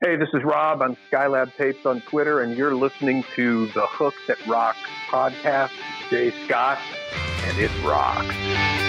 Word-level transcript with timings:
Hey, 0.00 0.14
this 0.14 0.28
is 0.32 0.44
Rob 0.44 0.80
on 0.80 0.96
Skylab 1.10 1.52
Tapes 1.56 1.84
on 1.84 2.00
Twitter, 2.02 2.42
and 2.42 2.56
you're 2.56 2.72
listening 2.72 3.24
to 3.34 3.66
the 3.72 3.84
Hook 3.84 4.14
That 4.28 4.38
Rocks 4.46 4.78
podcast. 5.10 5.72
Jay 6.08 6.30
Scott, 6.46 6.78
and 7.42 7.58
it 7.58 7.70
rocks. 7.84 8.87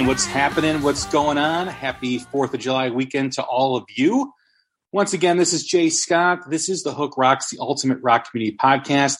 Everyone. 0.00 0.14
What's 0.14 0.24
happening? 0.24 0.82
What's 0.82 1.04
going 1.06 1.36
on? 1.36 1.66
Happy 1.66 2.20
4th 2.20 2.54
of 2.54 2.60
July 2.60 2.88
weekend 2.88 3.34
to 3.34 3.42
all 3.42 3.76
of 3.76 3.84
you. 3.94 4.32
Once 4.92 5.12
again, 5.12 5.36
this 5.36 5.52
is 5.52 5.64
Jay 5.64 5.90
Scott. 5.90 6.48
This 6.48 6.70
is 6.70 6.82
the 6.82 6.94
Hook 6.94 7.18
Rocks, 7.18 7.50
the 7.50 7.58
Ultimate 7.60 7.98
Rock 8.00 8.30
Community 8.30 8.56
Podcast. 8.56 9.18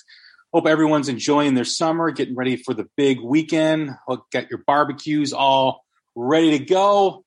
Hope 0.55 0.67
everyone's 0.67 1.11
enjoying 1.11 1.53
their 1.53 1.67
summer, 1.67 2.11
getting 2.13 2.35
ready 2.35 2.57
for 2.57 2.73
the 2.73 2.89
big 2.97 3.21
weekend. 3.21 3.91
Hook, 4.09 4.25
got 4.33 4.49
your 4.49 4.63
barbecues 4.67 5.35
all 5.35 5.85
ready 6.15 6.59
to 6.59 6.65
go. 6.65 7.27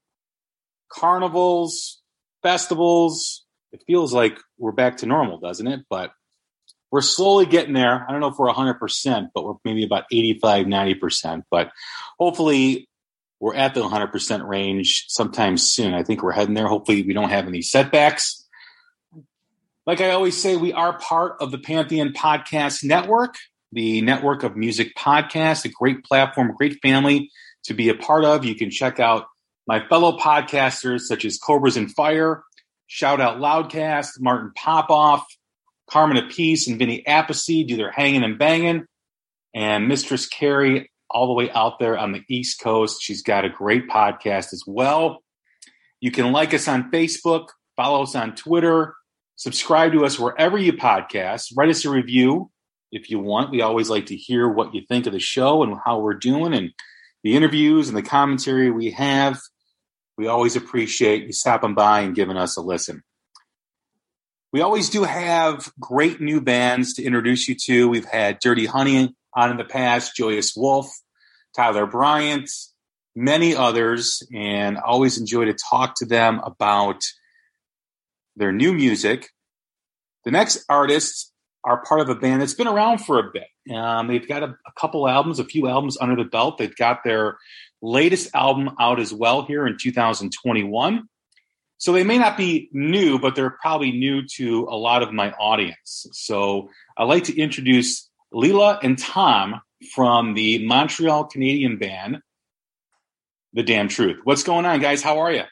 Carnivals, 0.91 2.01
festivals. 2.41 3.45
It 3.71 3.83
feels 3.85 4.13
like 4.13 4.35
we're 4.57 4.71
back 4.71 4.97
to 4.97 5.05
normal, 5.05 5.37
doesn't 5.37 5.67
it? 5.67 5.81
But 5.91 6.11
we're 6.89 7.01
slowly 7.01 7.45
getting 7.45 7.73
there. 7.73 8.03
I 8.07 8.11
don't 8.11 8.19
know 8.19 8.29
if 8.29 8.39
we're 8.39 8.51
100%, 8.51 9.29
but 9.35 9.45
we're 9.45 9.53
maybe 9.63 9.83
about 9.83 10.05
85, 10.11 10.65
90%. 10.65 11.43
But 11.51 11.69
hopefully 12.17 12.87
we're 13.43 13.55
at 13.55 13.73
the 13.73 13.81
100% 13.81 14.47
range 14.47 15.03
sometime 15.09 15.57
soon. 15.57 15.93
I 15.93 16.03
think 16.03 16.23
we're 16.23 16.31
heading 16.31 16.53
there. 16.53 16.65
Hopefully, 16.65 17.03
we 17.03 17.11
don't 17.11 17.29
have 17.29 17.45
any 17.45 17.61
setbacks. 17.61 18.47
Like 19.85 19.99
I 19.99 20.11
always 20.11 20.41
say, 20.41 20.55
we 20.55 20.71
are 20.71 20.97
part 20.97 21.41
of 21.41 21.51
the 21.51 21.57
Pantheon 21.57 22.13
Podcast 22.13 22.85
Network, 22.85 23.35
the 23.73 23.99
network 23.99 24.43
of 24.43 24.55
music 24.55 24.95
podcasts, 24.95 25.65
a 25.65 25.67
great 25.67 26.05
platform, 26.05 26.55
great 26.57 26.79
family 26.81 27.31
to 27.65 27.73
be 27.73 27.89
a 27.89 27.95
part 27.95 28.23
of. 28.23 28.45
You 28.45 28.55
can 28.55 28.71
check 28.71 29.01
out 29.01 29.25
my 29.67 29.85
fellow 29.89 30.17
podcasters 30.17 31.01
such 31.01 31.25
as 31.25 31.37
Cobras 31.37 31.75
and 31.75 31.91
Fire, 31.91 32.45
Shout 32.87 33.19
Out 33.19 33.39
Loudcast, 33.39 34.21
Martin 34.21 34.53
Popoff, 34.55 35.25
Carmine 35.89 36.23
Appice, 36.23 36.69
and 36.69 36.79
Vinny 36.79 37.03
Appice 37.05 37.67
do 37.67 37.75
their 37.75 37.91
hanging 37.91 38.23
and 38.23 38.39
banging. 38.39 38.85
And 39.53 39.89
Mistress 39.89 40.27
Carrie 40.27 40.92
all 41.13 41.27
the 41.27 41.33
way 41.33 41.51
out 41.51 41.79
there 41.79 41.97
on 41.97 42.11
the 42.11 42.23
East 42.27 42.59
Coast. 42.59 43.01
She's 43.01 43.21
got 43.21 43.45
a 43.45 43.49
great 43.49 43.87
podcast 43.87 44.51
as 44.51 44.63
well. 44.65 45.23
You 46.01 46.11
can 46.11 46.31
like 46.31 46.53
us 46.53 46.67
on 46.67 46.91
Facebook, 46.91 47.47
follow 47.75 48.03
us 48.03 48.15
on 48.15 48.35
Twitter, 48.35 48.95
subscribe 49.35 49.93
to 49.93 50.05
us 50.05 50.19
wherever 50.19 50.57
you 50.57 50.73
podcast, 50.73 51.53
write 51.55 51.69
us 51.69 51.85
a 51.85 51.89
review 51.89 52.51
if 52.91 53.09
you 53.09 53.19
want. 53.19 53.51
We 53.51 53.61
always 53.61 53.89
like 53.89 54.07
to 54.07 54.15
hear 54.15 54.49
what 54.49 54.73
you 54.73 54.81
think 54.87 55.05
of 55.05 55.13
the 55.13 55.19
show 55.19 55.63
and 55.63 55.77
how 55.85 55.99
we're 55.99 56.15
doing 56.15 56.53
and 56.53 56.71
the 57.23 57.35
interviews 57.35 57.87
and 57.87 57.97
the 57.97 58.03
commentary 58.03 58.69
we 58.69 58.91
have. 58.91 59.39
We 60.17 60.27
always 60.27 60.55
appreciate 60.55 61.23
you 61.23 61.31
stopping 61.31 61.73
by 61.73 62.01
and 62.01 62.15
giving 62.15 62.37
us 62.37 62.57
a 62.57 62.61
listen. 62.61 63.03
We 64.51 64.61
always 64.61 64.89
do 64.89 65.03
have 65.03 65.71
great 65.79 66.21
new 66.21 66.39
bands 66.39 66.93
to 66.95 67.03
introduce 67.03 67.47
you 67.47 67.55
to. 67.65 67.89
We've 67.89 68.05
had 68.05 68.39
Dirty 68.39 68.67
Honey 68.67 69.15
on 69.33 69.49
in 69.49 69.57
the 69.57 69.63
past, 69.63 70.15
Joyous 70.15 70.53
Wolf, 70.55 70.87
Tyler 71.55 71.85
Bryant, 71.85 72.49
many 73.15 73.55
others, 73.55 74.23
and 74.33 74.77
always 74.77 75.17
enjoy 75.17 75.45
to 75.45 75.55
talk 75.69 75.95
to 75.97 76.05
them 76.05 76.39
about 76.43 77.01
their 78.35 78.51
new 78.51 78.73
music. 78.73 79.29
The 80.25 80.31
next 80.31 80.65
artists 80.69 81.31
are 81.63 81.83
part 81.83 82.01
of 82.01 82.09
a 82.09 82.15
band 82.15 82.41
that's 82.41 82.53
been 82.53 82.67
around 82.67 82.99
for 82.99 83.19
a 83.19 83.31
bit. 83.31 83.75
Um, 83.75 84.07
they've 84.07 84.27
got 84.27 84.43
a, 84.43 84.47
a, 84.67 84.71
couple 84.77 85.07
albums, 85.07 85.39
a 85.39 85.45
few 85.45 85.67
albums 85.67 85.97
under 85.99 86.21
the 86.21 86.29
belt. 86.29 86.57
They've 86.57 86.75
got 86.75 87.03
their 87.05 87.37
latest 87.81 88.33
album 88.35 88.71
out 88.79 88.99
as 88.99 89.13
well 89.13 89.45
here 89.45 89.65
in 89.65 89.77
2021. 89.79 91.03
So 91.77 91.91
they 91.91 92.03
may 92.03 92.17
not 92.17 92.37
be 92.37 92.69
new, 92.71 93.19
but 93.19 93.35
they're 93.35 93.57
probably 93.61 93.91
new 93.91 94.23
to 94.35 94.67
a 94.69 94.75
lot 94.75 95.03
of 95.03 95.13
my 95.13 95.31
audience. 95.31 96.07
So 96.11 96.69
I'd 96.97 97.05
like 97.05 97.25
to 97.25 97.37
introduce 97.37 98.09
Lee-la 98.33 98.79
and 98.81 98.97
Tom 98.97 99.61
from 99.93 100.33
the 100.33 100.65
Montreal 100.65 101.25
Canadian 101.25 101.77
band, 101.77 102.19
The 103.53 103.63
Damn 103.63 103.87
Truth. 103.87 104.21
What's 104.23 104.43
going 104.43 104.65
on, 104.65 104.81
guys? 104.81 105.03
How 105.03 105.19
are 105.19 105.31
you? 105.31 105.43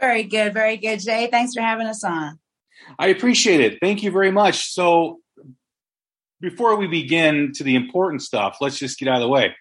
Very 0.00 0.24
good, 0.24 0.54
very 0.54 0.76
good, 0.76 1.00
Jay. 1.00 1.28
Thanks 1.30 1.54
for 1.54 1.60
having 1.60 1.86
us 1.86 2.02
on. 2.02 2.38
I 2.98 3.08
appreciate 3.08 3.60
it. 3.60 3.78
Thank 3.80 4.02
you 4.02 4.10
very 4.10 4.30
much. 4.30 4.72
So, 4.72 5.20
before 6.40 6.76
we 6.76 6.86
begin 6.86 7.52
to 7.54 7.64
the 7.64 7.76
important 7.76 8.22
stuff, 8.22 8.58
let's 8.60 8.78
just 8.78 8.98
get 8.98 9.08
out 9.08 9.16
of 9.16 9.22
the 9.22 9.28
way. 9.28 9.54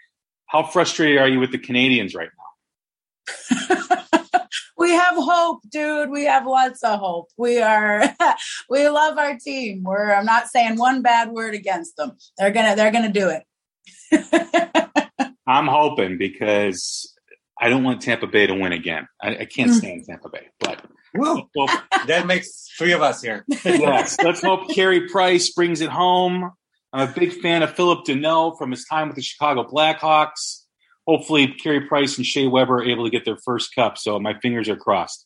How 0.48 0.64
frustrated 0.64 1.20
are 1.20 1.28
you 1.28 1.40
with 1.40 1.52
the 1.52 1.60
Canadians 1.60 2.16
right 2.16 2.30
now? 3.70 3.76
we 5.24 5.30
have 5.30 5.38
hope, 5.38 5.62
dude. 5.70 6.10
We 6.10 6.26
have 6.26 6.46
lots 6.46 6.84
of 6.84 7.00
hope. 7.00 7.30
We 7.38 7.62
are 7.62 8.04
we 8.70 8.88
love 8.90 9.18
our 9.18 9.38
team. 9.38 9.84
We're 9.84 10.14
I'm 10.14 10.26
not 10.26 10.48
saying 10.48 10.78
one 10.78 11.02
bad 11.02 11.32
word 11.32 11.54
against 11.54 11.98
them. 11.98 12.18
They're 12.38 12.52
gonna 12.52 12.76
they're 12.76 12.92
gonna 12.92 13.12
do 13.12 13.30
it. 13.30 13.44
I'm 15.48 15.68
hoping 15.68 16.18
because 16.18 17.14
I 17.60 17.70
don't 17.70 17.84
want 17.84 18.02
Tampa 18.02 18.28
Bay 18.28 18.48
to 18.48 18.54
win 18.54 18.74
again. 18.74 19.08
I, 19.22 19.38
I 19.38 19.46
can't 19.46 19.72
hmm. 19.72 19.78
stand 19.78 20.06
Tampa 20.06 20.30
Bay, 20.30 20.48
but 20.60 20.84
well, 21.14 21.50
that 22.08 22.26
makes 22.26 22.70
three 22.78 22.94
of 22.94 23.02
us 23.02 23.22
here. 23.22 23.46
yes, 23.66 24.18
let's 24.24 24.42
hope 24.42 24.70
Carey 24.70 25.08
Price 25.08 25.52
brings 25.52 25.82
it 25.82 25.90
home. 25.90 26.52
I'm 26.92 27.10
a 27.10 27.12
big 27.12 27.34
fan 27.34 27.64
of 27.64 27.76
Phillip 27.76 28.06
Danault 28.06 28.58
from 28.58 28.72
his 28.72 28.86
time 28.86 29.08
with 29.08 29.16
the 29.16 29.22
Chicago 29.22 29.64
Blackhawks. 29.64 30.63
Hopefully, 31.06 31.48
Carey 31.48 31.82
Price 31.82 32.18
and 32.18 32.26
Shea 32.26 32.48
Weber 32.48 32.78
are 32.78 32.86
able 32.86 33.06
to 33.06 33.10
get 33.10 33.26
their 33.26 33.38
first 33.38 33.76
cup. 33.76 33.98
So 33.98 34.20
my 34.20 34.40
fingers 34.40 34.70
are 34.70 34.76
crossed. 34.76 35.26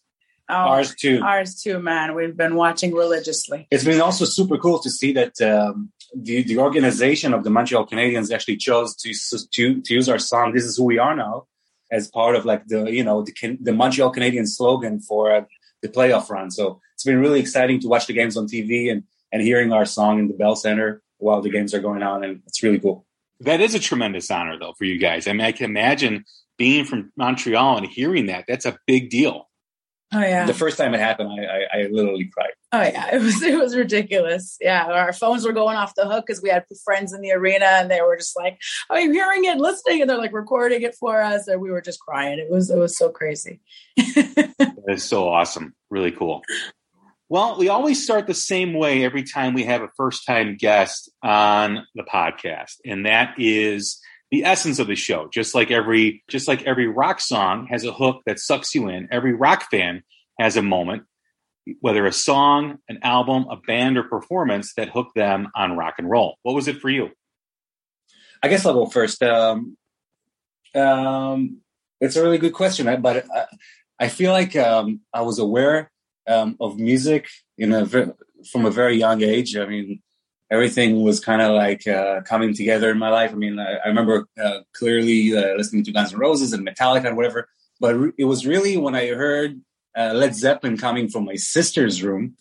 Oh, 0.50 0.56
Ours 0.56 0.96
too. 0.96 1.22
Ours 1.24 1.62
too, 1.62 1.80
man. 1.80 2.16
We've 2.16 2.36
been 2.36 2.56
watching 2.56 2.94
religiously. 2.94 3.68
It's 3.70 3.84
been 3.84 4.00
also 4.00 4.24
super 4.24 4.58
cool 4.58 4.80
to 4.80 4.90
see 4.90 5.12
that 5.14 5.42
um, 5.42 5.92
the 6.16 6.44
the 6.44 6.58
organization 6.60 7.34
of 7.34 7.44
the 7.44 7.50
Montreal 7.50 7.86
Canadiens 7.86 8.32
actually 8.32 8.56
chose 8.56 8.96
to 8.98 9.14
to 9.52 9.82
to 9.82 9.94
use 9.94 10.08
our 10.08 10.20
song. 10.20 10.54
This 10.54 10.64
is 10.64 10.78
who 10.78 10.86
we 10.86 11.00
are 11.00 11.16
now, 11.16 11.48
as 11.92 12.08
part 12.08 12.36
of 12.36 12.46
like 12.46 12.66
the 12.68 12.86
you 12.86 13.04
know 13.04 13.24
the 13.24 13.58
the 13.62 13.74
Montreal 13.74 14.14
Canadiens 14.14 14.50
slogan 14.50 15.02
for 15.02 15.36
uh, 15.36 15.42
the 15.82 15.90
playoff 15.90 16.30
run. 16.30 16.50
So 16.50 16.80
it's 16.94 17.04
been 17.04 17.20
really 17.20 17.42
exciting 17.42 17.82
to 17.82 17.90
watch 17.90 18.08
the 18.08 18.14
games 18.14 18.38
on 18.38 18.48
TV 18.48 18.90
and 18.90 19.04
and 19.34 19.42
hearing 19.42 19.74
our 19.74 19.86
song 19.86 20.20
in 20.20 20.30
the 20.30 20.34
Bell 20.34 20.56
Center 20.56 21.02
while 21.18 21.42
the 21.42 21.50
games 21.50 21.74
are 21.74 21.82
going 21.82 22.04
on, 22.04 22.24
and 22.24 22.42
it's 22.48 22.64
really 22.64 22.80
cool. 22.80 23.06
That 23.42 23.62
is 23.62 23.76
a 23.76 23.80
tremendous 23.80 24.30
honor, 24.32 24.58
though, 24.60 24.74
for 24.78 24.86
you 24.86 24.98
guys. 25.00 25.28
I 25.28 25.34
mean, 25.34 25.42
I 25.42 25.52
can 25.52 25.66
imagine 25.66 26.26
being 26.58 26.86
from 26.86 27.12
Montreal 27.16 27.78
and 27.78 27.86
hearing 27.86 28.28
that. 28.28 28.46
That's 28.48 28.66
a 28.66 28.78
big 28.88 29.10
deal. 29.10 29.48
Oh 30.14 30.22
yeah. 30.22 30.46
The 30.46 30.54
first 30.54 30.78
time 30.78 30.94
it 30.94 31.02
happened, 31.02 31.30
I, 31.30 31.44
I, 31.44 31.80
I 31.80 31.88
literally 31.92 32.30
cried. 32.34 32.52
Oh 32.72 32.82
yeah, 32.82 33.14
it 33.14 33.22
was 33.22 33.42
it 33.44 33.60
was 33.60 33.76
ridiculous. 33.76 34.58
Yeah, 34.62 34.86
our 34.86 35.12
phones 35.12 35.46
were 35.46 35.52
going 35.52 35.76
off 35.76 35.96
the 35.96 36.08
hook 36.08 36.26
because 36.26 36.42
we 36.42 36.50
had 36.50 36.64
friends 36.86 37.12
in 37.12 37.20
the 37.20 37.34
arena, 37.34 37.66
and 37.66 37.92
they 37.92 38.02
were 38.02 38.16
just 38.16 38.36
like, 38.38 38.58
"I'm 38.90 39.12
hearing 39.12 39.44
it, 39.44 39.58
listening," 39.58 40.00
and 40.00 40.10
they're 40.10 40.18
like 40.18 40.32
recording 40.32 40.82
it 40.84 40.96
for 40.96 41.22
us, 41.22 41.50
and 41.50 41.60
we 41.60 41.72
were 41.72 41.82
just 41.82 42.00
crying. 42.00 42.40
It 42.40 42.50
was 42.50 42.70
it 42.70 42.78
was 42.78 42.98
so 42.98 43.10
crazy. 43.10 43.60
It's 44.90 45.04
so 45.04 45.28
awesome. 45.28 45.76
Really 45.90 46.14
cool. 46.14 46.42
Well, 47.30 47.58
we 47.58 47.68
always 47.68 48.02
start 48.02 48.26
the 48.26 48.34
same 48.34 48.74
way 48.74 49.04
every 49.04 49.24
time 49.24 49.54
we 49.54 49.66
have 49.66 49.82
a 49.82 49.90
first 49.98 50.26
time 50.26 50.56
guest 50.58 51.12
on 51.22 51.86
the 51.94 52.04
podcast, 52.04 52.76
and 52.86 53.06
that 53.06 53.36
is 53.38 54.00
the 54.32 54.46
essence 54.46 54.80
of 54.80 54.88
the 54.88 54.96
show. 54.96 55.28
Just 55.34 55.54
like 55.54 55.70
every 55.70 56.24
just 56.30 56.48
like 56.48 56.64
every 56.64 56.88
rock 56.88 57.20
song 57.20 57.68
has 57.70 57.84
a 57.84 57.92
hook 57.92 58.22
that 58.26 58.40
sucks 58.40 58.74
you 58.74 58.88
in, 58.88 59.10
every 59.12 59.34
rock 59.34 59.70
fan 59.70 60.04
has 60.40 60.56
a 60.56 60.62
moment, 60.62 61.04
whether 61.82 62.06
a 62.06 62.14
song, 62.14 62.78
an 62.88 63.00
album, 63.04 63.48
a 63.50 63.58
band, 63.58 63.98
or 63.98 64.04
performance 64.04 64.74
that 64.76 64.88
hooked 64.88 65.16
them 65.16 65.50
on 65.54 65.76
rock 65.76 65.96
and 65.98 66.10
roll. 66.10 66.38
What 66.44 66.56
was 66.56 66.70
it 66.70 66.80
for 66.80 66.90
you? 66.90 67.10
I 68.42 68.48
guess 68.48 68.66
I'll 68.66 68.74
go 68.74 68.86
first. 68.86 69.22
Um, 69.22 69.76
um, 70.74 71.58
it's 72.00 72.16
a 72.16 72.24
really 72.24 72.38
good 72.38 72.54
question, 72.54 73.02
but 73.02 73.26
I, 73.36 73.46
I 74.00 74.08
feel 74.08 74.32
like 74.32 74.56
um, 74.56 75.02
I 75.14 75.24
was 75.24 75.40
aware 75.40 75.92
um, 76.28 76.58
of 76.60 76.78
music 76.80 77.28
in 77.58 77.74
a 77.74 77.86
from 78.52 78.66
a 78.66 78.72
very 78.72 78.98
young 78.98 79.22
age. 79.22 79.56
I 79.58 79.66
mean, 79.66 80.02
everything 80.52 81.04
was 81.04 81.20
kind 81.20 81.42
of 81.42 81.56
like 81.56 81.88
uh, 81.88 82.22
coming 82.22 82.54
together 82.54 82.92
in 82.92 82.98
my 82.98 83.10
life. 83.10 83.32
I 83.32 83.36
mean, 83.36 83.60
I, 83.60 83.78
I 83.84 83.88
remember 83.88 84.28
uh, 84.42 84.60
clearly 84.74 85.36
uh, 85.36 85.56
listening 85.56 85.84
to 85.86 85.92
Guns 85.92 86.14
N' 86.14 86.20
Roses 86.20 86.54
and 86.54 86.68
Metallica 86.68 87.06
and 87.06 87.18
whatever. 87.18 87.50
But 87.80 87.96
re- 87.96 88.12
it 88.18 88.26
was 88.26 88.46
really 88.46 88.78
when 88.78 88.96
I 88.96 89.08
heard 89.08 89.62
uh, 89.98 90.14
Led 90.14 90.36
Zeppelin 90.36 90.78
coming 90.78 91.10
from 91.10 91.26
my 91.26 91.36
sister's 91.36 92.04
room 92.04 92.36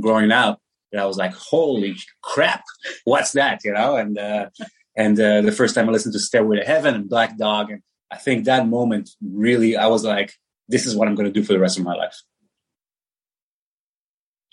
growing 0.00 0.30
up 0.30 0.60
that 0.92 1.00
I 1.00 1.06
was 1.06 1.16
like, 1.16 1.34
"Holy 1.34 1.96
crap, 2.22 2.64
what's 3.04 3.32
that?" 3.32 3.60
You 3.64 3.72
know, 3.72 3.96
and 3.96 4.18
uh, 4.18 4.50
and 4.96 5.18
uh, 5.18 5.42
the 5.42 5.52
first 5.52 5.74
time 5.74 5.88
I 5.88 5.92
listened 5.92 6.14
to 6.14 6.20
Stairway 6.20 6.58
to 6.58 6.64
Heaven 6.64 6.94
and 6.94 7.08
Black 7.08 7.36
Dog, 7.36 7.70
and 7.70 7.82
I 8.10 8.16
think 8.16 8.44
that 8.44 8.68
moment 8.68 9.10
really, 9.22 9.76
I 9.76 9.86
was 9.86 10.04
like, 10.04 10.32
"This 10.68 10.86
is 10.86 10.94
what 10.94 11.08
I'm 11.08 11.14
going 11.14 11.32
to 11.32 11.40
do 11.40 11.44
for 11.44 11.52
the 11.52 11.60
rest 11.60 11.78
of 11.78 11.84
my 11.84 11.94
life." 11.94 12.16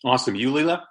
Awesome, 0.04 0.36
you, 0.36 0.52
Lee-la. 0.52 0.82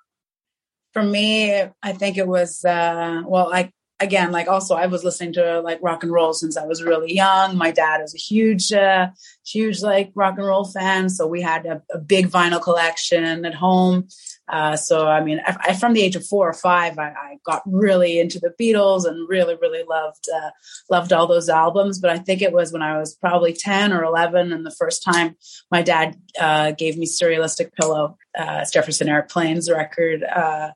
For 0.93 1.03
me, 1.03 1.53
I 1.82 1.93
think 1.93 2.19
it 2.19 2.26
was 2.26 2.64
uh, 2.64 3.23
well, 3.26 3.49
like 3.49 3.73
again, 4.00 4.32
like 4.32 4.49
also 4.49 4.75
I 4.75 4.87
was 4.87 5.05
listening 5.05 5.32
to 5.35 5.61
like 5.61 5.79
rock 5.82 6.03
and 6.03 6.12
roll 6.12 6.35
since 6.35 6.56
I 6.56 6.67
was 6.67 6.82
really 6.82 7.14
young. 7.14 7.56
My 7.56 7.70
dad 7.70 8.03
is 8.03 8.14
a 8.14 8.19
huge, 8.19 8.73
uh, 8.73 9.09
huge 9.47 9.82
like 9.82 10.12
rock 10.14 10.35
and 10.37 10.47
roll 10.47 10.64
fan, 10.64 11.09
so 11.09 11.26
we 11.26 11.41
had 11.41 11.64
a, 11.67 11.82
a 11.91 11.99
big 11.99 12.29
vinyl 12.29 12.61
collection 12.61 13.44
at 13.44 13.55
home. 13.55 14.09
Uh, 14.48 14.76
so 14.76 15.06
I 15.06 15.22
mean, 15.22 15.40
I, 15.46 15.56
I, 15.68 15.74
from 15.74 15.92
the 15.92 16.02
age 16.02 16.16
of 16.16 16.26
four 16.26 16.48
or 16.48 16.52
five, 16.52 16.98
I, 16.98 17.10
I, 17.10 17.38
got 17.44 17.62
really 17.64 18.18
into 18.18 18.40
the 18.40 18.52
Beatles 18.60 19.04
and 19.06 19.28
really, 19.28 19.56
really 19.60 19.84
loved 19.88 20.26
uh, 20.34 20.50
loved 20.90 21.12
all 21.12 21.26
those 21.26 21.48
albums. 21.48 22.00
But 22.00 22.10
I 22.10 22.18
think 22.18 22.42
it 22.42 22.52
was 22.52 22.72
when 22.72 22.82
I 22.82 22.98
was 22.98 23.14
probably 23.14 23.52
ten 23.52 23.92
or 23.92 24.02
eleven, 24.02 24.52
and 24.52 24.66
the 24.66 24.74
first 24.76 25.04
time 25.04 25.36
my 25.70 25.82
dad 25.82 26.16
uh, 26.40 26.72
gave 26.72 26.98
me 26.98 27.06
"Surrealistic 27.06 27.72
Pillow," 27.80 28.16
uh, 28.36 28.64
Jefferson 28.70 29.08
Airplanes 29.08 29.70
record 29.70 30.24
uh, 30.24 30.72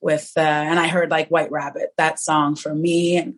with, 0.00 0.32
uh, 0.36 0.40
and 0.40 0.78
I 0.78 0.88
heard 0.88 1.10
like 1.10 1.30
"White 1.30 1.52
Rabbit," 1.52 1.90
that 1.96 2.18
song 2.18 2.56
for 2.56 2.74
me, 2.74 3.16
and 3.16 3.34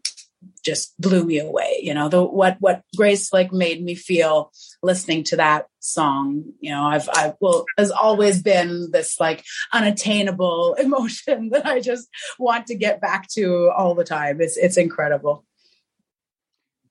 just 0.65 0.99
blew 1.01 1.25
me 1.25 1.39
away. 1.39 1.81
You 1.83 1.95
know, 1.95 2.09
the 2.09 2.23
what 2.25 2.57
what 2.61 2.83
Grace 2.97 3.33
like 3.33 3.53
made 3.53 3.83
me 3.83 3.95
feel 3.95 4.53
listening 4.83 5.25
to 5.25 5.37
that 5.37 5.67
song. 5.81 6.45
You 6.61 6.71
know, 6.73 6.85
I've 6.85 7.09
I 7.09 7.35
well 7.41 7.65
has 7.79 7.91
always 7.91 8.43
been 8.43 8.91
this 8.91 9.19
like 9.21 9.45
unattainable 9.73 10.75
emotion 10.79 11.51
that 11.51 11.67
I 11.67 11.81
just 11.81 12.09
want 12.39 12.67
to 12.67 12.75
get 12.75 13.01
back 13.01 13.29
to 13.31 13.71
all 13.77 13.95
the 13.95 14.05
time. 14.05 14.41
It's 14.41 14.57
it's 14.57 14.77
incredible. 14.77 15.45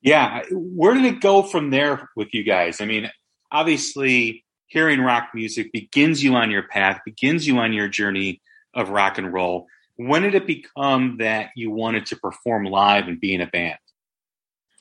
Yeah, 0.01 0.43
where 0.51 0.93
did 0.93 1.05
it 1.05 1.19
go 1.19 1.41
from 1.41 1.71
there 1.71 2.09
with 2.15 2.33
you 2.33 2.43
guys? 2.43 2.79
I 2.79 2.85
mean, 2.85 3.09
obviously 3.51 4.45
hearing 4.67 5.01
rock 5.01 5.29
music 5.33 5.71
begins 5.71 6.23
you 6.23 6.35
on 6.35 6.51
your 6.51 6.63
path, 6.63 7.01
begins 7.05 7.47
you 7.47 7.57
on 7.57 7.73
your 7.73 7.87
journey 7.87 8.41
of 8.73 8.89
rock 8.89 9.17
and 9.17 9.33
roll 9.33 9.67
when 9.97 10.23
did 10.23 10.35
it 10.35 10.47
become 10.47 11.17
that 11.19 11.51
you 11.55 11.71
wanted 11.71 12.05
to 12.07 12.15
perform 12.15 12.65
live 12.65 13.07
and 13.07 13.19
be 13.19 13.33
in 13.33 13.41
a 13.41 13.47
band? 13.47 13.77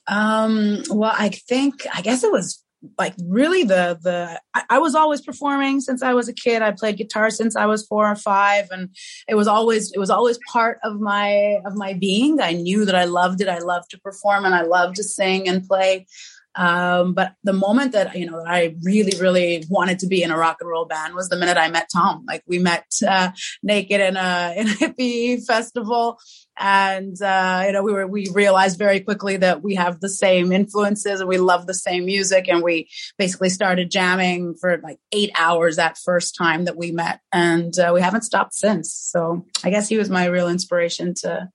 Um, 0.07 0.83
well, 0.91 1.15
I 1.17 1.31
think 1.31 1.87
I 1.95 2.03
guess 2.03 2.25
it 2.25 2.33
was 2.33 2.63
like 2.99 3.15
really 3.25 3.65
the 3.65 3.99
the 4.03 4.41
I, 4.55 4.63
I, 4.71 4.79
was 4.79 4.95
always 4.95 5.23
performing 5.23 5.81
since 5.81 6.03
I 6.03 6.13
was 6.13 6.29
a 6.29 6.35
kid. 6.35 6.61
I 6.61 6.71
played 6.71 6.99
guitar 6.99 7.31
since 7.31 7.57
I 7.57 7.67
was 7.67 7.87
four 7.87 8.07
or 8.07 8.17
five, 8.17 8.69
and 8.71 8.91
it 9.29 9.35
was 9.35 9.49
always 9.49 9.93
it 9.93 9.99
was 9.99 10.11
always 10.11 10.39
part 10.53 10.79
of 10.85 11.01
my 11.01 11.61
of 11.65 11.75
my 11.75 11.95
being. 11.95 12.41
I 12.41 12.53
knew 12.53 12.85
that 12.85 12.95
I 12.95 13.05
loved 13.05 13.41
it. 13.41 13.49
I 13.49 13.59
loved 13.59 13.91
to 13.91 14.01
perform 14.01 14.45
and 14.45 14.55
I 14.55 14.63
loved 14.63 14.97
to 14.97 15.05
sing 15.05 15.49
and 15.49 15.67
play. 15.67 16.07
Um, 16.57 17.15
but 17.15 17.35
the 17.43 17.53
moment 17.53 17.93
that 17.93 18.17
you 18.17 18.31
know 18.31 18.43
I 18.47 18.77
really, 18.83 19.19
really 19.21 19.65
wanted 19.69 19.99
to 20.01 20.07
be 20.07 20.23
in 20.23 20.31
a 20.31 20.37
rock 20.37 20.59
and 20.61 20.71
roll 20.71 20.85
band 20.85 21.15
was 21.15 21.29
the 21.29 21.37
minute 21.37 21.57
I 21.57 21.69
met 21.69 21.89
Tom. 21.93 22.25
Like 22.27 22.43
we 22.47 22.59
met 22.59 22.87
uh, 23.07 23.31
naked 23.63 24.01
in 24.01 24.17
a 24.17 24.55
in 24.57 24.69
a 24.69 24.71
hippie 24.71 25.45
festival, 25.45 26.19
and 26.59 27.21
uh, 27.21 27.65
you 27.67 27.73
know 27.73 27.83
we 27.83 27.93
were 27.93 28.07
we 28.07 28.31
realized 28.33 28.79
very 28.79 29.01
quickly 29.01 29.37
that 29.39 29.63
we 29.63 29.75
have 29.75 30.01
the 30.01 30.09
same 30.09 30.53
influences 30.53 31.21
and 31.21 31.29
we 31.29 31.39
love 31.39 31.67
the 31.67 31.75
same 31.75 32.05
music, 32.05 32.49
and 32.49 32.63
we 32.63 32.89
basically 33.19 33.49
started 33.49 33.91
jamming 33.91 34.55
for 34.55 34.79
like 34.79 34.99
eight 35.13 35.33
hours 35.37 35.77
that 35.77 35.99
first 35.99 36.37
time 36.37 36.67
that 36.67 36.77
we 36.77 36.93
met, 36.93 37.21
and 37.33 37.77
uh, 37.79 37.91
we 37.93 38.01
haven't 38.01 38.23
stopped 38.23 38.55
since. 38.55 38.95
So 38.95 39.45
I 39.65 39.71
guess 39.71 39.89
he 39.89 39.97
was 39.97 40.11
my 40.11 40.27
real 40.27 40.49
inspiration 40.49 41.15
to 41.23 41.49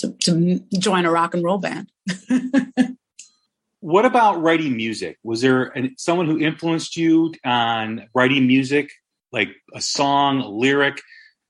to, 0.00 0.14
to 0.22 0.60
join 0.78 1.04
a 1.04 1.10
rock 1.10 1.34
and 1.34 1.44
roll 1.44 1.58
band. 1.58 1.90
what 3.80 4.04
about 4.04 4.42
writing 4.42 4.76
music? 4.76 5.18
Was 5.22 5.40
there 5.40 5.64
an, 5.64 5.94
someone 5.98 6.26
who 6.26 6.38
influenced 6.38 6.96
you 6.96 7.34
on 7.44 8.08
writing 8.14 8.46
music, 8.46 8.90
like 9.32 9.48
a 9.74 9.80
song, 9.80 10.40
a 10.40 10.48
lyric 10.48 11.00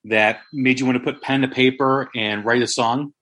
that 0.05 0.41
made 0.53 0.81
you 0.81 0.87
want 0.87 0.97
to 0.97 1.05
put 1.05 1.23
pen 1.23 1.43
to 1.43 1.49
paper 1.49 2.09
and 2.15 2.45
write 2.45 2.63
a 2.63 2.67
song? 2.67 3.13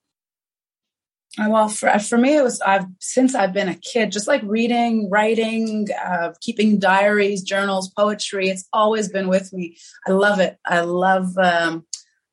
Uh, 1.39 1.49
well, 1.49 1.69
for, 1.69 1.99
for 1.99 2.19
me, 2.19 2.37
it 2.37 2.43
was 2.43 2.61
I've 2.61 2.87
since 3.01 3.35
I've 3.35 3.53
been 3.53 3.69
a 3.69 3.75
kid, 3.75 4.13
just 4.13 4.29
like 4.29 4.43
reading, 4.45 5.09
writing, 5.11 5.89
uh, 6.05 6.33
keeping 6.41 6.79
diaries, 6.79 7.43
journals, 7.43 7.91
poetry. 7.91 8.49
It's 8.49 8.69
always 8.73 9.09
been 9.09 9.29
with 9.29 9.53
me. 9.53 9.77
I 10.07 10.13
love 10.13 10.41
it. 10.41 10.59
I 10.67 10.81
love. 10.81 11.37
Um, 11.39 11.87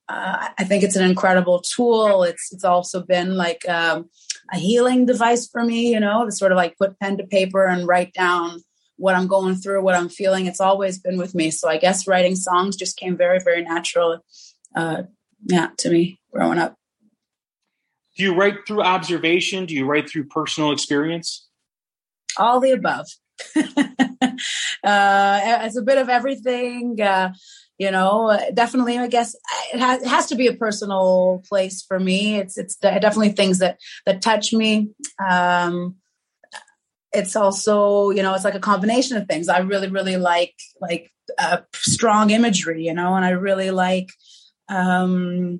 uh, 0.07 0.49
I 0.57 0.63
think 0.65 0.83
it's 0.83 0.95
an 0.95 1.09
incredible 1.09 1.61
tool. 1.61 2.23
It's 2.23 2.51
it's 2.51 2.63
also 2.63 3.01
been 3.01 3.35
like 3.35 3.67
um, 3.67 4.09
a 4.51 4.57
healing 4.57 5.05
device 5.05 5.47
for 5.47 5.63
me, 5.63 5.91
you 5.91 5.99
know, 5.99 6.25
to 6.25 6.31
sort 6.31 6.51
of 6.51 6.55
like 6.55 6.77
put 6.77 6.99
pen 6.99 7.17
to 7.17 7.25
paper 7.25 7.65
and 7.65 7.87
write 7.87 8.13
down 8.13 8.61
what 8.97 9.15
I'm 9.15 9.27
going 9.27 9.55
through, 9.55 9.83
what 9.83 9.95
I'm 9.95 10.09
feeling. 10.09 10.45
It's 10.45 10.61
always 10.61 10.99
been 10.99 11.17
with 11.17 11.35
me. 11.35 11.51
So 11.51 11.67
I 11.67 11.77
guess 11.77 12.07
writing 12.07 12.35
songs 12.35 12.75
just 12.75 12.97
came 12.97 13.17
very, 13.17 13.39
very 13.39 13.63
natural, 13.63 14.19
uh, 14.75 15.03
yeah, 15.45 15.69
to 15.79 15.89
me 15.89 16.19
growing 16.31 16.59
up. 16.59 16.75
Do 18.17 18.23
you 18.23 18.33
write 18.33 18.65
through 18.65 18.81
observation? 18.81 19.65
Do 19.65 19.75
you 19.75 19.85
write 19.85 20.09
through 20.09 20.25
personal 20.25 20.71
experience? 20.71 21.47
All 22.37 22.59
the 22.59 22.71
above. 22.71 23.07
uh, 23.55 23.63
it's 24.83 25.77
a 25.77 25.81
bit 25.81 25.97
of 25.97 26.07
everything. 26.07 27.01
Uh, 27.01 27.33
you 27.77 27.91
know 27.91 28.37
definitely 28.53 28.97
i 28.97 29.07
guess 29.07 29.35
it 29.73 29.79
has, 29.79 30.01
it 30.01 30.07
has, 30.07 30.27
to 30.27 30.35
be 30.35 30.47
a 30.47 30.53
personal 30.53 31.43
place 31.47 31.81
for 31.81 31.99
me. 31.99 32.37
It's 32.37 32.57
it's 32.57 32.75
definitely 32.75 33.31
things 33.31 33.59
that 33.59 33.79
that 34.05 34.21
touch 34.21 34.53
me. 34.53 34.89
Um 35.25 35.95
it's 37.11 37.35
also 37.35 38.09
you 38.11 38.23
know 38.23 38.33
it's 38.33 38.45
like 38.45 38.55
a 38.55 38.59
combination 38.59 39.17
of 39.17 39.27
things. 39.27 39.49
I 39.49 39.59
really 39.59 39.89
really 39.89 40.17
like 40.17 40.55
like 40.79 41.11
uh, 41.39 41.57
strong 41.73 42.29
imagery 42.29 42.83
you 42.83 42.93
know 42.93 43.15
and 43.15 43.25
i 43.25 43.31
really 43.31 43.71
like 43.71 44.09
um 44.69 45.59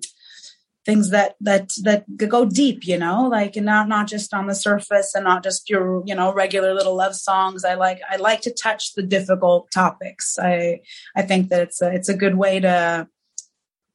things 0.85 1.09
that 1.09 1.35
that 1.41 1.71
that 1.83 2.05
go 2.17 2.45
deep 2.45 2.85
you 2.85 2.97
know? 2.97 3.27
Like 3.27 3.55
and 3.55 3.65
not 3.65 3.87
not 3.87 4.07
just 4.07 4.33
on 4.33 4.47
the 4.47 4.55
surface 4.55 5.13
and 5.15 5.23
not 5.23 5.43
just 5.43 5.69
your 5.69 6.03
you 6.05 6.15
know 6.15 6.33
regular 6.33 6.73
little 6.73 6.95
love 6.95 7.15
songs. 7.15 7.65
I 7.65 7.75
like 7.75 8.01
i 8.09 8.17
like 8.17 8.41
to 8.41 8.53
touch 8.53 8.93
the 8.93 9.03
difficult 9.03 9.69
topics. 9.71 10.37
I 10.39 10.81
i 11.15 11.21
think 11.21 11.49
that 11.49 11.61
it's 11.61 11.81
a 11.81 11.91
it's 11.93 12.09
a 12.09 12.17
good 12.17 12.35
way 12.35 12.59
to 12.59 13.07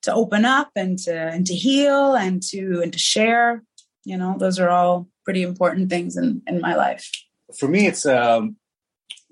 to 0.03 0.15
open 0.15 0.45
up 0.45 0.71
and 0.75 0.99
to 1.01 1.15
and 1.15 1.47
to 1.47 1.55
heal 1.55 2.15
and 2.15 2.43
to 2.51 2.81
and 2.83 2.93
to 2.93 2.99
share 2.99 3.63
you 4.05 4.17
know? 4.17 4.37
Those 4.39 4.59
are 4.59 4.71
all 4.71 5.09
pretty 5.25 5.43
important 5.43 5.91
things 5.91 6.17
in 6.17 6.43
in 6.47 6.61
my 6.61 6.75
life. 6.75 7.11
For 7.59 7.69
me 7.69 7.87
it's 7.87 8.07
um 8.07 8.57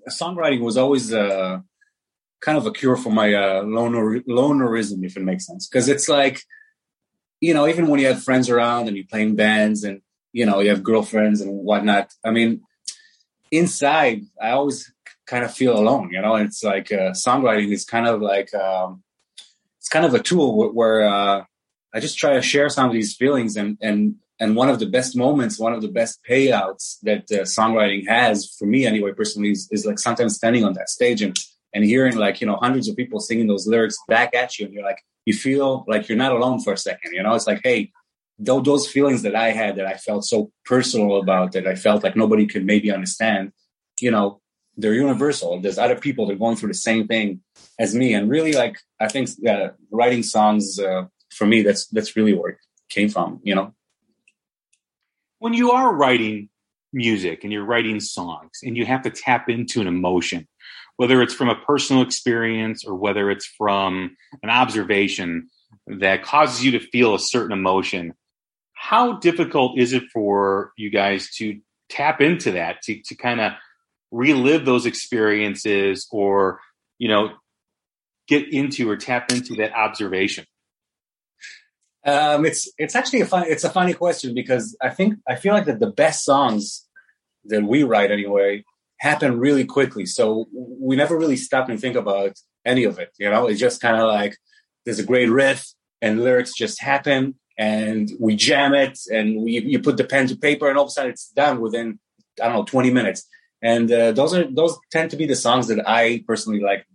songwriting 0.09 0.61
was 0.61 0.77
always 0.77 1.13
uh 1.13 1.61
kind 2.41 2.59
of 2.59 2.67
a 2.67 2.73
cure 2.73 2.97
for 2.97 3.11
my 3.11 3.35
uh 3.35 3.63
loner 3.63 4.21
lonerism 4.21 5.05
if 5.05 5.17
it 5.17 5.23
makes 5.23 5.47
sense. 5.47 5.69
Because 5.69 5.89
it's 5.89 6.09
like 6.09 6.43
you 7.41 7.55
know, 7.55 7.69
even 7.69 7.87
when 7.87 8.01
you 8.01 8.07
have 8.07 8.23
friends 8.23 8.51
around 8.51 8.89
and 8.89 8.97
you're 8.97 9.07
playing 9.07 9.37
bands 9.37 9.85
and, 9.85 10.03
you 10.33 10.45
know, 10.45 10.61
you 10.61 10.71
have 10.71 10.83
girlfriends 10.83 11.41
and 11.41 11.51
whatnot. 11.53 12.13
I 12.25 12.31
mean, 12.31 12.63
inside, 13.51 14.23
I 14.41 14.51
always 14.51 14.93
kind 15.27 15.45
of 15.45 15.55
feel 15.55 15.79
alone, 15.79 16.11
you 16.13 16.21
know, 16.21 16.37
it's 16.37 16.65
like 16.65 16.91
uh, 16.93 17.13
songwriting 17.13 17.73
is 17.73 17.85
kind 17.85 18.07
of 18.07 18.21
like, 18.21 18.53
um, 18.55 19.03
it's 19.79 19.89
kind 19.89 20.05
of 20.05 20.15
a 20.15 20.23
tool 20.23 20.57
where, 20.57 20.71
where 20.71 21.09
uh, 21.09 21.45
I 21.95 22.01
just 22.01 22.19
try 22.19 22.35
to 22.35 22.43
share 22.43 22.69
some 22.69 22.89
of 22.89 22.93
these 22.93 23.15
feelings 23.15 23.57
and, 23.57 23.79
and, 23.81 24.17
and 24.41 24.55
one 24.55 24.69
of 24.69 24.79
the 24.79 24.87
best 24.87 25.17
moments, 25.17 25.59
one 25.59 25.73
of 25.73 25.83
the 25.83 25.89
best 25.89 26.21
payouts 26.29 26.99
that 27.03 27.25
uh, 27.31 27.43
songwriting 27.43 28.07
has 28.09 28.55
for 28.59 28.67
me 28.67 28.87
anyway, 28.87 29.13
personally 29.13 29.51
is, 29.51 29.69
is 29.71 29.85
like 29.85 29.99
sometimes 29.99 30.37
standing 30.37 30.65
on 30.65 30.75
that 30.75 30.89
stage 30.89 31.23
and, 31.23 31.37
and 31.75 31.85
hearing 31.85 32.17
like, 32.17 32.41
you 32.41 32.47
know, 32.47 32.57
hundreds 32.57 32.89
of 32.89 32.97
people 32.97 33.21
singing 33.21 33.49
those 33.49 33.67
lyrics 33.67 33.99
back 34.09 34.35
at 34.35 34.59
you. 34.59 34.67
And 34.67 34.75
you're 34.75 34.85
like, 34.85 35.03
you 35.29 35.35
feel 35.35 35.85
like 35.87 36.09
you're 36.09 36.25
not 36.25 36.33
alone 36.33 36.59
for 36.59 36.73
a 36.73 36.83
second. 36.89 37.13
You 37.13 37.23
know, 37.23 37.35
it's 37.35 37.47
like, 37.47 37.61
hey, 37.63 37.93
those 38.39 38.91
feelings 38.91 39.21
that 39.23 39.37
I 39.37 39.49
had 39.51 39.77
that 39.77 39.87
I 39.87 39.97
felt 40.07 40.25
so 40.25 40.51
personal 40.65 41.21
about 41.23 41.53
that 41.53 41.67
I 41.67 41.75
felt 41.75 42.03
like 42.03 42.17
nobody 42.17 42.47
could 42.47 42.65
maybe 42.65 42.91
understand, 42.91 43.53
you 44.01 44.11
know, 44.11 44.41
they're 44.79 44.95
universal. 44.95 45.61
There's 45.61 45.77
other 45.77 45.97
people 46.07 46.27
that 46.27 46.35
are 46.35 46.45
going 46.45 46.57
through 46.57 46.73
the 46.75 46.87
same 46.91 47.07
thing 47.07 47.41
as 47.79 47.95
me. 47.95 48.15
And 48.15 48.31
really, 48.31 48.53
like, 48.53 48.77
I 48.99 49.09
think 49.09 49.29
uh, 49.47 49.69
writing 49.91 50.23
songs 50.23 50.79
uh, 50.79 51.05
for 51.31 51.47
me, 51.47 51.61
that's 51.61 51.89
that's 51.89 52.17
really 52.17 52.33
where 52.33 52.53
it 52.53 52.59
came 52.89 53.11
from. 53.11 53.41
You 53.43 53.55
know, 53.57 53.75
when 55.41 55.53
you 55.53 55.73
are 55.73 55.95
writing 55.95 56.49
music 56.95 57.45
and 57.45 57.53
you're 57.53 57.71
writing 57.73 58.01
songs 58.01 58.61
and 58.63 58.79
you 58.79 58.87
have 58.87 59.03
to 59.03 59.11
tap 59.11 59.51
into 59.51 59.83
an 59.83 59.89
emotion 59.89 60.49
whether 60.99 61.23
it's 61.23 61.33
from 61.33 61.49
a 61.49 61.55
personal 61.55 62.03
experience 62.03 62.85
or 62.85 62.93
whether 62.93 63.31
it's 63.31 63.47
from 63.47 64.17
an 64.43 64.51
observation 64.51 65.49
that 65.87 66.25
causes 66.25 66.65
you 66.65 66.73
to 66.73 66.81
feel 66.81 67.15
a 67.15 67.21
certain 67.21 67.53
emotion, 67.53 68.13
how 68.73 69.13
difficult 69.13 69.79
is 69.79 69.93
it 69.93 70.03
for 70.13 70.73
you 70.77 70.91
guys 70.91 71.31
to 71.37 71.61
tap 71.89 72.21
into 72.21 72.51
that, 72.51 72.83
to, 72.83 73.01
to 73.05 73.15
kind 73.15 73.41
of 73.41 73.53
relive 74.11 74.65
those 74.65 74.87
experiences 74.87 76.09
or, 76.11 76.61
you 76.99 77.07
know, 77.07 77.31
get 78.27 78.53
into 78.53 78.91
or 78.91 78.97
tap 78.97 79.31
into 79.31 79.55
that 79.55 79.73
observation? 79.75 80.45
Um, 82.05 82.45
it's 82.45 82.73
it's 82.77 82.97
actually 82.97 83.21
a 83.21 83.27
fun 83.27 83.45
it's 83.47 83.65
a 83.65 83.71
funny 83.71 83.93
question 83.93 84.35
because 84.35 84.77
I 84.81 84.91
think 84.91 85.15
I 85.29 85.37
feel 85.37 85.53
like 85.53 85.67
that 85.67 85.79
the 85.79 85.91
best 85.91 86.25
songs 86.25 86.87
that 87.45 87.63
we 87.63 87.83
write 87.83 88.11
anyway 88.11 88.65
happen 88.99 89.39
really 89.39 89.65
quickly. 89.65 90.07
So 90.07 90.49
we 90.53 90.97
never 90.97 91.17
really 91.17 91.37
stop 91.37 91.69
and 91.69 91.81
think 91.81 91.97
about 91.97 92.37
any 92.65 92.85
of 92.85 92.99
it. 92.99 93.11
You 93.19 93.31
know, 93.31 93.47
it's 93.47 93.61
just 93.61 93.81
kind 93.81 93.97
of 93.97 94.09
like 94.09 94.37
there's 94.85 94.99
a 94.99 95.05
great 95.05 95.31
riff 95.31 95.67
and 96.03 96.23
lyrics 96.23 96.53
just 96.55 96.81
happen 96.81 97.37
and 97.57 98.11
we 98.21 98.37
jam 98.37 98.75
it 98.75 98.99
and 99.13 99.43
we, 99.43 99.61
you 99.61 99.81
put 99.81 99.97
the 99.97 100.05
pen 100.05 100.27
to 100.29 100.37
paper 100.37 100.69
and 100.69 100.79
all 100.79 100.85
of 100.85 100.89
a 100.89 100.93
sudden 100.93 101.13
it's 101.13 101.31
done 101.31 101.61
within, 101.61 101.99
I 102.41 102.47
don't 102.47 102.55
know, 102.55 102.65
20 102.65 102.91
minutes. 102.91 103.27
And 103.63 103.91
uh, 103.91 104.13
those 104.13 104.35
are, 104.35 104.45
those 104.51 104.79
tend 104.93 105.11
to 105.11 105.17
be 105.17 105.27
the 105.27 105.35
songs 105.35 105.67
that 105.69 105.89
I 105.89 106.23
personally 106.27 106.61
like 106.61 106.87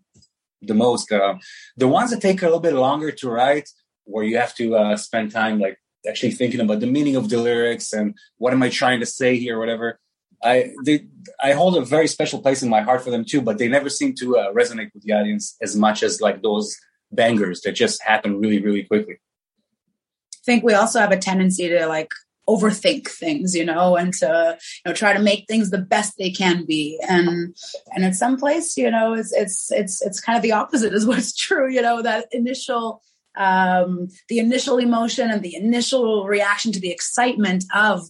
the 0.61 0.73
most. 0.73 1.11
Uh, 1.11 1.35
the 1.75 1.87
ones 1.87 2.11
that 2.11 2.21
take 2.21 2.41
a 2.41 2.45
little 2.45 2.61
bit 2.61 2.73
longer 2.73 3.11
to 3.11 3.29
write, 3.29 3.69
where 4.05 4.23
you 4.23 4.37
have 4.37 4.55
to 4.55 4.75
uh, 4.75 4.97
spend 4.97 5.31
time 5.31 5.59
like 5.59 5.77
actually 6.07 6.31
thinking 6.31 6.59
about 6.59 6.79
the 6.79 6.87
meaning 6.87 7.15
of 7.15 7.29
the 7.29 7.37
lyrics 7.37 7.93
and 7.93 8.17
what 8.37 8.53
am 8.53 8.63
I 8.63 8.69
trying 8.69 8.99
to 8.99 9.05
say 9.05 9.37
here, 9.37 9.59
whatever 9.59 9.99
I 10.43 10.73
they, 10.83 11.07
I 11.41 11.53
hold 11.53 11.77
a 11.77 11.85
very 11.85 12.07
special 12.07 12.41
place 12.41 12.63
in 12.63 12.69
my 12.69 12.81
heart 12.81 13.03
for 13.03 13.11
them 13.11 13.25
too, 13.25 13.41
but 13.41 13.57
they 13.57 13.67
never 13.67 13.89
seem 13.89 14.13
to 14.15 14.37
uh, 14.37 14.53
resonate 14.53 14.93
with 14.93 15.03
the 15.03 15.13
audience 15.13 15.55
as 15.61 15.75
much 15.75 16.03
as 16.03 16.21
like 16.21 16.41
those 16.41 16.75
bangers 17.11 17.61
that 17.61 17.73
just 17.73 18.01
happen 18.03 18.39
really, 18.39 18.61
really 18.61 18.83
quickly. 18.83 19.15
I 19.15 20.45
think 20.45 20.63
we 20.63 20.73
also 20.73 20.99
have 20.99 21.11
a 21.11 21.17
tendency 21.17 21.69
to 21.69 21.85
like 21.87 22.11
overthink 22.47 23.07
things, 23.07 23.55
you 23.55 23.65
know, 23.65 23.95
and 23.95 24.13
to 24.15 24.57
you 24.59 24.89
know 24.89 24.93
try 24.93 25.13
to 25.13 25.19
make 25.19 25.45
things 25.47 25.69
the 25.69 25.77
best 25.77 26.17
they 26.17 26.31
can 26.31 26.65
be, 26.65 26.99
and 27.07 27.55
and 27.93 28.03
in 28.03 28.13
some 28.13 28.37
place, 28.37 28.75
you 28.77 28.91
know, 28.91 29.13
it's 29.13 29.33
it's 29.33 29.71
it's 29.71 30.01
it's 30.01 30.19
kind 30.19 30.35
of 30.35 30.43
the 30.43 30.51
opposite 30.51 30.93
is 30.93 31.05
what's 31.07 31.35
true, 31.35 31.71
you 31.71 31.81
know, 31.81 32.01
that 32.01 32.27
initial 32.31 33.01
um 33.35 34.07
the 34.29 34.37
initial 34.37 34.77
emotion 34.77 35.31
and 35.31 35.41
the 35.41 35.55
initial 35.55 36.27
reaction 36.27 36.71
to 36.71 36.79
the 36.79 36.91
excitement 36.91 37.63
of 37.73 38.07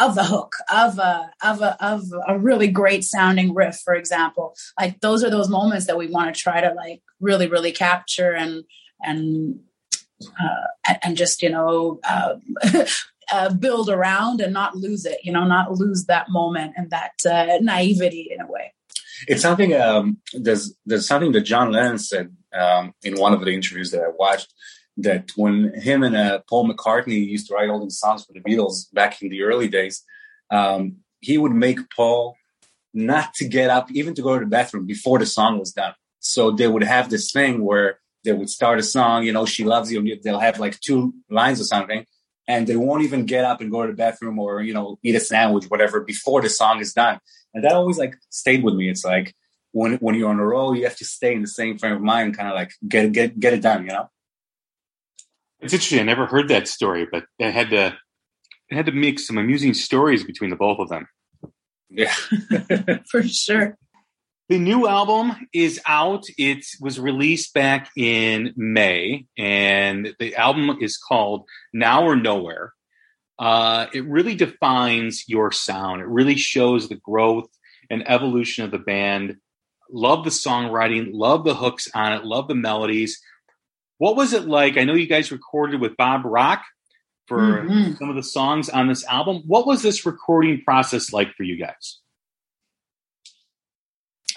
of 0.00 0.14
the 0.14 0.24
hook 0.24 0.54
of 0.72 0.98
a 0.98 1.30
of 1.42 1.60
a 1.60 1.84
of 1.84 2.04
a 2.26 2.38
really 2.38 2.68
great 2.68 3.04
sounding 3.04 3.54
riff 3.54 3.80
for 3.84 3.94
example. 3.94 4.54
Like 4.78 5.00
those 5.00 5.24
are 5.24 5.30
those 5.30 5.48
moments 5.48 5.86
that 5.86 5.98
we 5.98 6.08
want 6.08 6.34
to 6.34 6.40
try 6.40 6.60
to 6.60 6.72
like 6.74 7.02
really 7.20 7.48
really 7.48 7.72
capture 7.72 8.32
and 8.32 8.64
and 9.02 9.60
uh, 10.22 10.94
and 11.02 11.16
just 11.16 11.42
you 11.42 11.50
know 11.50 12.00
uh, 12.04 12.36
uh, 13.32 13.52
build 13.54 13.88
around 13.88 14.40
and 14.40 14.52
not 14.52 14.76
lose 14.76 15.04
it 15.04 15.18
you 15.22 15.32
know 15.32 15.44
not 15.44 15.72
lose 15.72 16.06
that 16.06 16.28
moment 16.28 16.72
and 16.76 16.90
that 16.90 17.12
uh, 17.28 17.58
naivety 17.60 18.28
in 18.30 18.40
a 18.40 18.46
way. 18.46 18.72
It's 19.28 19.42
something 19.42 19.74
um, 19.74 20.18
there's 20.34 20.74
there's 20.84 21.06
something 21.06 21.32
that 21.32 21.42
john 21.42 21.72
lennon 21.72 21.98
said 21.98 22.34
um, 22.52 22.92
in 23.02 23.18
one 23.18 23.32
of 23.32 23.40
the 23.40 23.52
interviews 23.52 23.90
that 23.90 24.02
i 24.02 24.08
watched 24.18 24.52
that 24.98 25.30
when 25.36 25.74
him 25.74 26.02
and 26.02 26.16
uh, 26.16 26.40
Paul 26.48 26.68
McCartney 26.68 27.26
used 27.26 27.48
to 27.48 27.54
write 27.54 27.68
all 27.68 27.82
these 27.82 27.98
songs 27.98 28.24
for 28.24 28.32
the 28.32 28.40
Beatles 28.40 28.92
back 28.92 29.20
in 29.22 29.28
the 29.28 29.42
early 29.42 29.68
days, 29.68 30.02
um, 30.50 30.96
he 31.20 31.38
would 31.38 31.52
make 31.52 31.78
Paul 31.94 32.36
not 32.94 33.34
to 33.34 33.46
get 33.46 33.68
up, 33.68 33.90
even 33.92 34.14
to 34.14 34.22
go 34.22 34.34
to 34.34 34.44
the 34.44 34.50
bathroom 34.50 34.86
before 34.86 35.18
the 35.18 35.26
song 35.26 35.58
was 35.58 35.72
done. 35.72 35.92
So 36.20 36.50
they 36.50 36.66
would 36.66 36.82
have 36.82 37.10
this 37.10 37.30
thing 37.30 37.62
where 37.62 38.00
they 38.24 38.32
would 38.32 38.50
start 38.50 38.78
a 38.78 38.82
song, 38.82 39.24
you 39.24 39.32
know, 39.32 39.46
she 39.46 39.64
loves 39.64 39.92
you. 39.92 40.18
They'll 40.22 40.40
have 40.40 40.58
like 40.58 40.80
two 40.80 41.14
lines 41.30 41.60
or 41.60 41.64
something, 41.64 42.06
and 42.48 42.66
they 42.66 42.76
won't 42.76 43.04
even 43.04 43.26
get 43.26 43.44
up 43.44 43.60
and 43.60 43.70
go 43.70 43.82
to 43.82 43.92
the 43.92 43.96
bathroom 43.96 44.38
or 44.38 44.62
you 44.62 44.74
know 44.74 44.98
eat 45.02 45.14
a 45.14 45.20
sandwich, 45.20 45.66
whatever, 45.66 46.00
before 46.00 46.42
the 46.42 46.48
song 46.48 46.80
is 46.80 46.92
done. 46.92 47.20
And 47.54 47.64
that 47.64 47.72
always 47.72 47.98
like 47.98 48.16
stayed 48.30 48.64
with 48.64 48.74
me. 48.74 48.88
It's 48.88 49.04
like 49.04 49.34
when 49.72 49.94
when 49.96 50.14
you're 50.14 50.30
on 50.30 50.40
a 50.40 50.46
roll, 50.46 50.74
you 50.74 50.84
have 50.84 50.96
to 50.96 51.04
stay 51.04 51.34
in 51.34 51.42
the 51.42 51.48
same 51.48 51.78
frame 51.78 51.92
of 51.94 52.02
mind, 52.02 52.36
kind 52.36 52.48
of 52.48 52.54
like 52.54 52.72
get 52.88 53.12
get 53.12 53.38
get 53.38 53.54
it 53.54 53.62
done, 53.62 53.84
you 53.84 53.92
know. 53.92 54.08
It's 55.60 55.72
interesting. 55.72 56.00
I 56.00 56.04
never 56.04 56.26
heard 56.26 56.48
that 56.48 56.68
story, 56.68 57.06
but 57.10 57.24
it 57.38 57.52
had 57.52 57.70
to 57.70 57.96
it 58.68 58.74
had 58.74 58.86
to 58.86 58.92
make 58.92 59.18
some 59.18 59.38
amusing 59.38 59.74
stories 59.74 60.24
between 60.24 60.50
the 60.50 60.56
both 60.56 60.78
of 60.78 60.88
them. 60.88 61.08
Yeah, 61.88 62.12
for 63.10 63.22
sure. 63.22 63.76
The 64.48 64.58
new 64.58 64.86
album 64.86 65.48
is 65.52 65.80
out. 65.86 66.24
It 66.38 66.64
was 66.80 67.00
released 67.00 67.52
back 67.52 67.90
in 67.96 68.52
May, 68.56 69.26
and 69.36 70.14
the 70.20 70.36
album 70.36 70.78
is 70.80 70.96
called 70.96 71.44
Now 71.72 72.04
or 72.04 72.14
Nowhere. 72.14 72.72
Uh, 73.38 73.86
it 73.92 74.06
really 74.06 74.34
defines 74.34 75.24
your 75.26 75.50
sound. 75.52 76.00
It 76.00 76.06
really 76.06 76.36
shows 76.36 76.88
the 76.88 76.94
growth 76.94 77.48
and 77.90 78.08
evolution 78.08 78.64
of 78.64 78.70
the 78.70 78.78
band. 78.78 79.36
Love 79.90 80.24
the 80.24 80.30
songwriting, 80.30 81.10
love 81.12 81.44
the 81.44 81.54
hooks 81.54 81.88
on 81.94 82.12
it, 82.12 82.24
love 82.24 82.48
the 82.48 82.54
melodies. 82.54 83.20
What 83.98 84.16
was 84.16 84.32
it 84.32 84.46
like? 84.46 84.76
I 84.76 84.84
know 84.84 84.94
you 84.94 85.06
guys 85.06 85.32
recorded 85.32 85.80
with 85.80 85.96
Bob 85.96 86.22
Rock 86.24 86.62
for 87.26 87.38
mm-hmm. 87.38 87.94
some 87.94 88.10
of 88.10 88.16
the 88.16 88.22
songs 88.22 88.68
on 88.68 88.88
this 88.88 89.04
album. 89.06 89.42
What 89.46 89.66
was 89.66 89.82
this 89.82 90.06
recording 90.06 90.62
process 90.62 91.12
like 91.12 91.32
for 91.34 91.42
you 91.42 91.56
guys? 91.56 92.00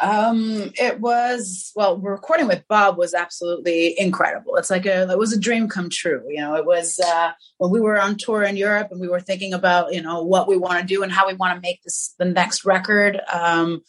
Um, 0.02 0.72
it 0.80 1.02
was 1.02 1.72
well, 1.76 1.98
recording 1.98 2.48
with 2.48 2.64
Bob 2.70 2.98
was 2.98 3.14
absolutely 3.14 4.00
incredible. 4.00 4.56
It's 4.56 4.70
like 4.70 4.86
a 4.86 5.10
it 5.10 5.18
was 5.18 5.34
a 5.34 5.40
dream 5.40 5.68
come 5.68 5.90
true. 5.90 6.24
You 6.30 6.40
know, 6.40 6.56
it 6.56 6.66
was 6.66 7.00
uh, 7.00 7.32
when 7.58 7.70
we 7.72 7.82
were 7.82 8.00
on 8.00 8.16
tour 8.16 8.44
in 8.44 8.56
Europe 8.56 8.90
and 8.92 9.02
we 9.02 9.10
were 9.10 9.20
thinking 9.20 9.54
about 9.54 9.94
you 9.94 10.02
know 10.02 10.24
what 10.24 10.48
we 10.48 10.58
want 10.58 10.80
to 10.80 10.86
do 10.86 11.04
and 11.04 11.12
how 11.12 11.28
we 11.28 11.34
want 11.34 11.56
to 11.56 11.62
make 11.62 11.84
this 11.84 12.16
the 12.18 12.26
next 12.26 12.64
record. 12.64 13.20
Um, 13.32 13.82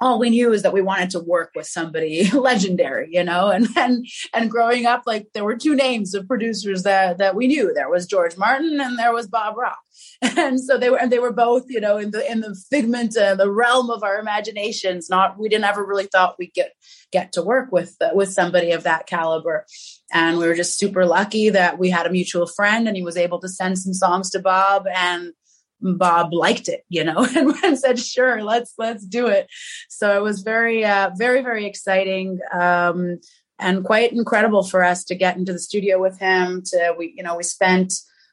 all 0.00 0.18
we 0.18 0.30
knew 0.30 0.52
is 0.52 0.62
that 0.62 0.72
we 0.72 0.82
wanted 0.82 1.10
to 1.10 1.20
work 1.20 1.52
with 1.54 1.66
somebody 1.66 2.30
legendary, 2.32 3.08
you 3.10 3.24
know, 3.24 3.48
and 3.48 3.68
and 3.76 4.06
and 4.34 4.50
growing 4.50 4.86
up, 4.86 5.02
like 5.06 5.28
there 5.32 5.44
were 5.44 5.56
two 5.56 5.74
names 5.74 6.14
of 6.14 6.28
producers 6.28 6.82
that 6.82 7.18
that 7.18 7.34
we 7.34 7.46
knew. 7.46 7.72
There 7.72 7.88
was 7.88 8.06
George 8.06 8.36
Martin 8.36 8.80
and 8.80 8.98
there 8.98 9.12
was 9.12 9.26
Bob 9.26 9.56
Rock, 9.56 9.78
and 10.22 10.60
so 10.60 10.76
they 10.76 10.90
were 10.90 10.98
and 10.98 11.10
they 11.10 11.18
were 11.18 11.32
both, 11.32 11.64
you 11.68 11.80
know, 11.80 11.96
in 11.96 12.10
the 12.10 12.30
in 12.30 12.40
the 12.40 12.54
figment, 12.70 13.16
uh, 13.16 13.34
the 13.34 13.50
realm 13.50 13.90
of 13.90 14.02
our 14.02 14.18
imaginations. 14.18 15.08
Not 15.08 15.38
we 15.38 15.48
didn't 15.48 15.64
ever 15.64 15.84
really 15.84 16.06
thought 16.06 16.36
we'd 16.38 16.54
get 16.54 16.72
get 17.10 17.32
to 17.32 17.42
work 17.42 17.72
with 17.72 17.96
uh, 18.00 18.10
with 18.12 18.32
somebody 18.32 18.72
of 18.72 18.82
that 18.82 19.06
caliber, 19.06 19.64
and 20.12 20.38
we 20.38 20.46
were 20.46 20.54
just 20.54 20.78
super 20.78 21.06
lucky 21.06 21.48
that 21.50 21.78
we 21.78 21.88
had 21.88 22.06
a 22.06 22.10
mutual 22.10 22.46
friend 22.46 22.86
and 22.86 22.96
he 22.96 23.02
was 23.02 23.16
able 23.16 23.40
to 23.40 23.48
send 23.48 23.78
some 23.78 23.94
songs 23.94 24.30
to 24.30 24.38
Bob 24.40 24.86
and 24.94 25.32
Bob 25.80 26.32
liked 26.32 26.68
it, 26.68 26.84
you 26.88 27.04
know, 27.04 27.26
and, 27.64 27.78
said, 27.78 27.98
"Sure, 27.98 28.42
let's 28.42 28.74
let's 28.78 29.04
do 29.04 29.26
it." 29.26 29.48
So 29.88 30.16
it 30.16 30.22
was 30.22 30.42
very, 30.42 30.84
uh, 30.84 31.10
very, 31.16 31.42
very 31.42 31.66
exciting 31.66 32.38
um, 32.52 33.20
and 33.58 33.84
quite 33.84 34.12
incredible 34.12 34.62
for 34.62 34.82
us 34.82 35.04
to 35.04 35.14
get 35.14 35.36
into 35.36 35.52
the 35.52 35.58
studio 35.58 36.00
with 36.00 36.18
him. 36.18 36.62
To 36.66 36.94
we, 36.96 37.14
you 37.16 37.22
know, 37.22 37.36
we 37.36 37.42
spent 37.42 37.92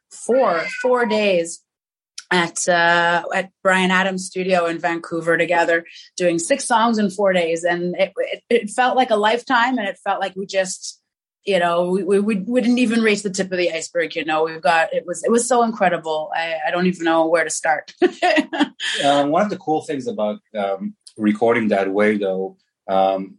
four 0.10 0.64
four 0.82 1.06
days 1.06 1.62
at 2.32 2.68
uh, 2.68 3.24
at 3.34 3.52
Bryan 3.62 3.92
Adams' 3.92 4.26
studio 4.26 4.66
in 4.66 4.80
Vancouver 4.80 5.38
together, 5.38 5.86
doing 6.18 6.40
six 6.40 6.66
songs 6.66 6.98
in 6.98 7.10
four 7.10 7.34
days, 7.34 7.64
and 7.64 7.96
it, 7.96 8.14
it, 8.18 8.44
it 8.50 8.70
felt 8.70 8.96
like 8.96 9.12
a 9.12 9.16
lifetime, 9.16 9.78
and 9.78 9.88
it 9.88 10.00
felt 10.04 10.20
like 10.20 10.36
we 10.36 10.46
just 10.46 11.03
you 11.46 11.60
know 11.60 11.90
we, 11.90 12.20
we, 12.20 12.36
we 12.36 12.62
didn't 12.62 12.78
even 12.78 13.02
reach 13.02 13.24
the 13.24 13.30
tip 13.30 13.52
of 13.52 13.58
the 13.58 13.72
iceberg 13.72 14.16
you 14.16 14.26
know. 14.26 14.44
We've 14.44 14.62
got 14.62 14.94
it 14.94 15.06
was 15.06 15.24
it 15.24 15.32
was 15.32 15.48
so 15.48 15.64
incredible. 15.64 16.32
I, 16.36 16.56
I 16.68 16.72
don't 16.72 16.88
even 16.88 17.04
know 17.06 17.28
where 17.28 17.44
to 17.44 17.50
start. 17.50 17.94
One 18.02 19.42
of 19.42 19.50
the 19.50 19.60
cool 19.60 19.82
things 19.82 20.08
about 20.08 20.40
um, 20.58 20.96
recording 21.18 21.70
that 21.70 21.92
way 21.92 22.18
though 22.18 22.58
um, 22.88 23.38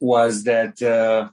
was 0.00 0.44
that 0.44 0.80
uh, 0.82 1.30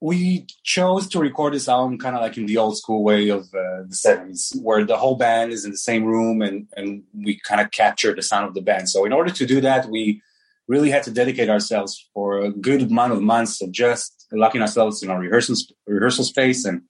we 0.00 0.46
chose 0.62 1.08
to 1.08 1.18
record 1.18 1.54
this 1.54 1.68
album 1.68 1.98
kind 1.98 2.14
of 2.14 2.22
like 2.22 2.36
in 2.36 2.46
the 2.46 2.56
old 2.56 2.76
school 2.78 3.02
way 3.02 3.28
of 3.28 3.42
uh, 3.46 3.82
the 3.88 3.96
70s 3.96 4.60
where 4.62 4.84
the 4.84 4.96
whole 4.96 5.16
band 5.16 5.52
is 5.52 5.64
in 5.64 5.72
the 5.72 5.78
same 5.78 6.04
room 6.04 6.40
and, 6.40 6.68
and 6.76 7.02
we 7.12 7.40
kind 7.40 7.60
of 7.60 7.70
capture 7.70 8.14
the 8.14 8.22
sound 8.22 8.46
of 8.46 8.54
the 8.54 8.62
band. 8.62 8.88
So 8.88 9.04
in 9.04 9.12
order 9.12 9.32
to 9.32 9.46
do 9.46 9.60
that 9.60 9.86
we 9.86 10.22
really 10.68 10.90
had 10.90 11.02
to 11.04 11.10
dedicate 11.10 11.48
ourselves 11.48 12.08
for 12.14 12.40
a 12.40 12.50
good 12.50 12.82
amount 12.82 13.12
of 13.12 13.22
months 13.22 13.62
of 13.62 13.72
just 13.72 14.26
locking 14.30 14.60
ourselves 14.60 15.02
in 15.02 15.10
our 15.10 15.18
rehearsal 15.18 15.56
rehearsal 15.86 16.24
space 16.24 16.64
and 16.64 16.82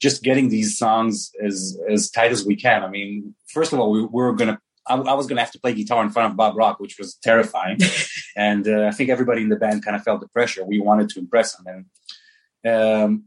just 0.00 0.22
getting 0.22 0.48
these 0.48 0.76
songs 0.76 1.30
as 1.42 1.78
as 1.88 2.10
tight 2.10 2.32
as 2.32 2.44
we 2.44 2.56
can. 2.56 2.82
I 2.82 2.88
mean, 2.88 3.34
first 3.48 3.72
of 3.72 3.78
all, 3.78 3.90
we, 3.90 4.00
we 4.00 4.22
were 4.22 4.34
gonna. 4.34 4.58
I, 4.86 4.96
I, 4.96 5.14
was 5.14 5.26
gonna 5.26 5.42
have 5.42 5.52
to 5.52 5.60
play 5.60 5.74
guitar 5.74 6.02
in 6.02 6.10
front 6.10 6.30
of 6.30 6.36
Bob 6.36 6.56
Rock, 6.56 6.80
which 6.80 6.98
was 6.98 7.14
terrifying, 7.22 7.78
and 8.36 8.66
uh, 8.66 8.86
I 8.86 8.90
think 8.90 9.10
everybody 9.10 9.42
in 9.42 9.50
the 9.50 9.56
band 9.56 9.84
kind 9.84 9.96
of 9.96 10.02
felt 10.02 10.20
the 10.20 10.28
pressure. 10.28 10.64
We 10.64 10.80
wanted 10.80 11.10
to 11.10 11.20
impress 11.20 11.58
him, 11.58 11.66
and 12.64 13.04
um, 13.04 13.24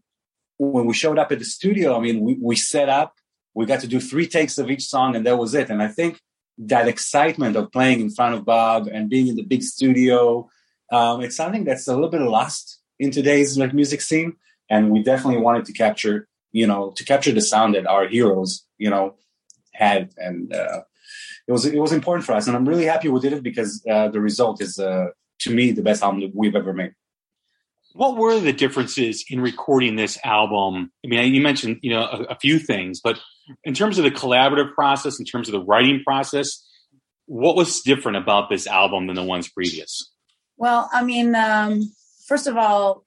when 0.57 0.85
we 0.85 0.93
showed 0.93 1.17
up 1.17 1.31
at 1.31 1.39
the 1.39 1.45
studio, 1.45 1.95
I 1.95 1.99
mean, 1.99 2.21
we, 2.21 2.37
we 2.39 2.55
set 2.55 2.89
up. 2.89 3.13
We 3.53 3.65
got 3.65 3.81
to 3.81 3.87
do 3.87 3.99
three 3.99 4.27
takes 4.27 4.57
of 4.57 4.69
each 4.69 4.85
song, 4.85 5.15
and 5.15 5.25
that 5.25 5.37
was 5.37 5.53
it. 5.53 5.69
And 5.69 5.81
I 5.81 5.87
think 5.87 6.19
that 6.57 6.87
excitement 6.87 7.55
of 7.55 7.71
playing 7.71 7.99
in 7.99 8.09
front 8.09 8.35
of 8.35 8.45
Bob 8.45 8.87
and 8.87 9.09
being 9.09 9.27
in 9.27 9.35
the 9.35 9.43
big 9.43 9.63
studio, 9.63 10.49
um, 10.91 11.21
it's 11.21 11.35
something 11.35 11.63
that's 11.63 11.87
a 11.87 11.93
little 11.93 12.09
bit 12.09 12.21
lost 12.21 12.79
in 12.99 13.11
today's 13.11 13.57
like 13.57 13.73
music 13.73 14.01
scene. 14.01 14.33
And 14.69 14.91
we 14.91 15.03
definitely 15.03 15.41
wanted 15.41 15.65
to 15.65 15.73
capture, 15.73 16.27
you 16.51 16.67
know, 16.67 16.91
to 16.95 17.03
capture 17.03 17.31
the 17.31 17.41
sound 17.41 17.75
that 17.75 17.87
our 17.87 18.07
heroes, 18.07 18.65
you 18.77 18.89
know, 18.89 19.15
had. 19.73 20.11
And 20.17 20.53
uh, 20.53 20.81
it 21.47 21.51
was 21.51 21.65
it 21.65 21.79
was 21.79 21.91
important 21.91 22.25
for 22.25 22.33
us. 22.33 22.47
And 22.47 22.55
I'm 22.55 22.67
really 22.67 22.85
happy 22.85 23.09
we 23.09 23.19
did 23.19 23.33
it 23.33 23.43
because 23.43 23.83
uh, 23.89 24.07
the 24.09 24.21
result 24.21 24.61
is, 24.61 24.79
uh, 24.79 25.07
to 25.39 25.53
me, 25.53 25.71
the 25.71 25.81
best 25.81 26.03
album 26.03 26.21
that 26.21 26.35
we've 26.35 26.55
ever 26.55 26.73
made. 26.73 26.93
What 27.93 28.17
were 28.17 28.39
the 28.39 28.53
differences 28.53 29.23
in 29.29 29.39
recording 29.41 29.95
this 29.95 30.17
album? 30.23 30.91
I 31.05 31.07
mean, 31.07 31.33
you 31.33 31.41
mentioned, 31.41 31.79
you 31.83 31.91
know, 31.91 32.03
a, 32.03 32.23
a 32.29 32.35
few 32.35 32.57
things, 32.57 32.99
but 33.01 33.19
in 33.63 33.73
terms 33.73 33.97
of 33.97 34.03
the 34.03 34.11
collaborative 34.11 34.73
process, 34.73 35.19
in 35.19 35.25
terms 35.25 35.47
of 35.47 35.53
the 35.53 35.63
writing 35.63 36.01
process, 36.05 36.65
what 37.25 37.55
was 37.55 37.81
different 37.81 38.17
about 38.17 38.49
this 38.49 38.67
album 38.67 39.07
than 39.07 39.15
the 39.15 39.23
ones 39.23 39.49
previous? 39.49 40.11
Well, 40.57 40.89
I 40.93 41.03
mean, 41.03 41.35
um, 41.35 41.91
first 42.27 42.47
of 42.47 42.57
all, 42.57 43.05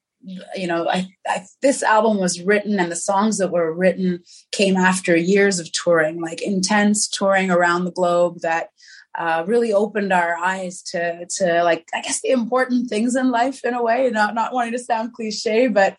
you 0.57 0.66
know, 0.66 0.88
I, 0.88 1.09
I, 1.26 1.45
this 1.62 1.83
album 1.83 2.19
was 2.19 2.40
written 2.40 2.81
and 2.81 2.90
the 2.90 2.97
songs 2.97 3.38
that 3.38 3.52
were 3.52 3.73
written 3.73 4.23
came 4.50 4.76
after 4.76 5.16
years 5.16 5.59
of 5.59 5.71
touring, 5.73 6.21
like 6.21 6.43
intense 6.43 7.07
touring 7.09 7.50
around 7.50 7.85
the 7.85 7.93
globe 7.93 8.40
that 8.40 8.71
uh, 9.16 9.45
really 9.47 9.73
opened 9.73 10.12
our 10.12 10.37
eyes 10.37 10.83
to 10.83 11.26
to 11.26 11.62
like 11.62 11.88
I 11.95 12.02
guess 12.02 12.21
the 12.21 12.31
important 12.31 12.88
things 12.90 13.16
in 13.16 13.31
life 13.31 13.64
in 13.64 13.73
a 13.73 13.83
way. 13.83 14.11
Not 14.11 14.35
not 14.35 14.52
wanting 14.52 14.73
to 14.73 14.78
sound 14.78 15.14
cliche, 15.14 15.69
but 15.69 15.97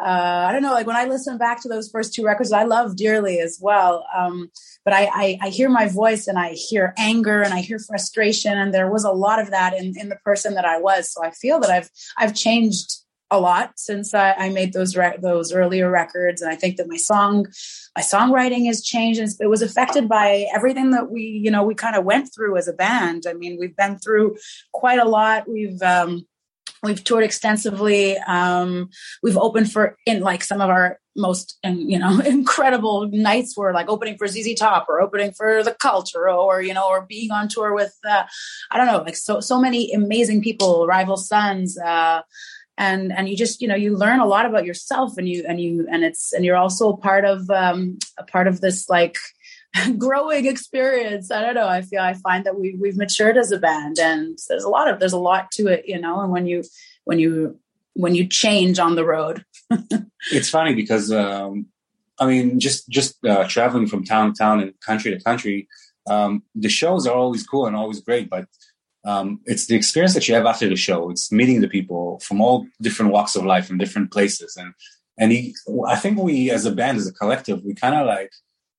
uh, 0.00 0.46
I 0.48 0.52
don't 0.52 0.62
know. 0.62 0.72
Like 0.72 0.86
when 0.86 0.96
I 0.96 1.04
listen 1.04 1.36
back 1.36 1.62
to 1.62 1.68
those 1.68 1.90
first 1.90 2.14
two 2.14 2.24
records, 2.24 2.52
I 2.52 2.64
love 2.64 2.96
dearly 2.96 3.40
as 3.40 3.58
well. 3.60 4.06
Um, 4.16 4.50
but 4.84 4.94
I, 4.94 5.10
I, 5.12 5.38
I 5.42 5.48
hear 5.50 5.68
my 5.68 5.88
voice 5.88 6.26
and 6.26 6.38
I 6.38 6.52
hear 6.52 6.94
anger 6.96 7.42
and 7.42 7.52
I 7.52 7.60
hear 7.60 7.78
frustration, 7.78 8.56
and 8.56 8.72
there 8.72 8.90
was 8.90 9.04
a 9.04 9.12
lot 9.12 9.40
of 9.40 9.50
that 9.50 9.74
in 9.74 9.94
in 9.98 10.08
the 10.08 10.16
person 10.16 10.54
that 10.54 10.64
I 10.64 10.78
was. 10.78 11.12
So 11.12 11.22
I 11.22 11.30
feel 11.30 11.60
that 11.60 11.70
I've 11.70 11.90
I've 12.16 12.34
changed 12.34 13.00
a 13.30 13.38
lot 13.38 13.72
since 13.76 14.12
I, 14.12 14.32
I 14.32 14.48
made 14.48 14.72
those 14.72 14.96
re- 14.96 15.18
those 15.20 15.52
earlier 15.52 15.90
records, 15.90 16.42
and 16.42 16.50
I 16.50 16.56
think 16.56 16.76
that 16.76 16.88
my 16.88 16.96
song 16.96 17.46
my 17.94 18.02
songwriting 18.02 18.66
has 18.66 18.82
changed. 18.82 19.20
And 19.20 19.30
it 19.38 19.48
was 19.48 19.62
affected 19.62 20.08
by 20.08 20.46
everything 20.54 20.92
that 20.92 21.10
we 21.10 21.22
you 21.22 21.50
know 21.50 21.62
we 21.62 21.74
kind 21.74 21.96
of 21.96 22.04
went 22.04 22.32
through 22.34 22.56
as 22.56 22.68
a 22.68 22.72
band. 22.72 23.24
I 23.28 23.34
mean, 23.34 23.58
we've 23.60 23.76
been 23.76 23.98
through 23.98 24.36
quite 24.72 24.98
a 24.98 25.04
lot. 25.08 25.48
We've 25.48 25.80
um, 25.82 26.26
we've 26.82 27.02
toured 27.02 27.24
extensively. 27.24 28.16
Um, 28.18 28.90
we've 29.22 29.36
opened 29.36 29.70
for 29.72 29.96
in 30.06 30.20
like 30.20 30.42
some 30.42 30.60
of 30.60 30.70
our 30.70 30.98
most 31.16 31.58
you 31.64 31.98
know 31.98 32.20
incredible 32.26 33.08
nights 33.08 33.56
were 33.56 33.72
like 33.72 33.88
opening 33.88 34.16
for 34.16 34.26
ZZ 34.26 34.54
Top 34.54 34.86
or 34.88 35.00
opening 35.00 35.32
for 35.32 35.62
the 35.62 35.74
Cult 35.74 36.12
or, 36.14 36.28
or 36.28 36.62
you 36.62 36.74
know 36.74 36.88
or 36.88 37.02
being 37.02 37.30
on 37.30 37.48
tour 37.48 37.74
with 37.74 37.94
uh, 38.08 38.24
I 38.70 38.76
don't 38.76 38.86
know 38.86 39.02
like 39.02 39.16
so 39.16 39.40
so 39.40 39.60
many 39.60 39.92
amazing 39.92 40.42
people, 40.42 40.86
Rival 40.86 41.16
Sons. 41.16 41.78
Uh, 41.78 42.22
and 42.78 43.12
and 43.12 43.28
you 43.28 43.36
just 43.36 43.60
you 43.60 43.68
know 43.68 43.74
you 43.74 43.94
learn 43.96 44.20
a 44.20 44.26
lot 44.26 44.46
about 44.46 44.64
yourself 44.64 45.18
and 45.18 45.28
you 45.28 45.44
and 45.46 45.60
you 45.60 45.86
and 45.90 46.02
it's 46.02 46.32
and 46.32 46.44
you're 46.44 46.56
also 46.56 46.94
part 46.94 47.26
of 47.26 47.48
um 47.50 47.98
a 48.18 48.24
part 48.24 48.46
of 48.46 48.62
this 48.62 48.88
like 48.88 49.18
growing 49.98 50.46
experience 50.46 51.30
i 51.30 51.40
don't 51.40 51.54
know 51.54 51.68
i 51.68 51.82
feel 51.82 52.00
i 52.00 52.14
find 52.14 52.44
that 52.44 52.58
we 52.58 52.74
we've 52.80 52.96
matured 52.96 53.36
as 53.36 53.52
a 53.52 53.58
band 53.58 53.98
and 53.98 54.38
there's 54.48 54.64
a 54.64 54.68
lot 54.68 54.88
of 54.88 54.98
there's 54.98 55.12
a 55.12 55.18
lot 55.18 55.50
to 55.50 55.68
it 55.68 55.84
you 55.86 56.00
know 56.00 56.20
and 56.20 56.32
when 56.32 56.46
you 56.46 56.62
when 57.04 57.18
you 57.18 57.58
when 57.94 58.14
you 58.14 58.26
change 58.26 58.78
on 58.78 58.94
the 58.96 59.04
road 59.04 59.44
it's 60.32 60.50
funny 60.50 60.74
because 60.74 61.12
um 61.12 61.66
i 62.18 62.26
mean 62.26 62.58
just 62.58 62.88
just 62.88 63.24
uh, 63.24 63.46
traveling 63.48 63.86
from 63.86 64.04
town 64.04 64.32
to 64.32 64.38
town 64.38 64.60
and 64.60 64.78
country 64.80 65.10
to 65.10 65.22
country 65.22 65.68
um 66.08 66.42
the 66.54 66.68
shows 66.68 67.06
are 67.06 67.16
always 67.16 67.46
cool 67.46 67.66
and 67.66 67.76
always 67.76 68.00
great 68.00 68.28
but 68.28 68.46
um, 69.04 69.40
it's 69.46 69.66
the 69.66 69.76
experience 69.76 70.14
that 70.14 70.28
you 70.28 70.34
have 70.34 70.46
after 70.46 70.68
the 70.68 70.76
show. 70.76 71.10
It's 71.10 71.32
meeting 71.32 71.60
the 71.60 71.68
people 71.68 72.20
from 72.20 72.40
all 72.40 72.66
different 72.82 73.12
walks 73.12 73.34
of 73.34 73.46
life 73.46 73.70
in 73.70 73.78
different 73.78 74.12
places, 74.12 74.58
and 74.58 74.74
and 75.18 75.32
he, 75.32 75.54
I 75.86 75.96
think 75.96 76.18
we 76.18 76.50
as 76.50 76.66
a 76.66 76.70
band, 76.70 76.98
as 76.98 77.06
a 77.06 77.12
collective, 77.12 77.64
we 77.64 77.74
kind 77.74 77.94
of 77.94 78.06
like. 78.06 78.30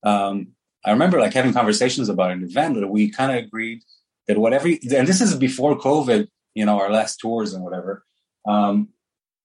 Um, 0.03 0.49
I 0.85 0.91
remember 0.91 1.19
like 1.19 1.33
having 1.33 1.53
conversations 1.53 2.09
about 2.09 2.31
an 2.31 2.43
event 2.43 2.75
that 2.75 2.87
we 2.87 3.09
kind 3.09 3.31
of 3.31 3.43
agreed 3.43 3.83
that 4.27 4.37
whatever, 4.37 4.67
and 4.67 5.07
this 5.07 5.21
is 5.21 5.35
before 5.35 5.77
COVID, 5.77 6.27
you 6.55 6.65
know, 6.65 6.79
our 6.79 6.91
last 6.91 7.17
tours 7.17 7.53
and 7.53 7.63
whatever. 7.63 8.03
Um, 8.47 8.89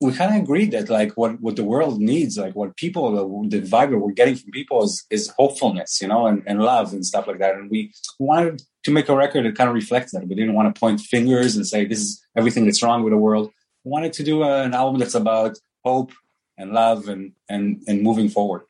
we 0.01 0.13
kind 0.13 0.35
of 0.35 0.43
agreed 0.43 0.73
that 0.73 0.91
like 0.91 1.17
what 1.17 1.41
what 1.41 1.57
the 1.57 1.65
world 1.65 2.01
needs, 2.01 2.37
like 2.37 2.55
what 2.55 2.77
people 2.77 3.11
the, 3.49 3.59
the 3.59 3.67
vibe 3.67 3.99
we're 3.99 4.13
getting 4.13 4.37
from 4.37 4.51
people 4.51 4.83
is 4.83 5.05
is 5.11 5.33
hopefulness, 5.39 6.03
you 6.03 6.09
know, 6.09 6.27
and, 6.27 6.43
and 6.47 6.61
love 6.61 6.93
and 6.93 7.05
stuff 7.05 7.27
like 7.27 7.39
that. 7.39 7.55
And 7.55 7.71
we 7.71 7.93
wanted 8.19 8.63
to 8.85 8.91
make 8.91 9.09
a 9.09 9.17
record 9.17 9.47
that 9.47 9.57
kind 9.57 9.69
of 9.69 9.75
reflects 9.75 10.13
that. 10.13 10.29
We 10.29 10.35
didn't 10.35 10.55
want 10.55 10.75
to 10.75 10.79
point 10.79 11.01
fingers 11.01 11.57
and 11.57 11.67
say 11.67 11.87
this 11.87 12.01
is 12.01 12.23
everything 12.37 12.67
that's 12.67 12.83
wrong 12.83 13.03
with 13.05 13.13
the 13.13 13.19
world. 13.19 13.51
We 13.85 13.91
wanted 13.91 14.13
to 14.15 14.23
do 14.23 14.43
an 14.43 14.75
album 14.75 14.99
that's 14.99 15.15
about 15.15 15.59
hope 15.83 16.13
and 16.59 16.73
love 16.73 17.09
and 17.09 17.33
and 17.49 17.83
and 17.89 18.03
moving 18.03 18.29
forward. 18.29 18.63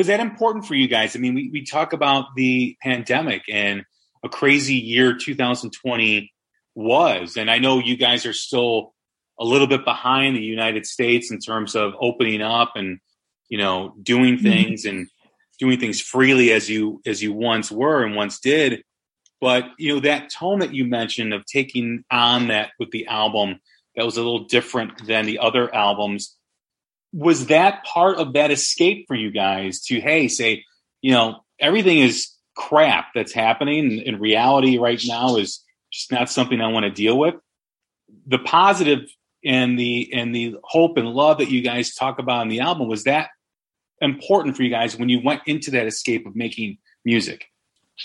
Was 0.00 0.06
that 0.06 0.20
important 0.20 0.64
for 0.64 0.74
you 0.74 0.88
guys? 0.88 1.14
I 1.14 1.18
mean, 1.18 1.34
we, 1.34 1.50
we 1.52 1.62
talk 1.62 1.92
about 1.92 2.34
the 2.34 2.74
pandemic 2.82 3.42
and 3.50 3.84
a 4.24 4.30
crazy 4.30 4.76
year 4.76 5.14
2020 5.14 6.32
was, 6.74 7.36
and 7.36 7.50
I 7.50 7.58
know 7.58 7.80
you 7.80 7.98
guys 7.98 8.24
are 8.24 8.32
still 8.32 8.94
a 9.38 9.44
little 9.44 9.66
bit 9.66 9.84
behind 9.84 10.36
the 10.36 10.40
United 10.40 10.86
States 10.86 11.30
in 11.30 11.38
terms 11.38 11.76
of 11.76 11.92
opening 12.00 12.40
up 12.40 12.76
and 12.76 12.98
you 13.50 13.58
know 13.58 13.94
doing 14.02 14.36
mm-hmm. 14.36 14.44
things 14.44 14.86
mm-hmm. 14.86 15.00
and 15.00 15.08
doing 15.58 15.78
things 15.78 16.00
freely 16.00 16.50
as 16.50 16.70
you 16.70 17.02
as 17.04 17.22
you 17.22 17.34
once 17.34 17.70
were 17.70 18.02
and 18.02 18.16
once 18.16 18.40
did. 18.40 18.82
But 19.38 19.66
you 19.76 19.92
know 19.92 20.00
that 20.00 20.30
tone 20.30 20.60
that 20.60 20.72
you 20.72 20.86
mentioned 20.86 21.34
of 21.34 21.44
taking 21.44 22.04
on 22.10 22.48
that 22.48 22.70
with 22.78 22.90
the 22.90 23.06
album 23.06 23.60
that 23.96 24.06
was 24.06 24.16
a 24.16 24.22
little 24.22 24.46
different 24.46 25.06
than 25.06 25.26
the 25.26 25.40
other 25.40 25.74
albums. 25.74 26.38
Was 27.12 27.46
that 27.46 27.84
part 27.84 28.18
of 28.18 28.34
that 28.34 28.50
escape 28.50 29.06
for 29.08 29.16
you 29.16 29.30
guys 29.30 29.80
to 29.86 30.00
hey 30.00 30.28
say 30.28 30.64
you 31.00 31.12
know 31.12 31.44
everything 31.58 31.98
is 31.98 32.30
crap 32.56 33.06
that's 33.14 33.32
happening 33.32 33.98
in 33.98 34.20
reality 34.20 34.78
right 34.78 35.00
now 35.06 35.36
is 35.36 35.64
just 35.92 36.12
not 36.12 36.30
something 36.30 36.60
I 36.60 36.68
want 36.68 36.84
to 36.84 36.90
deal 36.90 37.18
with. 37.18 37.34
The 38.26 38.38
positive 38.38 39.08
and 39.44 39.78
the 39.78 40.10
and 40.12 40.34
the 40.34 40.56
hope 40.62 40.96
and 40.96 41.08
love 41.08 41.38
that 41.38 41.50
you 41.50 41.62
guys 41.62 41.94
talk 41.94 42.18
about 42.18 42.42
in 42.42 42.48
the 42.48 42.60
album 42.60 42.88
was 42.88 43.04
that 43.04 43.28
important 44.00 44.56
for 44.56 44.62
you 44.62 44.70
guys 44.70 44.96
when 44.96 45.08
you 45.08 45.20
went 45.22 45.42
into 45.46 45.70
that 45.72 45.86
escape 45.86 46.26
of 46.26 46.34
making 46.36 46.78
music. 47.04 47.46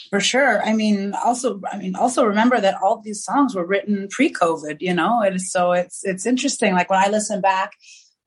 For 0.09 0.19
sure. 0.19 0.61
I 0.61 0.73
mean, 0.73 1.13
also, 1.23 1.61
I 1.71 1.77
mean, 1.77 1.95
also 1.95 2.25
remember 2.25 2.59
that 2.59 2.75
all 2.81 3.01
these 3.01 3.23
songs 3.23 3.55
were 3.55 3.65
written 3.65 4.09
pre-COVID. 4.09 4.77
You 4.81 4.93
know, 4.93 5.21
is 5.23 5.51
so 5.51 5.71
it's 5.71 6.03
it's 6.03 6.25
interesting. 6.25 6.73
Like 6.73 6.89
when 6.89 6.99
I 6.99 7.07
listen 7.07 7.41
back, 7.41 7.71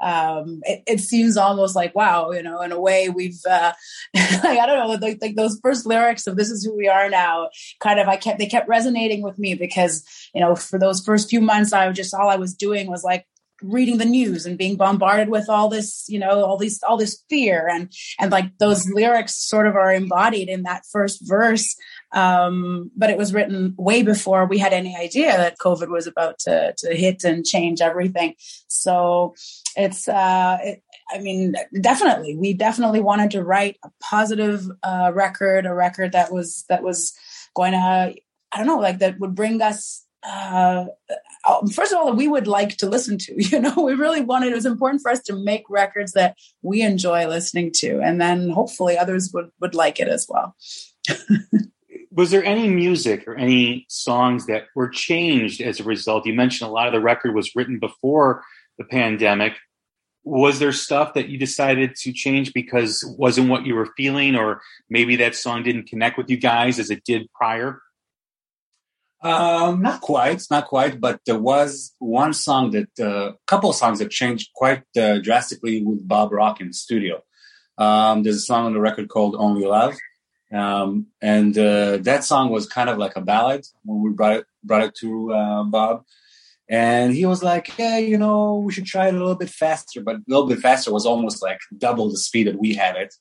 um, 0.01 0.61
it, 0.65 0.83
it, 0.87 1.01
seems 1.01 1.37
almost 1.37 1.75
like 1.75 1.95
wow, 1.95 2.31
you 2.31 2.43
know, 2.43 2.61
in 2.63 2.73
a 2.73 2.81
way 2.81 3.09
we've 3.09 3.41
uh, 3.49 3.73
like 4.15 4.59
I 4.59 4.67
don't 4.67 4.79
know, 4.79 5.07
like, 5.07 5.19
like 5.21 5.37
those 5.37 5.59
first 5.63 5.87
lyrics 5.87 6.27
of 6.27 6.37
"This 6.37 6.51
is 6.51 6.65
who 6.65 6.77
we 6.77 6.89
are 6.89 7.09
now." 7.09 7.49
Kind 7.81 7.99
of, 7.99 8.09
I 8.09 8.17
kept 8.17 8.39
they 8.39 8.47
kept 8.47 8.69
resonating 8.69 9.23
with 9.23 9.39
me 9.39 9.55
because 9.55 10.05
you 10.35 10.41
know, 10.41 10.55
for 10.55 10.79
those 10.79 11.05
first 11.05 11.29
few 11.29 11.41
months, 11.41 11.73
I 11.73 11.89
was 11.89 11.97
just 11.97 12.15
all 12.15 12.29
I 12.29 12.37
was 12.37 12.55
doing 12.55 12.89
was 12.89 13.03
like 13.03 13.27
reading 13.63 13.99
the 13.99 14.05
news 14.05 14.47
and 14.47 14.59
being 14.59 14.77
bombarded 14.77 15.29
with 15.29 15.49
all 15.49 15.69
this 15.69 16.05
you 16.09 16.19
know 16.19 16.45
all 16.45 16.57
these 16.57 16.83
all 16.83 16.97
this 16.97 17.23
fear. 17.29 17.69
And 17.69 17.93
and 18.19 18.31
like 18.31 18.57
those 18.59 18.89
lyrics 18.89 19.35
sort 19.35 19.67
of 19.67 19.75
are 19.75 19.93
embodied 19.93 20.49
in 20.49 20.63
that 20.63 20.85
first 20.91 21.27
verse. 21.27 21.77
Um 22.13 22.91
but 22.97 23.11
it 23.11 23.19
was 23.19 23.35
written 23.35 23.75
way 23.79 24.03
before 24.03 24.47
we 24.47 24.59
had 24.59 24.73
any 24.73 24.97
idea 24.97 25.37
that 25.37 25.59
covid 25.59 25.89
was 25.89 26.07
about 26.07 26.39
to 26.41 26.75
to 26.79 26.95
hit 26.95 27.25
and 27.25 27.45
change 27.45 27.81
everything. 27.81 28.35
So 28.69 29.35
it's 29.77 30.09
uh 30.09 30.59
it, 30.63 30.83
i 31.11 31.19
mean 31.19 31.55
definitely 31.81 32.37
we 32.37 32.53
definitely 32.53 33.01
wanted 33.01 33.31
to 33.31 33.43
write 33.43 33.77
a 33.85 33.91
positive 34.03 34.67
uh 34.83 35.11
record 35.15 35.67
a 35.67 35.75
record 35.75 36.13
that 36.13 36.33
was 36.33 36.65
that 36.69 36.83
was 36.83 37.15
going 37.55 37.73
to 37.73 37.79
i 37.79 38.15
don't 38.57 38.67
know 38.67 38.79
like 38.79 38.99
that 38.99 39.19
would 39.21 39.35
bring 39.35 39.63
us 39.63 40.05
uh, 40.25 40.87
first 41.73 41.93
of 41.93 41.99
all, 41.99 42.07
that 42.07 42.17
we 42.17 42.29
would 42.29 42.47
like 42.47 42.77
to 42.79 42.89
listen 42.89 43.19
to. 43.19 43.35
You 43.49 43.61
know, 43.61 43.75
we 43.83 43.95
really 43.95 44.21
wanted, 44.21 44.53
it 44.53 44.55
was 44.55 44.67
important 44.67 45.03
for 45.03 45.11
us 45.11 45.21
to 45.23 45.35
make 45.35 45.65
records 45.71 46.13
that 46.13 46.37
we 46.63 46.83
enjoy 46.83 47.27
listening 47.27 47.73
to. 47.77 48.01
And 48.01 48.21
then 48.21 48.51
hopefully 48.51 48.99
others 48.99 49.31
would, 49.33 49.51
would 49.61 49.75
like 49.75 49.99
it 50.01 50.09
as 50.09 50.27
well. 50.29 50.55
was 52.11 52.31
there 52.31 52.45
any 52.45 52.69
music 52.69 53.27
or 53.27 53.37
any 53.37 53.87
songs 53.89 54.47
that 54.47 54.65
were 54.75 54.89
changed 54.89 55.61
as 55.61 55.81
a 55.81 55.85
result? 55.85 56.27
You 56.27 56.35
mentioned 56.35 56.69
a 56.69 56.73
lot 56.73 56.87
of 56.87 56.93
the 56.93 57.01
record 57.01 57.35
was 57.35 57.55
written 57.55 57.79
before 57.79 58.43
the 58.77 58.85
pandemic. 58.85 59.55
Was 60.25 60.59
there 60.59 60.73
stuff 60.73 61.15
that 61.15 61.29
you 61.29 61.39
decided 61.39 61.95
to 61.97 62.13
change 62.13 62.53
because 62.53 63.05
wasn't 63.19 63.49
what 63.49 63.65
you 63.67 63.75
were 63.75 63.93
feeling, 63.97 64.37
or 64.37 64.61
maybe 64.91 65.17
that 65.17 65.37
song 65.37 65.63
didn't 65.63 65.89
connect 65.89 66.19
with 66.19 66.29
you 66.29 66.37
guys 66.37 66.79
as 66.79 66.91
it 66.91 67.05
did 67.05 67.33
prior? 67.33 67.81
Um, 69.21 69.83
not 69.83 70.01
quite, 70.01 70.43
not 70.51 70.67
quite, 70.67 71.01
but 71.01 71.21
there 71.27 71.39
was 71.39 71.95
one 71.99 72.33
song 72.33 72.71
that, 72.71 72.89
a 73.01 73.11
uh, 73.11 73.33
couple 73.47 73.73
songs 73.73 73.99
that 73.99 74.11
changed 74.11 74.51
quite 74.55 74.85
uh, 74.97 75.19
drastically 75.19 75.83
with 75.83 76.07
Bob 76.07 76.33
Rock 76.33 76.61
in 76.61 76.69
the 76.69 76.73
studio. 76.73 77.23
Um, 77.79 78.23
there's 78.23 78.37
a 78.37 78.41
song 78.41 78.67
on 78.67 78.75
the 78.75 78.81
record 78.81 79.09
called 79.09 79.35
Only 79.37 79.67
Love. 79.67 79.97
Um, 80.53 81.09
and 81.21 81.57
uh, 81.59 81.99
that 81.99 82.25
song 82.25 82.51
was 82.51 82.67
kind 82.67 82.89
of 82.89 82.97
like 82.97 83.17
a 83.17 83.21
ballad 83.21 83.67
when 83.85 84.03
we 84.03 84.11
brought 84.11 84.37
it, 84.39 84.47
brought 84.63 84.85
it 84.85 84.95
to 84.97 85.33
uh, 85.33 85.63
Bob. 85.65 86.05
And 86.69 87.15
he 87.15 87.27
was 87.27 87.43
like, 87.43 87.77
yeah, 87.79 87.99
you 87.99 88.19
know, 88.19 88.59
we 88.59 88.73
should 88.73 88.85
try 88.85 89.09
it 89.09 89.15
a 89.15 89.19
little 89.19 89.37
bit 89.37 89.51
faster. 89.51 90.01
But 90.01 90.17
a 90.17 90.23
little 90.29 90.47
bit 90.47 90.61
faster 90.61 90.93
was 90.93 91.07
almost 91.07 91.43
like 91.43 91.59
double 91.77 92.11
the 92.11 92.19
speed 92.19 92.47
that 92.47 92.59
we 92.59 92.75
had 92.75 92.97
it. 92.97 93.15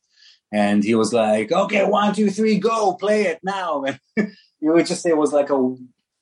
And 0.52 0.84
he 0.84 0.96
was 0.96 1.14
like, 1.14 1.52
okay, 1.52 1.84
one, 1.86 2.14
two, 2.14 2.30
three, 2.30 2.58
go, 2.58 2.94
play 2.94 3.24
it 3.24 3.40
now. 3.44 3.84
you 4.16 4.28
would 4.62 4.86
just 4.86 5.02
say 5.02 5.10
it 5.10 5.18
was 5.18 5.34
like 5.34 5.50
a 5.50 5.76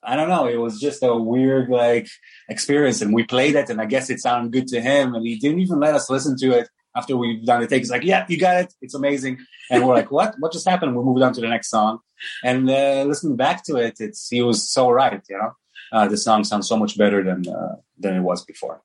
I 0.08 0.16
don't 0.16 0.30
know. 0.30 0.48
It 0.48 0.60
was 0.60 0.80
just 0.80 1.04
a 1.04 1.16
weird 1.16 1.70
like 1.70 2.08
experience, 2.48 3.02
and 3.02 3.14
we 3.14 3.24
played 3.24 3.56
it, 3.56 3.70
and 3.70 3.82
I 3.82 3.86
guess 3.86 4.10
it 4.10 4.20
sounded 4.20 4.54
good 4.54 4.68
to 4.70 4.82
him, 4.82 5.16
and 5.16 5.26
he 5.26 5.38
didn't 5.38 5.60
even 5.60 5.80
let 5.80 5.96
us 5.96 6.10
listen 6.10 6.38
to 6.38 6.52
it 6.52 6.70
after 6.96 7.18
we've 7.18 7.44
done 7.46 7.62
the 7.62 7.68
take. 7.68 7.80
He's 7.80 7.92
like, 7.92 8.04
"Yeah, 8.04 8.26
you 8.30 8.40
got 8.40 8.58
it. 8.64 8.74
It's 8.82 8.94
amazing," 8.94 9.40
and 9.70 9.86
we're 9.86 9.96
like, 9.96 10.12
"What? 10.12 10.36
What 10.40 10.54
just 10.54 10.68
happened?" 10.68 10.96
we 10.96 11.04
moved 11.04 11.22
on 11.22 11.34
to 11.34 11.42
the 11.42 11.48
next 11.48 11.70
song, 11.70 12.00
and 12.44 12.70
uh, 12.70 13.04
listening 13.04 13.36
back 13.36 13.64
to 13.66 13.78
it, 13.78 13.96
it's 14.00 14.30
he 14.30 14.42
was 14.42 14.70
so 14.72 14.90
right. 14.90 15.22
You 15.30 15.38
know, 15.38 15.52
uh, 15.92 16.08
the 16.08 16.18
song 16.18 16.44
sounds 16.44 16.68
so 16.68 16.78
much 16.78 16.98
better 16.98 17.24
than 17.24 17.48
uh, 17.48 17.76
than 17.98 18.16
it 18.16 18.22
was 18.22 18.46
before. 18.46 18.82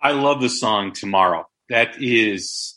I 0.00 0.12
love 0.12 0.40
the 0.40 0.48
song 0.48 0.92
"Tomorrow." 0.92 1.48
That 1.68 2.00
is, 2.00 2.75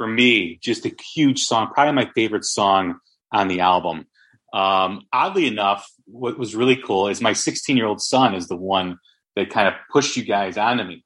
for 0.00 0.06
me, 0.06 0.58
just 0.62 0.86
a 0.86 0.92
huge 1.14 1.42
song. 1.42 1.68
Probably 1.74 1.92
my 1.92 2.10
favorite 2.14 2.46
song 2.46 3.00
on 3.30 3.48
the 3.48 3.60
album. 3.60 4.06
Um, 4.50 5.02
oddly 5.12 5.46
enough, 5.46 5.86
what 6.06 6.38
was 6.38 6.56
really 6.56 6.76
cool 6.76 7.08
is 7.08 7.20
my 7.20 7.34
16 7.34 7.76
year 7.76 7.84
old 7.84 8.00
son 8.00 8.34
is 8.34 8.48
the 8.48 8.56
one 8.56 8.98
that 9.36 9.50
kind 9.50 9.68
of 9.68 9.74
pushed 9.92 10.16
you 10.16 10.24
guys 10.24 10.56
onto 10.56 10.84
me. 10.84 11.04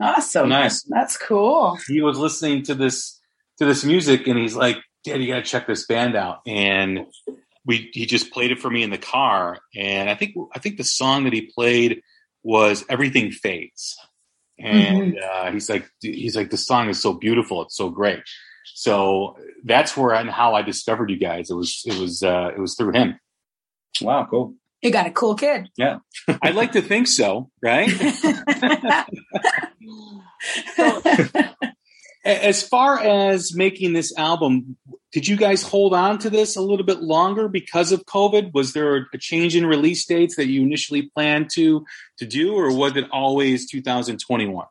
Awesome. 0.00 0.50
Nice. 0.50 0.84
That's 0.84 1.16
cool. 1.16 1.78
He 1.88 2.00
was 2.00 2.16
listening 2.16 2.62
to 2.64 2.76
this, 2.76 3.20
to 3.58 3.64
this 3.64 3.84
music 3.84 4.28
and 4.28 4.38
he's 4.38 4.54
like, 4.54 4.76
Dad, 5.02 5.20
you 5.20 5.26
got 5.26 5.36
to 5.36 5.42
check 5.42 5.66
this 5.66 5.86
band 5.86 6.14
out. 6.14 6.42
And 6.46 7.06
we, 7.64 7.90
he 7.92 8.06
just 8.06 8.30
played 8.30 8.52
it 8.52 8.60
for 8.60 8.70
me 8.70 8.84
in 8.84 8.90
the 8.90 8.98
car. 8.98 9.58
And 9.74 10.08
I 10.08 10.14
think, 10.14 10.36
I 10.54 10.60
think 10.60 10.76
the 10.76 10.84
song 10.84 11.24
that 11.24 11.32
he 11.32 11.50
played 11.52 12.02
was 12.44 12.84
Everything 12.88 13.32
Fades. 13.32 13.98
And 14.58 15.14
mm-hmm. 15.14 15.48
uh, 15.48 15.52
he's 15.52 15.68
like, 15.68 15.88
he's 16.00 16.34
like, 16.34 16.50
the 16.50 16.56
song 16.56 16.88
is 16.88 17.00
so 17.00 17.12
beautiful. 17.12 17.62
It's 17.62 17.76
so 17.76 17.90
great. 17.90 18.20
So 18.74 19.36
that's 19.64 19.96
where 19.96 20.14
and 20.14 20.30
how 20.30 20.54
I 20.54 20.62
discovered 20.62 21.10
you 21.10 21.18
guys. 21.18 21.50
It 21.50 21.54
was 21.54 21.82
it 21.86 21.98
was 21.98 22.22
uh, 22.22 22.50
it 22.54 22.60
was 22.60 22.74
through 22.74 22.92
him. 22.92 23.18
Wow, 24.00 24.26
cool. 24.28 24.54
You 24.82 24.90
got 24.90 25.06
a 25.06 25.10
cool 25.10 25.34
kid. 25.34 25.70
Yeah, 25.76 25.98
I'd 26.42 26.54
like 26.54 26.72
to 26.72 26.82
think 26.82 27.06
so. 27.06 27.50
Right. 27.62 27.88
so, 30.76 31.02
as 32.24 32.62
far 32.62 33.00
as 33.00 33.54
making 33.54 33.94
this 33.94 34.16
album, 34.18 34.76
did 35.16 35.26
you 35.26 35.38
guys 35.38 35.62
hold 35.62 35.94
on 35.94 36.18
to 36.18 36.28
this 36.28 36.56
a 36.56 36.60
little 36.60 36.84
bit 36.84 37.00
longer 37.00 37.48
because 37.48 37.90
of 37.90 38.04
COVID? 38.04 38.52
Was 38.52 38.74
there 38.74 39.08
a 39.14 39.18
change 39.18 39.56
in 39.56 39.64
release 39.64 40.04
dates 40.04 40.36
that 40.36 40.48
you 40.48 40.60
initially 40.60 41.10
planned 41.14 41.48
to 41.54 41.86
to 42.18 42.26
do, 42.26 42.52
or 42.54 42.70
was 42.70 42.94
it 42.98 43.06
always 43.10 43.66
2021? 43.66 44.66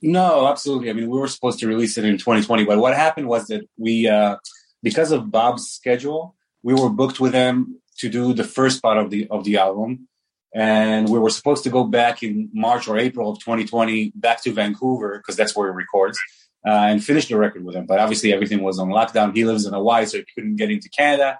No, 0.00 0.46
absolutely. 0.46 0.88
I 0.88 0.94
mean, 0.94 1.10
we 1.10 1.18
were 1.18 1.28
supposed 1.28 1.58
to 1.58 1.68
release 1.68 1.98
it 1.98 2.06
in 2.06 2.16
2020, 2.16 2.64
but 2.64 2.78
what 2.78 2.94
happened 2.94 3.28
was 3.28 3.48
that 3.48 3.68
we, 3.76 4.08
uh, 4.08 4.36
because 4.82 5.12
of 5.12 5.30
Bob's 5.30 5.68
schedule, 5.68 6.34
we 6.62 6.72
were 6.72 6.88
booked 6.88 7.20
with 7.20 7.34
him 7.34 7.78
to 7.98 8.08
do 8.08 8.32
the 8.32 8.44
first 8.44 8.80
part 8.80 8.96
of 8.96 9.10
the 9.10 9.28
of 9.28 9.44
the 9.44 9.58
album, 9.58 10.08
and 10.54 11.10
we 11.10 11.18
were 11.18 11.28
supposed 11.28 11.64
to 11.64 11.70
go 11.70 11.84
back 11.84 12.22
in 12.22 12.48
March 12.54 12.88
or 12.88 12.96
April 12.96 13.32
of 13.32 13.38
2020 13.40 14.12
back 14.14 14.42
to 14.44 14.50
Vancouver 14.50 15.18
because 15.18 15.36
that's 15.36 15.54
where 15.54 15.70
he 15.70 15.76
records 15.76 16.18
uh, 16.66 16.70
and 16.70 17.04
finish 17.04 17.28
the 17.28 17.36
record 17.36 17.64
with 17.64 17.74
him. 17.74 17.86
But 17.86 18.00
obviously, 18.00 18.32
everything 18.32 18.62
was 18.62 18.78
on 18.78 18.88
lockdown. 18.88 19.34
He 19.34 19.44
lives 19.44 19.66
in 19.66 19.72
Hawaii, 19.72 20.06
so 20.06 20.18
he 20.18 20.24
couldn't 20.34 20.56
get 20.56 20.70
into 20.70 20.88
Canada, 20.88 21.38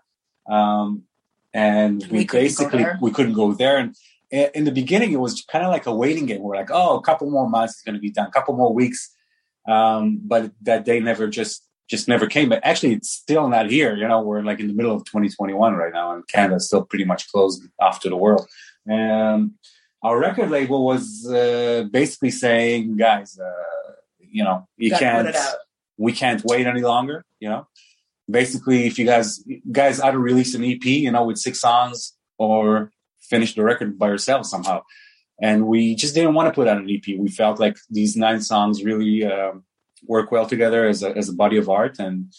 um, 0.48 1.04
and 1.52 2.04
we, 2.10 2.18
we 2.18 2.24
basically 2.24 2.84
we 3.00 3.10
couldn't 3.10 3.34
go 3.34 3.52
there. 3.52 3.78
And 3.78 3.96
in 4.30 4.64
the 4.64 4.72
beginning, 4.72 5.12
it 5.12 5.20
was 5.20 5.42
kind 5.42 5.64
of 5.64 5.70
like 5.70 5.86
a 5.86 5.94
waiting 5.94 6.26
game. 6.26 6.42
We're 6.42 6.56
like, 6.56 6.70
oh, 6.70 6.98
a 6.98 7.02
couple 7.02 7.30
more 7.30 7.48
months 7.48 7.76
is 7.76 7.82
going 7.82 7.94
to 7.94 8.00
be 8.00 8.10
done, 8.10 8.26
a 8.26 8.30
couple 8.30 8.54
more 8.54 8.72
weeks. 8.72 9.14
Um, 9.66 10.20
but 10.22 10.52
that 10.62 10.84
day 10.84 11.00
never 11.00 11.28
just 11.28 11.64
just 11.88 12.08
never 12.08 12.26
came. 12.26 12.48
But 12.48 12.60
actually, 12.64 12.94
it's 12.94 13.10
still 13.10 13.48
not 13.48 13.70
here. 13.70 13.96
You 13.96 14.06
know, 14.06 14.20
we're 14.20 14.42
like 14.42 14.60
in 14.60 14.68
the 14.68 14.74
middle 14.74 14.94
of 14.94 15.04
2021 15.04 15.74
right 15.74 15.92
now, 15.92 16.14
and 16.14 16.26
Canada's 16.28 16.66
still 16.66 16.84
pretty 16.84 17.04
much 17.04 17.30
closed 17.30 17.62
off 17.80 18.00
to 18.00 18.08
the 18.08 18.16
world. 18.16 18.46
And 18.86 19.52
our 20.02 20.18
record 20.18 20.50
label 20.50 20.84
was 20.84 21.26
uh, 21.26 21.84
basically 21.90 22.30
saying, 22.30 22.96
guys, 22.96 23.38
uh, 23.38 23.92
you 24.30 24.44
know, 24.44 24.66
you 24.76 24.90
can't, 24.90 25.36
we 25.96 26.12
can't 26.12 26.42
wait 26.44 26.66
any 26.66 26.82
longer. 26.82 27.24
You 27.40 27.48
know, 27.50 27.68
basically, 28.30 28.86
if 28.86 28.98
you 28.98 29.06
guys 29.06 29.44
guys 29.70 30.00
either 30.00 30.18
release 30.18 30.54
an 30.54 30.64
EP, 30.64 30.84
you 30.84 31.10
know, 31.10 31.24
with 31.24 31.38
six 31.38 31.60
songs 31.60 32.14
or 32.38 32.92
finish 33.20 33.54
the 33.54 33.64
record 33.64 33.98
by 33.98 34.08
ourselves 34.08 34.50
somehow. 34.50 34.82
And 35.40 35.66
we 35.66 35.94
just 35.94 36.14
didn't 36.14 36.34
want 36.34 36.48
to 36.48 36.54
put 36.54 36.66
out 36.66 36.78
an 36.78 36.90
EP. 36.90 37.16
We 37.16 37.28
felt 37.28 37.60
like 37.60 37.76
these 37.90 38.16
nine 38.16 38.40
songs 38.40 38.82
really 38.82 39.24
uh, 39.24 39.52
work 40.06 40.32
well 40.32 40.46
together 40.46 40.86
as 40.86 41.02
a, 41.02 41.16
as 41.16 41.28
a 41.28 41.32
body 41.32 41.56
of 41.56 41.68
art. 41.68 41.98
And 41.98 42.32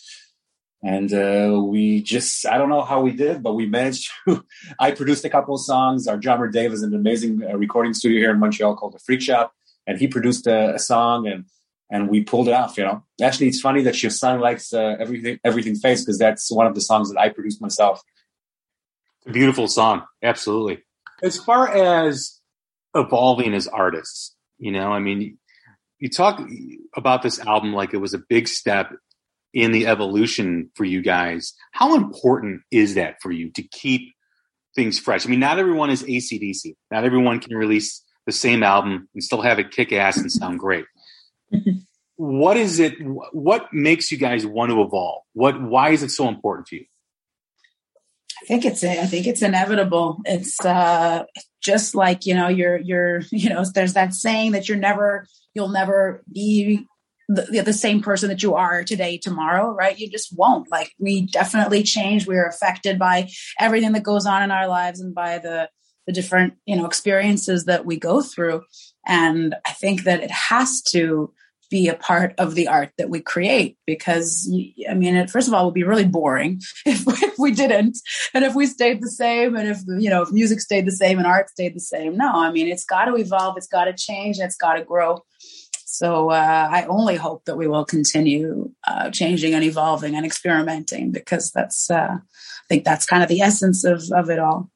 and 0.82 1.14
uh, 1.14 1.62
we 1.62 2.02
just 2.02 2.46
I 2.46 2.58
don't 2.58 2.70
know 2.70 2.82
how 2.82 3.02
we 3.02 3.12
did, 3.12 3.44
but 3.44 3.54
we 3.54 3.66
managed 3.66 4.10
to. 4.28 4.46
I 4.80 4.92
produced 4.92 5.26
a 5.26 5.30
couple 5.30 5.56
of 5.56 5.62
songs. 5.62 6.08
Our 6.08 6.18
drummer 6.18 6.48
Dave 6.48 6.72
is 6.72 6.84
an 6.84 6.94
amazing 6.94 7.42
uh, 7.44 7.58
recording 7.58 7.94
studio 7.94 8.20
here 8.20 8.32
in 8.32 8.40
Montreal 8.40 8.76
called 8.76 8.94
the 8.94 9.00
Freak 9.00 9.22
Shop, 9.22 9.54
and 9.86 10.00
he 10.00 10.08
produced 10.08 10.48
a, 10.48 10.76
a, 10.76 10.80
song 10.80 11.28
and 11.28 11.46
and 11.90 12.10
we 12.10 12.24
pulled 12.24 12.48
it 12.48 12.54
off. 12.54 12.78
You 12.78 12.86
know, 12.86 13.04
actually, 13.22 13.48
it's 13.48 13.62
funny 13.62 13.84
that 13.84 14.02
your 14.02 14.12
son 14.12 14.40
likes 14.40 14.74
uh, 14.74 14.96
everything 15.00 15.40
everything 15.44 15.76
Fades 15.76 16.02
because 16.02 16.18
that's 16.18 16.52
one 16.52 16.68
of 16.68 16.76
the 16.76 16.82
songs 16.82 17.12
that 17.12 17.20
I 17.20 17.30
produced 17.30 17.62
myself 17.62 18.04
beautiful 19.32 19.68
song. 19.68 20.04
Absolutely. 20.24 20.84
As 21.22 21.38
far 21.38 21.68
as 21.68 22.40
evolving 22.96 23.54
as 23.54 23.68
artists, 23.68 24.36
you 24.58 24.72
know, 24.72 24.92
I 24.92 25.00
mean, 25.00 25.38
you 26.00 26.10
talk 26.10 26.42
about 26.96 27.22
this 27.22 27.40
album 27.40 27.74
like 27.74 27.94
it 27.94 27.98
was 27.98 28.14
a 28.14 28.22
big 28.30 28.48
step 28.48 28.92
in 29.54 29.72
the 29.72 29.88
evolution 29.88 30.70
for 30.76 30.86
you 30.86 31.02
guys. 31.02 31.54
How 31.72 31.96
important 31.96 32.62
is 32.72 32.96
that 32.96 33.16
for 33.22 33.32
you 33.32 33.52
to 33.52 33.64
keep 33.64 34.14
things 34.76 35.00
fresh. 35.00 35.26
I 35.26 35.30
mean, 35.30 35.40
not 35.40 35.60
everyone 35.60 35.90
is 35.90 36.04
AC/DC. 36.04 36.76
Not 36.92 37.04
everyone 37.04 37.40
can 37.40 37.58
release 37.58 38.04
the 38.26 38.32
same 38.32 38.62
album 38.62 39.10
and 39.14 39.24
still 39.24 39.42
have 39.42 39.60
it 39.60 39.72
kick 39.72 39.92
ass 39.92 40.18
and 40.18 40.32
sound 40.32 40.60
great. 40.60 40.86
What 42.16 42.58
is 42.58 42.80
it? 42.80 42.96
What 43.32 43.74
makes 43.74 44.12
you 44.12 44.18
guys 44.18 44.46
want 44.46 44.72
to 44.72 44.82
evolve? 44.82 45.24
What? 45.34 45.62
Why 45.62 45.92
is 45.92 46.04
it 46.04 46.10
so 46.10 46.28
important 46.28 46.68
to 46.68 46.78
you? 46.78 46.86
I 48.42 48.46
think 48.46 48.66
it's 48.66 48.84
I 48.84 49.06
think 49.06 49.28
it's 49.28 49.42
inevitable. 49.42 50.22
It's 50.26 50.64
uh, 50.64 51.24
just 51.62 51.96
like 51.96 52.26
you 52.26 52.34
know 52.34 52.48
you're 52.48 52.78
you're 52.78 53.22
you 53.32 53.50
know 53.50 53.64
there's 53.74 53.94
that 53.94 54.14
saying 54.14 54.52
that 54.52 54.68
you're 54.68 54.78
never 54.78 55.26
you'll 55.54 55.70
never 55.70 56.24
be 56.32 56.86
the, 57.28 57.62
the 57.64 57.74
same 57.74 58.02
person 58.02 58.30
that 58.30 58.42
you 58.42 58.56
are 58.56 58.84
today 58.84 59.18
tomorrow 59.18 59.70
right 59.72 60.00
you 60.00 60.10
just 60.10 60.36
won't 60.36 60.70
like 60.72 60.92
we 60.98 61.28
definitely 61.28 61.84
change 61.84 62.26
we're 62.26 62.48
affected 62.48 62.98
by 62.98 63.30
everything 63.60 63.92
that 63.92 64.02
goes 64.02 64.26
on 64.26 64.42
in 64.42 64.50
our 64.50 64.68
lives 64.68 65.00
and 65.00 65.14
by 65.14 65.38
the 65.38 65.70
the 66.08 66.14
different 66.14 66.56
you 66.66 66.76
know 66.76 66.88
experiences 66.88 67.66
that 67.66 67.86
we 67.86 67.98
go 67.98 68.22
through 68.22 68.64
and 69.10 69.56
i 69.66 69.72
think 69.72 70.04
that 70.04 70.22
it 70.22 70.32
has 70.32 70.82
to 70.82 71.34
be 71.70 71.88
a 71.88 71.96
part 71.96 72.34
of 72.38 72.56
the 72.56 72.68
art 72.68 72.92
that 72.98 73.10
we 73.10 73.20
create 73.20 73.78
because 73.86 74.50
i 74.90 74.94
mean 74.94 75.16
it, 75.16 75.30
first 75.30 75.48
of 75.48 75.54
all 75.54 75.66
would 75.66 75.74
be 75.74 75.84
really 75.84 76.06
boring 76.06 76.60
if, 76.86 77.04
if, 77.08 77.34
we 77.38 77.52
didn't. 77.52 77.98
And 78.34 78.44
if 78.44 78.54
we 78.54 78.66
stayed 78.66 79.02
the 79.02 79.10
same 79.10 79.56
and 79.56 79.70
if 79.70 79.80
you 79.88 80.10
know 80.10 80.22
if 80.22 80.32
music 80.32 80.60
stayed 80.60 80.86
the 80.86 80.92
same 80.92 81.18
and 81.18 81.28
art 81.28 81.50
stayed 81.50 81.76
the 81.76 81.80
same. 81.80 82.18
No 82.18 82.32
i 82.32 82.52
mean 82.52 82.68
it's 82.68 82.86
got 82.86 83.06
to 83.06 83.16
evolve 83.16 83.58
it's 83.58 83.68
got 83.68 83.86
to 83.86 83.94
change 83.94 84.38
and 84.38 84.46
it's 84.46 84.58
got 84.58 84.74
to 84.74 84.84
grow. 84.84 85.24
So 85.86 86.30
uh, 86.30 86.70
I 86.72 86.86
only 86.86 87.16
hope 87.16 87.46
that 87.46 87.58
we 87.58 87.68
will 87.68 87.84
continue 87.84 88.72
uh, 88.88 89.10
changing 89.10 89.56
and 89.56 89.64
evolving 89.64 90.16
and 90.16 90.26
experimenting 90.26 91.12
because 91.12 91.52
that's 91.52 91.90
uh, 91.90 92.18
I 92.20 92.68
think 92.68 92.84
that's 92.84 93.06
kind 93.06 93.24
of 93.24 93.30
the 93.30 93.42
essence 93.42 93.84
of 93.84 94.04
of 94.12 94.30
it 94.30 94.40
all. 94.40 94.70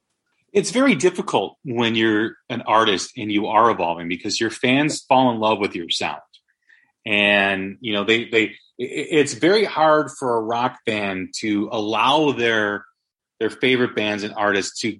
It's 0.53 0.69
very 0.69 0.95
difficult 0.95 1.57
when 1.65 1.95
you're 1.95 2.37
an 2.47 2.61
artist 2.61 3.13
and 3.17 3.31
you 3.31 3.47
are 3.47 3.71
evolving 3.71 4.07
because 4.07 4.39
your 4.39 4.51
fans 4.51 5.01
fall 5.01 5.31
in 5.31 5.39
love 5.39 5.57
with 5.59 5.75
your 5.75 5.89
sound, 5.89 6.21
and 7.05 7.77
you 7.81 7.93
know 7.93 8.03
they 8.03 8.29
they. 8.29 8.55
It's 8.77 9.33
very 9.33 9.65
hard 9.65 10.09
for 10.11 10.35
a 10.35 10.41
rock 10.41 10.79
band 10.85 11.33
to 11.39 11.69
allow 11.71 12.31
their 12.31 12.85
their 13.39 13.49
favorite 13.49 13.95
bands 13.95 14.23
and 14.23 14.33
artists 14.35 14.79
to 14.81 14.99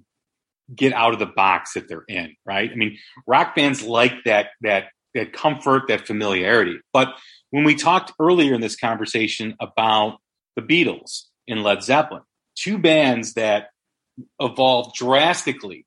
get 0.74 0.92
out 0.92 1.12
of 1.12 1.18
the 1.18 1.26
box 1.26 1.74
that 1.74 1.88
they're 1.88 2.04
in, 2.08 2.34
right? 2.44 2.70
I 2.70 2.74
mean, 2.74 2.98
rock 3.26 3.54
bands 3.54 3.82
like 3.82 4.24
that 4.24 4.48
that 4.62 4.86
that 5.14 5.32
comfort, 5.32 5.84
that 5.88 6.06
familiarity. 6.06 6.80
But 6.92 7.14
when 7.50 7.64
we 7.64 7.76
talked 7.76 8.12
earlier 8.18 8.54
in 8.54 8.60
this 8.60 8.76
conversation 8.76 9.54
about 9.60 10.18
the 10.56 10.62
Beatles 10.62 11.26
and 11.46 11.62
Led 11.62 11.82
Zeppelin, 11.82 12.22
two 12.56 12.78
bands 12.78 13.34
that 13.34 13.68
evolved 14.40 14.94
drastically 14.96 15.86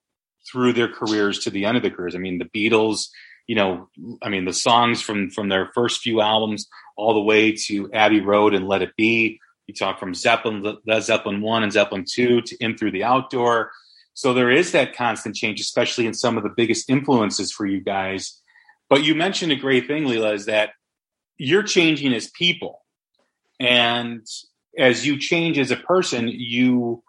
through 0.50 0.74
their 0.74 0.88
careers 0.88 1.40
to 1.40 1.50
the 1.50 1.66
end 1.66 1.78
of 1.78 1.84
their 1.84 1.92
careers. 1.92 2.16
I 2.16 2.20
mean, 2.20 2.40
the 2.40 2.46
Beatles, 2.46 3.08
you 3.48 3.56
know, 3.56 3.90
I 4.22 4.30
mean, 4.30 4.46
the 4.46 4.54
songs 4.54 5.02
from 5.02 5.30
from 5.30 5.50
their 5.50 5.72
first 5.74 6.02
few 6.02 6.22
albums 6.22 6.68
all 6.96 7.13
the 7.13 7.22
way 7.22 7.54
to 7.68 7.92
Abbey 7.94 8.22
Road 8.22 8.54
and 8.54 8.68
Let 8.68 8.82
It 8.82 8.96
Be. 8.98 9.40
You 9.68 9.74
talk 9.74 10.00
from 10.00 10.13
Zeppelin, 10.13 10.78
Led 10.86 11.04
Zeppelin 11.04 11.42
one 11.42 11.63
and 11.63 11.74
Zeppelin 11.74 12.06
two 12.08 12.42
to 12.42 12.58
In 12.60 12.78
Through 12.78 12.92
the 12.92 13.04
Out 13.04 13.30
Door. 13.30 13.72
So 14.13 14.34
there 14.34 14.50
is 14.50 14.72
that 14.72 14.96
constant 14.96 15.36
change, 15.36 15.60
especially 15.60 16.08
in 16.08 16.13
some 16.13 16.38
of 16.38 16.44
the 16.44 16.54
biggest 16.56 16.90
influences 16.90 17.52
for 17.52 17.66
you 17.66 17.82
guys 17.82 18.42
but 18.90 19.04
you 19.04 19.16
mentioned 19.16 19.52
a 19.52 19.56
great 19.56 19.88
thing, 19.88 20.06
Lee-la, 20.06 20.32
is 20.32 20.46
that 20.46 20.72
you're 21.38 21.63
changing 21.63 22.13
as 22.13 22.30
people. 22.30 22.84
And 23.60 24.26
as 24.78 25.06
you 25.06 25.18
change 25.18 25.60
as 25.60 25.72
a 25.72 25.78
person, 25.78 26.28
you 26.28 27.04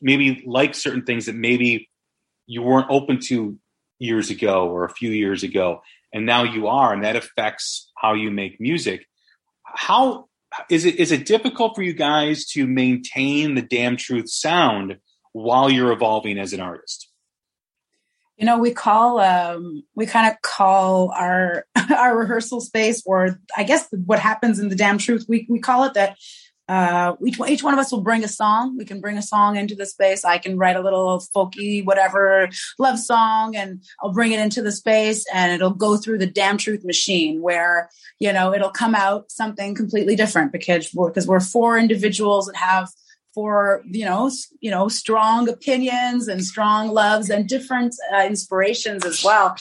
maybe 0.00 0.42
like 0.46 0.74
certain 0.74 1.04
things 1.04 1.26
that 1.26 1.34
maybe 1.34 1.88
you 2.46 2.62
weren't 2.62 2.90
open 2.90 3.20
to 3.26 3.58
years 3.98 4.30
ago 4.30 4.68
or 4.68 4.84
a 4.84 4.90
few 4.90 5.10
years 5.10 5.42
ago. 5.42 5.82
And 6.12 6.24
now 6.24 6.44
you 6.44 6.68
are, 6.68 6.92
and 6.92 7.04
that 7.04 7.16
affects 7.16 7.90
how 7.96 8.14
you 8.14 8.30
make 8.30 8.60
music. 8.60 9.06
How 9.62 10.28
is 10.70 10.86
it 10.86 10.96
is 10.96 11.12
it 11.12 11.26
difficult 11.26 11.76
for 11.76 11.82
you 11.82 11.92
guys 11.92 12.46
to 12.52 12.66
maintain 12.66 13.54
the 13.54 13.62
damn 13.62 13.96
truth 13.96 14.30
sound 14.30 14.98
while 15.32 15.68
you're 15.68 15.92
evolving 15.92 16.38
as 16.38 16.54
an 16.54 16.60
artist? 16.60 17.08
you 18.38 18.46
know 18.46 18.56
we 18.56 18.72
call 18.72 19.18
um 19.20 19.82
we 19.94 20.06
kind 20.06 20.32
of 20.32 20.40
call 20.40 21.10
our 21.10 21.66
our 21.94 22.16
rehearsal 22.16 22.60
space 22.60 23.02
or 23.04 23.38
i 23.56 23.64
guess 23.64 23.86
what 24.06 24.18
happens 24.18 24.58
in 24.58 24.68
the 24.68 24.76
damn 24.76 24.96
truth 24.96 25.26
we 25.28 25.46
we 25.50 25.58
call 25.58 25.84
it 25.84 25.94
that 25.94 26.16
uh 26.68 27.14
each, 27.24 27.38
each 27.48 27.62
one 27.62 27.74
of 27.74 27.80
us 27.80 27.90
will 27.90 28.02
bring 28.02 28.24
a 28.24 28.28
song. 28.28 28.76
We 28.76 28.84
can 28.84 29.00
bring 29.00 29.18
a 29.18 29.22
song 29.22 29.56
into 29.56 29.74
the 29.74 29.86
space. 29.86 30.24
I 30.24 30.38
can 30.38 30.58
write 30.58 30.76
a 30.76 30.82
little 30.82 31.22
folky 31.34 31.84
whatever 31.84 32.48
love 32.78 32.98
song 32.98 33.56
and 33.56 33.82
i'll 34.02 34.12
bring 34.12 34.32
it 34.32 34.40
into 34.40 34.62
the 34.62 34.72
space 34.72 35.24
and 35.32 35.52
it'll 35.52 35.70
go 35.70 35.96
through 35.96 36.18
the 36.18 36.26
damn 36.26 36.58
truth 36.58 36.84
machine 36.84 37.40
where 37.42 37.88
you 38.18 38.32
know 38.32 38.52
it'll 38.54 38.70
come 38.70 38.94
out 38.94 39.30
something 39.30 39.74
completely 39.74 40.16
different 40.16 40.52
because 40.52 40.92
we're 40.94 41.08
because 41.08 41.26
we're 41.26 41.40
four 41.40 41.78
individuals 41.78 42.46
that 42.46 42.56
have 42.56 42.90
for 43.34 43.82
you 43.86 44.04
know 44.04 44.30
you 44.60 44.70
know 44.70 44.88
strong 44.88 45.48
opinions 45.48 46.28
and 46.28 46.44
strong 46.44 46.88
loves 46.88 47.30
and 47.30 47.48
different 47.48 47.94
uh, 48.14 48.24
inspirations 48.24 49.04
as 49.04 49.22
well 49.24 49.56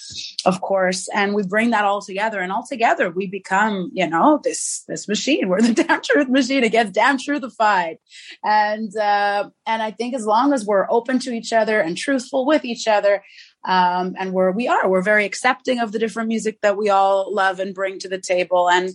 of 0.46 0.62
course. 0.62 1.10
And 1.14 1.36
we 1.36 1.44
bring 1.44 1.72
that 1.72 1.86
all 1.86 2.02
together 2.02 2.40
and 2.40 2.52
all 2.52 2.66
together 2.66 3.10
we 3.10 3.28
become 3.28 3.92
you 3.94 4.08
know 4.08 4.40
this 4.44 4.84
this 4.88 5.08
machine. 5.08 5.50
We're 5.50 5.62
the 5.62 5.74
damn 5.84 6.02
truth 6.02 6.30
machine. 6.30 6.68
Gets 6.70 6.92
damn 6.92 7.18
truthified. 7.18 7.98
And 8.44 8.96
uh, 8.96 9.50
and 9.66 9.82
i 9.82 9.92
think 9.92 10.16
as 10.16 10.26
long 10.26 10.54
as 10.54 10.66
we're 10.66 10.90
open 10.90 11.20
to 11.20 11.32
each 11.32 11.52
other 11.52 11.80
and 11.80 11.98
truthful 11.98 12.46
with 12.46 12.64
each 12.64 12.88
other 12.88 13.24
um, 13.68 14.16
and 14.18 14.32
we're 14.32 14.52
we 14.52 14.68
are 14.68 14.88
we're 14.90 15.02
very 15.02 15.26
accepting 15.26 15.80
of 15.80 15.92
the 15.92 16.00
different 16.00 16.30
music 16.30 16.62
that 16.62 16.78
we 16.78 16.90
all 16.90 17.34
love 17.34 17.60
and 17.60 17.76
bring 17.76 18.00
to 18.00 18.08
the 18.08 18.20
table. 18.20 18.70
And 18.70 18.92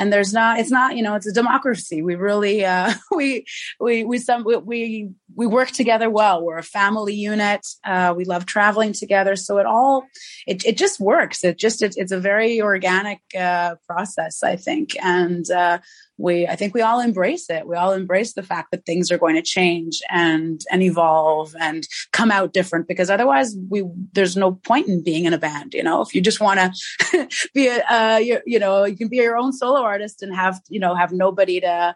and 0.00 0.10
there's 0.10 0.32
not 0.32 0.58
it's 0.58 0.70
not 0.70 0.96
you 0.96 1.02
know 1.02 1.14
it's 1.14 1.26
a 1.26 1.32
democracy. 1.32 2.00
We 2.00 2.14
really 2.14 2.64
uh 2.64 2.94
we 3.14 3.44
we 3.78 4.04
we 4.04 4.18
some 4.18 4.44
we 4.44 4.56
we 4.56 5.10
work 5.36 5.70
together 5.70 6.10
well. 6.10 6.44
We're 6.44 6.58
a 6.58 6.62
family 6.62 7.14
unit. 7.14 7.66
Uh 7.84 8.14
we 8.16 8.24
love 8.24 8.46
traveling 8.46 8.92
together. 8.92 9.36
So 9.36 9.58
it 9.58 9.66
all 9.66 10.06
it, 10.46 10.64
it 10.64 10.76
just 10.76 11.00
works. 11.00 11.44
It 11.44 11.58
just 11.58 11.82
it, 11.82 11.94
it's 11.96 12.12
a 12.12 12.20
very 12.20 12.60
organic 12.60 13.20
uh 13.38 13.76
process 13.86 14.42
i 14.42 14.56
think. 14.56 14.96
And 15.02 15.50
uh 15.50 15.78
we 16.18 16.46
i 16.46 16.56
think 16.56 16.74
we 16.74 16.82
all 16.82 17.00
embrace 17.00 17.48
it. 17.50 17.66
We 17.66 17.76
all 17.76 17.92
embrace 17.92 18.34
the 18.34 18.42
fact 18.42 18.70
that 18.70 18.84
things 18.86 19.10
are 19.10 19.18
going 19.18 19.36
to 19.36 19.42
change 19.42 20.00
and 20.10 20.60
and 20.70 20.82
evolve 20.82 21.54
and 21.60 21.86
come 22.12 22.30
out 22.30 22.52
different 22.52 22.88
because 22.88 23.10
otherwise 23.10 23.56
we 23.68 23.84
there's 24.12 24.36
no 24.36 24.52
point 24.52 24.88
in 24.88 25.02
being 25.02 25.24
in 25.24 25.32
a 25.32 25.38
band 25.38 25.74
you 25.74 25.82
know? 25.82 26.02
If 26.02 26.14
you 26.14 26.20
just 26.20 26.40
want 26.40 26.60
to 26.60 27.28
be 27.54 27.68
a 27.68 28.20
you, 28.20 28.40
you 28.46 28.58
know 28.58 28.84
you 28.84 28.96
can 28.96 29.08
be 29.08 29.16
your 29.16 29.36
own 29.36 29.52
solo 29.52 29.80
artist 29.80 30.22
and 30.22 30.34
have 30.34 30.60
you 30.68 30.80
know 30.80 30.94
have 30.94 31.12
nobody 31.12 31.60
to 31.60 31.94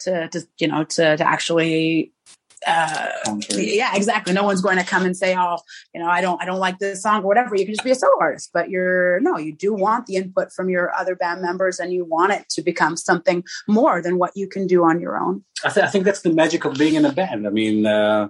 to, 0.00 0.28
to 0.28 0.46
you 0.58 0.68
know 0.68 0.84
to, 0.84 1.16
to 1.16 1.26
actually 1.26 2.12
uh, 2.66 3.08
yeah, 3.50 3.94
exactly. 3.94 4.32
No 4.32 4.44
one's 4.44 4.60
going 4.60 4.78
to 4.78 4.84
come 4.84 5.04
and 5.04 5.16
say, 5.16 5.36
"Oh, 5.36 5.58
you 5.94 6.00
know, 6.00 6.08
I 6.08 6.20
don't, 6.20 6.40
I 6.40 6.44
don't 6.44 6.58
like 6.58 6.78
this 6.78 7.02
song 7.02 7.22
or 7.22 7.26
whatever." 7.26 7.56
You 7.56 7.64
can 7.64 7.74
just 7.74 7.84
be 7.84 7.90
a 7.90 7.94
solo 7.94 8.12
artist, 8.20 8.50
but 8.52 8.70
you're 8.70 9.20
no, 9.20 9.38
you 9.38 9.54
do 9.54 9.74
want 9.74 10.06
the 10.06 10.16
input 10.16 10.52
from 10.52 10.68
your 10.68 10.94
other 10.94 11.14
band 11.14 11.42
members, 11.42 11.78
and 11.78 11.92
you 11.92 12.04
want 12.04 12.32
it 12.32 12.48
to 12.50 12.62
become 12.62 12.96
something 12.96 13.44
more 13.68 14.02
than 14.02 14.18
what 14.18 14.32
you 14.34 14.48
can 14.48 14.66
do 14.66 14.84
on 14.84 15.00
your 15.00 15.18
own. 15.18 15.44
I, 15.64 15.70
th- 15.70 15.86
I 15.86 15.88
think 15.88 16.04
that's 16.04 16.22
the 16.22 16.32
magic 16.32 16.64
of 16.64 16.74
being 16.74 16.94
in 16.94 17.04
a 17.04 17.12
band. 17.12 17.46
I 17.46 17.50
mean, 17.50 17.86
uh, 17.86 18.28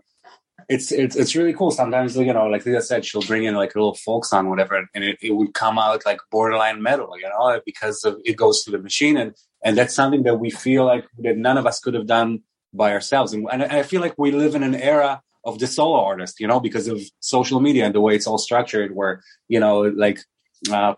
it's 0.68 0.92
it's 0.92 1.16
it's 1.16 1.34
really 1.34 1.52
cool. 1.52 1.70
Sometimes, 1.70 2.16
you 2.16 2.32
know, 2.32 2.46
like 2.46 2.64
Lisa 2.64 2.82
said, 2.82 3.04
she'll 3.04 3.22
bring 3.22 3.44
in 3.44 3.54
like 3.54 3.74
a 3.74 3.78
little 3.78 3.94
folk 3.94 4.24
song, 4.24 4.48
whatever, 4.48 4.88
and 4.94 5.04
it, 5.04 5.18
it 5.20 5.32
would 5.32 5.54
come 5.54 5.78
out 5.78 6.04
like 6.06 6.20
borderline 6.30 6.82
metal, 6.82 7.10
you 7.18 7.28
know, 7.28 7.60
because 7.64 8.04
of, 8.04 8.18
it 8.24 8.36
goes 8.36 8.62
through 8.62 8.76
the 8.76 8.82
machine, 8.82 9.16
and 9.16 9.34
and 9.64 9.76
that's 9.76 9.94
something 9.94 10.22
that 10.24 10.36
we 10.36 10.50
feel 10.50 10.84
like 10.84 11.06
that 11.18 11.36
none 11.36 11.58
of 11.58 11.66
us 11.66 11.80
could 11.80 11.94
have 11.94 12.06
done 12.06 12.40
by 12.74 12.92
ourselves. 12.92 13.32
And, 13.32 13.46
and 13.50 13.62
I 13.62 13.82
feel 13.82 14.00
like 14.00 14.14
we 14.18 14.30
live 14.32 14.54
in 14.54 14.62
an 14.62 14.74
era 14.74 15.22
of 15.44 15.58
the 15.58 15.66
solo 15.66 16.00
artist, 16.04 16.40
you 16.40 16.46
know, 16.46 16.60
because 16.60 16.88
of 16.88 17.00
social 17.20 17.60
media 17.60 17.84
and 17.86 17.94
the 17.94 18.00
way 18.00 18.14
it's 18.14 18.26
all 18.26 18.38
structured, 18.38 18.94
where, 18.94 19.22
you 19.48 19.60
know, 19.60 19.82
like 19.82 20.18
uh, 20.72 20.94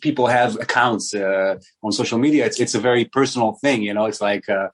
people 0.00 0.26
have 0.28 0.56
accounts 0.56 1.14
uh, 1.14 1.56
on 1.82 1.92
social 1.92 2.18
media. 2.18 2.46
It's, 2.46 2.60
it's 2.60 2.74
a 2.74 2.80
very 2.80 3.04
personal 3.04 3.58
thing, 3.62 3.82
you 3.82 3.92
know, 3.92 4.06
it's 4.06 4.20
like, 4.20 4.48
uh, 4.48 4.68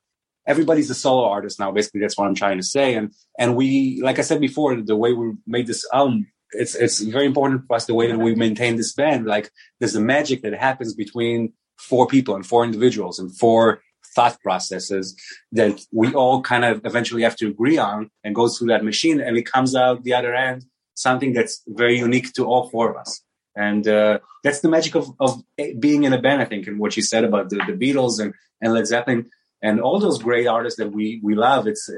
everybody's 0.47 0.91
a 0.91 0.95
solo 0.95 1.29
artist 1.29 1.59
now. 1.59 1.71
Basically, 1.73 2.01
that's 2.01 2.19
what 2.19 2.27
I'm 2.27 2.35
trying 2.35 2.59
to 2.59 2.65
say. 2.65 2.95
And, 2.95 3.13
and 3.39 3.57
we, 3.57 4.01
like 4.03 4.19
I 4.19 4.23
said 4.23 4.41
before, 4.41 4.75
the 4.77 4.97
way 4.97 5.13
we 5.13 5.33
made 5.47 5.67
this 5.67 5.87
album, 5.93 6.27
it's, 6.53 6.75
it's 6.75 7.01
very 7.01 7.27
important 7.27 7.67
for 7.67 7.77
us, 7.77 7.87
the 7.87 7.95
way 7.95 8.09
that 8.11 8.19
we 8.19 8.35
maintain 8.35 8.77
this 8.77 8.93
band. 8.93 9.27
Like 9.27 9.51
there's 9.79 9.95
a 9.95 10.01
magic 10.01 10.43
that 10.43 10.55
happens 10.55 10.95
between 10.95 11.53
four 11.79 12.07
people 12.07 12.35
and 12.35 12.45
four 12.45 12.65
individuals 12.65 13.19
and 13.19 13.35
four 13.39 13.81
thought 14.15 14.41
processes 14.41 15.17
that 15.53 15.81
we 15.93 16.13
all 16.15 16.43
kind 16.43 16.65
of 16.65 16.81
eventually 16.85 17.23
have 17.23 17.37
to 17.37 17.49
agree 17.49 17.79
on 17.79 18.11
and 18.25 18.35
goes 18.35 18.59
through 18.59 18.69
that 18.69 18.85
machine 18.85 19.21
and 19.21 19.37
it 19.37 19.47
comes 19.47 19.75
out 19.75 20.03
the 20.03 20.15
other 20.15 20.35
end 20.35 20.65
something 20.95 21.33
that's 21.33 21.63
very 21.69 21.99
unique 21.99 22.33
to 22.33 22.45
all 22.45 22.69
four 22.69 22.91
of 22.91 22.97
us 22.97 23.23
and 23.57 23.89
uh, 23.89 24.19
that's 24.45 24.61
the 24.61 24.69
magic 24.69 24.95
of, 24.95 25.11
of 25.21 25.43
being 25.79 26.05
in 26.05 26.13
a 26.13 26.21
band 26.21 26.43
i 26.43 26.45
think 26.45 26.67
and 26.67 26.79
what 26.79 26.97
you 26.97 27.03
said 27.03 27.25
about 27.25 27.51
the, 27.51 27.57
the 27.67 27.73
beatles 27.73 28.21
and, 28.21 28.35
and 28.61 28.73
led 28.73 28.87
zeppelin 28.87 29.27
and 29.63 29.81
all 29.81 29.99
those 29.99 30.19
great 30.19 30.47
artists 30.47 30.79
that 30.79 30.93
we 30.93 31.21
we 31.23 31.35
love. 31.35 31.67
It's 31.67 31.91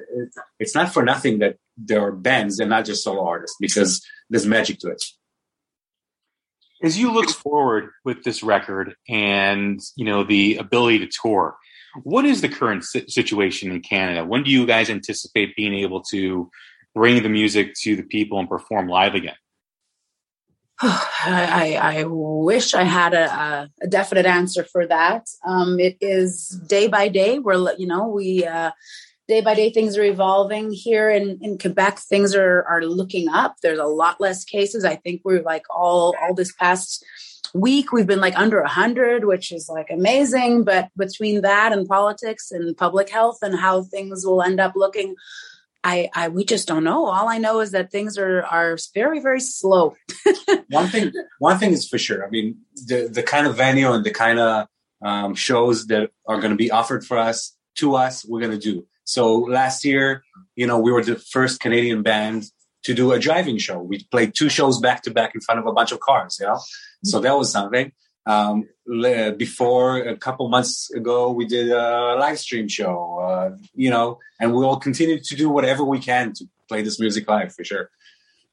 it's, 0.59 0.75
not 0.75 0.93
for 0.93 1.03
nothing 1.03 1.39
that 1.39 1.57
there 1.77 2.01
are 2.01 2.13
bands 2.13 2.59
and 2.59 2.71
not 2.71 2.85
just 2.85 3.05
solo 3.05 3.25
artists 3.25 3.57
because 3.61 4.05
there's 4.31 4.47
magic 4.47 4.81
to 4.81 4.91
it. 4.91 5.03
As 6.83 6.99
you 6.99 7.13
look 7.13 7.31
forward 7.31 7.91
with 8.05 8.25
this 8.25 8.43
record 8.43 8.97
and 9.09 9.81
you 9.97 10.05
know 10.05 10.25
the 10.25 10.57
ability 10.57 11.01
to 11.01 11.09
tour, 11.23 11.57
what 12.03 12.25
is 12.25 12.41
the 12.41 12.49
current 12.49 12.85
situation 12.85 13.71
in 13.71 13.81
Canada? 13.81 14.25
When 14.25 14.43
do 14.43 14.51
you 14.51 14.67
guys 14.67 14.91
anticipate 14.91 15.57
being 15.57 15.75
able 15.75 16.03
to 16.05 16.51
bring 16.95 17.23
the 17.23 17.29
music 17.29 17.75
to 17.83 17.97
the 17.97 18.03
people 18.03 18.39
and 18.39 18.49
perform 18.49 18.89
live 18.89 19.15
again? 19.15 19.37
I, 20.81 21.79
I, 21.81 22.05
wish 22.05 22.75
I 22.75 22.83
had 22.83 23.15
a, 23.15 23.71
a, 23.83 23.87
definite 23.87 24.27
answer 24.27 24.65
for 24.65 24.87
that. 24.87 25.27
Um, 25.47 25.79
it 25.79 25.97
is 26.01 26.49
day 26.67 26.89
by 26.89 27.09
day. 27.09 27.39
We're, 27.39 27.75
you 27.77 27.87
know, 27.87 28.09
we, 28.09 28.45
uh, 28.45 28.73
day 29.29 29.43
by 29.43 29.55
day 29.55 29.71
things 29.71 29.97
are 29.97 30.03
evolving 30.03 30.73
here 30.73 31.09
in, 31.09 31.39
in 31.41 31.59
Quebec. 31.59 31.99
Things 32.01 32.35
are, 32.35 32.65
are 32.65 32.85
looking 32.85 33.29
up. 33.29 33.57
There's 33.63 33.79
a 33.79 33.85
lot 33.85 34.21
less 34.21 34.45
cases. 34.45 34.85
I 34.85 34.97
think 34.97 35.21
we're 35.25 35.43
like 35.43 35.67
all, 35.71 36.15
all 36.21 36.35
this 36.35 36.53
past 36.53 37.05
week, 37.55 37.93
we've 37.93 38.07
been 38.07 38.21
like 38.21 38.39
under 38.39 38.61
a 38.61 38.69
hundred, 38.69 39.25
which 39.25 39.53
is 39.53 39.69
like 39.69 39.89
amazing. 39.91 40.65
But 40.65 40.89
between 40.97 41.43
that 41.43 41.73
and 41.73 41.87
politics 41.87 42.51
and 42.51 42.77
public 42.77 43.11
health 43.11 43.39
and 43.43 43.59
how 43.59 43.83
things 43.83 44.25
will 44.25 44.43
end 44.43 44.61
up 44.61 44.73
looking, 44.77 45.17
I, 45.85 46.09
I 46.15 46.29
we 46.29 46.45
just 46.45 46.69
don't 46.69 46.85
know. 46.85 47.07
All 47.07 47.29
I 47.29 47.39
know 47.39 47.61
is 47.61 47.73
that 47.73 47.91
things 47.91 48.17
are 48.17 48.43
are 48.45 48.77
very 48.95 49.21
very 49.21 49.41
slow. 49.41 49.97
one 50.71 50.89
thing 50.89 51.13
one 51.39 51.59
thing 51.59 51.73
is 51.73 51.89
for 51.89 51.99
sure. 51.99 52.27
I 52.27 52.31
mean, 52.31 52.59
the 52.87 53.09
the 53.13 53.23
kind 53.23 53.47
of 53.47 53.57
venue 53.57 53.93
and 53.93 54.05
the 54.05 54.13
kind 54.13 54.39
of 54.39 54.67
um, 55.05 55.35
shows 55.35 55.87
that 55.89 56.11
are 56.27 56.39
going 56.39 56.51
to 56.53 56.57
be 56.57 56.71
offered 56.71 57.05
for 57.05 57.19
us 57.19 57.57
to 57.77 57.97
us, 57.97 58.25
we're 58.25 58.41
going 58.41 58.53
to 58.53 58.59
do. 58.59 58.87
So 59.05 59.39
last 59.39 59.85
year, 59.85 60.23
you 60.55 60.67
know, 60.67 60.79
we 60.79 60.93
were 60.93 61.03
the 61.03 61.17
first 61.17 61.61
Canadian 61.61 62.03
band 62.03 62.45
to 62.85 62.95
do 62.95 63.13
a 63.13 63.19
driving 63.19 63.59
show. 63.59 63.79
We 63.79 64.05
played 64.11 64.35
two 64.35 64.49
shows 64.49 64.81
back 64.81 65.03
to 65.03 65.11
back 65.11 65.35
in 65.35 65.41
front 65.41 65.61
of 65.61 65.67
a 65.67 65.73
bunch 65.73 65.93
of 65.93 66.01
cars. 66.01 66.39
You 66.41 66.47
know, 66.47 66.61
so 67.05 67.21
that 67.21 67.37
was 67.37 67.51
something. 67.51 67.93
Um, 68.25 68.69
before 69.37 69.99
a 69.99 70.17
couple 70.17 70.49
months 70.49 70.91
ago, 70.93 71.33
we 71.33 71.47
did 71.47 71.71
a 71.71 72.17
live 72.19 72.39
stream 72.39 72.69
show, 72.69 73.19
uh, 73.21 73.57
you 73.75 73.91
know, 73.91 74.19
and 74.41 74.55
we'll 74.55 74.77
continue 74.77 75.19
to 75.21 75.37
do 75.37 75.49
whatever 75.49 75.83
we 75.83 75.99
can 75.99 76.33
to 76.35 76.45
play 76.69 76.83
this 76.83 77.01
music 77.01 77.29
live 77.29 77.53
for 77.55 77.65
sure 77.65 77.91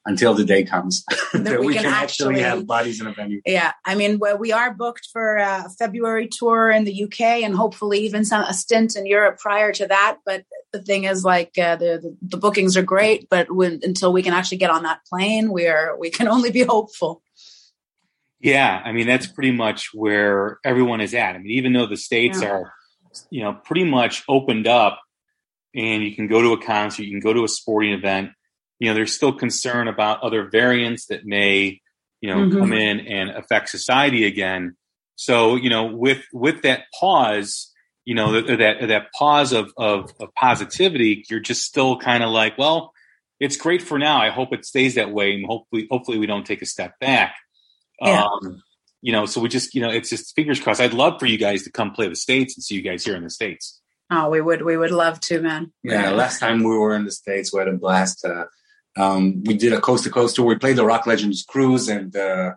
until 0.05 0.33
the 0.33 0.45
day 0.45 0.63
comes 0.63 1.03
that, 1.33 1.43
that 1.43 1.59
we, 1.59 1.67
we, 1.67 1.73
can, 1.73 1.83
can 1.83 1.93
actually, 1.93 2.35
actually, 2.35 2.41
have 2.41 2.65
bodies 2.67 3.01
in 3.01 3.07
a 3.07 3.13
venue. 3.13 3.41
Yeah, 3.45 3.73
I 3.85 3.95
mean, 3.95 4.19
well, 4.19 4.37
we 4.37 4.51
are 4.51 4.73
booked 4.73 5.07
for 5.11 5.37
a 5.37 5.69
February 5.77 6.29
tour 6.31 6.71
in 6.71 6.83
the 6.85 7.03
UK 7.03 7.21
and 7.43 7.55
hopefully 7.55 7.99
even 7.99 8.25
some 8.25 8.43
a 8.43 8.53
stint 8.53 8.95
in 8.95 9.05
Europe 9.05 9.39
prior 9.39 9.71
to 9.73 9.87
that. 9.87 10.17
But 10.25 10.45
the 10.71 10.81
thing 10.81 11.03
is, 11.03 11.23
like, 11.23 11.57
uh, 11.57 11.75
the, 11.75 11.99
the, 12.01 12.17
the 12.21 12.37
bookings 12.37 12.77
are 12.77 12.83
great, 12.83 13.27
but 13.29 13.51
when, 13.51 13.79
until 13.83 14.13
we 14.13 14.23
can 14.23 14.33
actually 14.33 14.57
get 14.57 14.71
on 14.71 14.83
that 14.83 15.01
plane, 15.05 15.51
we 15.51 15.67
are 15.67 15.97
we 15.97 16.09
can 16.09 16.27
only 16.35 16.51
be 16.51 16.63
hopeful. 16.63 17.21
Yeah, 18.41 18.81
I 18.83 18.93
mean 18.93 19.05
that's 19.05 19.27
pretty 19.27 19.51
much 19.51 19.89
where 19.93 20.59
everyone 20.63 21.01
is 21.01 21.13
at. 21.13 21.35
I 21.35 21.39
mean, 21.39 21.51
even 21.51 21.73
though 21.73 21.87
the 21.87 21.97
states 21.97 22.41
yeah. 22.41 22.51
are, 22.51 22.73
you 23.29 23.43
know, 23.43 23.53
pretty 23.53 23.83
much 23.83 24.23
opened 24.29 24.65
up, 24.65 25.01
and 25.75 26.03
you 26.03 26.15
can 26.15 26.27
go 26.27 26.41
to 26.41 26.53
a 26.53 26.61
concert, 26.61 27.03
you 27.03 27.11
can 27.11 27.19
go 27.19 27.33
to 27.33 27.43
a 27.43 27.49
sporting 27.49 27.91
event. 27.91 28.31
You 28.79 28.89
know, 28.89 28.95
there's 28.95 29.13
still 29.13 29.33
concern 29.33 29.87
about 29.87 30.23
other 30.23 30.49
variants 30.49 31.07
that 31.07 31.25
may, 31.25 31.81
you 32.21 32.29
know, 32.29 32.37
mm-hmm. 32.37 32.59
come 32.59 32.73
in 32.73 33.01
and 33.01 33.29
affect 33.29 33.69
society 33.69 34.25
again. 34.25 34.75
So, 35.15 35.55
you 35.55 35.69
know, 35.69 35.85
with 35.85 36.23
with 36.31 36.61
that 36.61 36.85
pause, 36.97 37.73
you 38.05 38.15
know, 38.15 38.41
that 38.41 38.57
that, 38.57 38.87
that 38.87 39.11
pause 39.11 39.51
of, 39.51 39.73
of 39.77 40.13
of 40.19 40.33
positivity, 40.33 41.25
you're 41.29 41.41
just 41.41 41.63
still 41.63 41.97
kind 41.97 42.23
of 42.23 42.29
like, 42.29 42.57
well, 42.57 42.93
it's 43.39 43.57
great 43.57 43.81
for 43.81 43.99
now. 43.99 44.21
I 44.21 44.29
hope 44.29 44.53
it 44.53 44.65
stays 44.65 44.95
that 44.95 45.11
way, 45.11 45.33
and 45.33 45.45
hopefully, 45.45 45.87
hopefully, 45.91 46.17
we 46.17 46.25
don't 46.25 46.45
take 46.45 46.61
a 46.61 46.65
step 46.65 46.97
back. 46.99 47.35
Yeah. 48.01 48.23
Um, 48.23 48.61
you 49.01 49.11
know, 49.11 49.25
so 49.25 49.41
we 49.41 49.49
just, 49.49 49.75
you 49.75 49.81
know, 49.81 49.89
it's 49.89 50.09
just 50.09 50.35
fingers 50.35 50.59
crossed. 50.59 50.81
I'd 50.81 50.93
love 50.93 51.19
for 51.19 51.25
you 51.25 51.37
guys 51.37 51.63
to 51.63 51.71
come 51.71 51.91
play 51.91 52.07
the 52.07 52.15
States 52.15 52.55
and 52.55 52.63
see 52.63 52.75
you 52.75 52.81
guys 52.81 53.03
here 53.03 53.15
in 53.15 53.23
the 53.23 53.29
States. 53.29 53.79
Oh, 54.11 54.29
we 54.29 54.41
would, 54.41 54.61
we 54.61 54.75
would 54.75 54.91
love 54.91 55.19
to, 55.21 55.41
man. 55.41 55.71
Yeah. 55.83 56.11
Last 56.11 56.39
time 56.39 56.63
we 56.63 56.77
were 56.77 56.95
in 56.95 57.05
the 57.05 57.11
States, 57.11 57.53
we 57.53 57.59
had 57.59 57.67
a 57.67 57.73
blast. 57.73 58.25
Uh, 58.25 58.45
um, 58.99 59.43
we 59.43 59.55
did 59.55 59.73
a 59.73 59.81
coast 59.81 60.03
to 60.03 60.09
coast 60.09 60.35
tour. 60.35 60.45
We 60.45 60.55
played 60.55 60.75
the 60.75 60.85
Rock 60.85 61.07
Legends 61.07 61.43
cruise 61.43 61.87
and, 61.87 62.15
uh, 62.15 62.53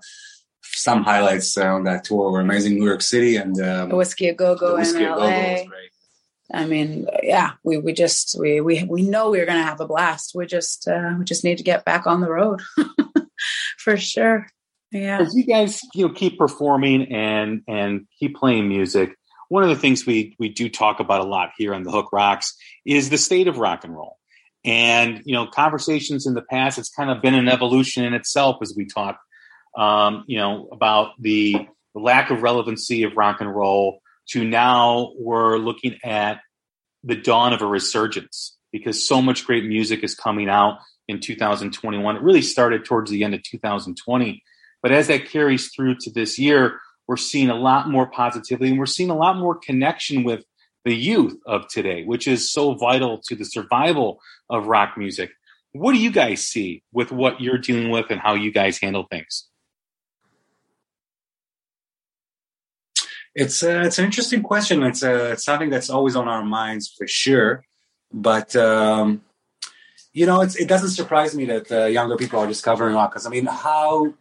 some 0.75 1.05
highlights 1.05 1.57
uh, 1.57 1.67
on 1.67 1.85
that 1.85 2.05
tour 2.05 2.31
were 2.31 2.41
amazing. 2.41 2.75
New 2.75 2.87
York 2.87 3.03
City 3.03 3.37
and 3.37 3.61
um, 3.61 3.91
Whisky 3.91 4.29
a 4.29 4.35
Go 4.35 4.57
Go 4.57 4.77
in 4.77 5.03
LA. 5.03 5.65
I 6.55 6.67
mean, 6.67 7.07
yeah, 7.23 7.53
we, 7.63 7.79
we 7.79 7.93
just 7.93 8.37
we 8.39 8.61
we 8.61 8.85
we 8.85 9.03
know 9.03 9.31
we 9.31 9.41
are 9.41 9.47
going 9.47 9.59
to 9.59 9.65
have 9.65 9.81
a 9.81 9.87
blast. 9.87 10.33
We 10.35 10.47
just 10.47 10.89
uh, 10.89 11.15
we 11.19 11.25
just 11.25 11.45
need 11.45 11.59
to 11.59 11.65
get 11.65 11.85
back 11.85 12.07
on 12.07 12.21
the 12.21 12.31
road 12.31 12.61
for 13.79 13.97
sure. 13.97 14.47
Yeah. 14.91 15.21
As 15.21 15.35
you 15.35 15.45
guys, 15.45 15.81
you 15.95 16.07
know, 16.07 16.13
keep 16.13 16.39
performing 16.39 17.13
and 17.13 17.63
and 17.67 18.07
keep 18.19 18.37
playing 18.37 18.69
music, 18.69 19.15
one 19.49 19.63
of 19.63 19.71
the 19.71 19.77
things 19.77 20.05
we 20.05 20.37
we 20.39 20.51
do 20.51 20.69
talk 20.69 21.01
about 21.01 21.21
a 21.21 21.29
lot 21.29 21.53
here 21.57 21.75
on 21.75 21.83
the 21.83 21.91
Hook 21.91 22.13
Rocks 22.13 22.55
is 22.85 23.09
the 23.09 23.19
state 23.19 23.49
of 23.49 23.59
rock 23.59 23.85
and 23.85 23.95
roll. 23.95 24.19
And 24.65 25.23
you 25.25 25.35
know, 25.35 25.47
conversations 25.47 26.27
in 26.27 26.35
the 26.35 26.43
past, 26.43 26.79
it's 26.79 26.91
kind 26.91 27.11
of 27.11 27.21
been 27.21 27.35
an 27.35 27.49
evolution 27.49 28.05
in 28.05 28.15
itself 28.15 28.59
as 28.63 28.75
we 28.77 28.87
talk, 28.87 29.19
um, 29.77 30.25
you 30.27 30.39
know, 30.39 30.69
about 30.73 31.11
the, 31.19 31.69
lack 31.95 32.31
of 32.31 32.41
relevancy 32.41 33.03
of 33.03 33.19
rock 33.19 33.43
and 33.43 33.55
roll 33.55 34.01
to 34.27 34.43
now 34.43 35.13
we're 35.19 35.59
looking 35.59 35.95
at 36.03 36.41
the 37.05 37.15
dawn 37.15 37.53
of 37.53 37.61
a 37.61 37.67
resurgence 37.67 38.57
because 38.73 39.07
so 39.07 39.21
much 39.21 39.45
great 39.45 39.67
music 39.67 40.03
is 40.03 40.15
coming 40.15 40.49
out 40.49 40.79
in 41.07 41.21
2021. 41.21 42.17
It 42.17 42.23
really 42.23 42.41
started 42.41 42.87
towards 42.87 43.11
the 43.11 43.25
end 43.25 43.35
of 43.35 43.43
2020 43.43 44.43
but 44.83 44.93
as 44.93 45.07
that 45.07 45.31
carries 45.31 45.73
through 45.73 45.97
to 46.01 46.11
this 46.11 46.39
year, 46.39 46.81
we're 47.07 47.17
seeing 47.17 47.51
a 47.51 47.55
lot 47.55 47.89
more 47.89 48.11
positivity 48.11 48.71
and 48.71 48.79
we're 48.79 48.87
seeing 48.87 49.11
a 49.11 49.17
lot 49.17 49.37
more 49.37 49.55
connection 49.55 50.25
with 50.25 50.45
the 50.85 50.95
youth 50.95 51.39
of 51.47 51.69
today, 51.69 52.05
which 52.05 52.27
is 52.27 52.51
so 52.51 52.75
vital 52.75 53.21
to 53.29 53.37
the 53.37 53.45
survival 53.45 54.21
of 54.51 54.67
rock 54.67 54.97
music. 54.97 55.31
What 55.73 55.93
do 55.93 55.99
you 55.99 56.11
guys 56.11 56.47
see 56.47 56.83
with 56.93 57.13
what 57.13 57.41
you're 57.41 57.59
dealing 57.59 57.91
with 57.91 58.07
and 58.11 58.21
how 58.21 58.35
you 58.35 58.53
guys 58.53 58.79
handle 58.79 59.07
things? 59.11 59.49
It's 63.35 63.63
uh, 63.63 63.83
it's 63.87 63.99
an 63.99 64.05
interesting 64.05 64.43
question. 64.43 64.83
It's 64.83 65.03
uh, 65.03 65.31
it's 65.33 65.45
something 65.45 65.71
that's 65.71 65.89
always 65.89 66.17
on 66.17 66.29
our 66.29 66.45
minds 66.45 66.93
for 66.97 67.07
sure. 67.07 67.65
But 68.13 68.55
um, 68.57 69.23
you 70.13 70.27
know, 70.27 70.43
it 70.43 70.69
doesn't 70.69 70.91
surprise 70.91 71.35
me 71.35 71.47
that 71.47 71.73
uh, 71.73 71.85
younger 71.87 72.17
people 72.17 72.41
are 72.41 72.47
discovering 72.47 72.95
rock. 72.95 73.13
Because 73.13 73.27
I 73.27 73.31
mean, 73.31 73.47
how 73.47 74.13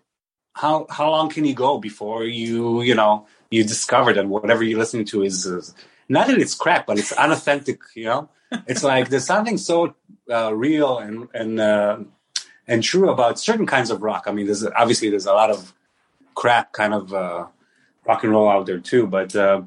how 0.53 0.85
how 0.89 1.09
long 1.09 1.29
can 1.29 1.43
you 1.43 1.53
go 1.53 1.77
before 1.77 2.23
you 2.23 2.81
you 2.81 2.95
know 2.95 3.27
you 3.49 3.65
discover 3.65 4.13
that 4.13 4.27
whatever 4.27 4.63
you're 4.63 4.79
listening 4.79 5.05
to 5.05 5.23
is, 5.23 5.45
is 5.45 5.75
not 6.11 6.27
that 6.27 6.37
it's 6.37 6.55
crap, 6.55 6.85
but 6.85 6.99
it's 6.99 7.11
unauthentic. 7.13 7.79
You 7.95 8.05
know, 8.05 8.29
it's 8.67 8.83
like 8.83 9.09
there's 9.09 9.25
something 9.25 9.57
so 9.57 9.95
uh, 10.29 10.53
real 10.53 10.99
and 10.99 11.27
and 11.33 11.59
uh, 11.59 11.99
and 12.67 12.83
true 12.83 13.09
about 13.09 13.39
certain 13.39 13.65
kinds 13.65 13.89
of 13.89 14.01
rock. 14.01 14.25
I 14.27 14.31
mean, 14.31 14.45
there's 14.45 14.65
obviously 14.65 15.09
there's 15.09 15.25
a 15.25 15.33
lot 15.33 15.49
of 15.49 15.73
crap 16.35 16.73
kind 16.73 16.93
of 16.93 17.13
uh, 17.13 17.47
rock 18.05 18.23
and 18.23 18.31
roll 18.31 18.49
out 18.49 18.65
there 18.65 18.79
too, 18.79 19.07
but 19.07 19.35
uh, 19.35 19.61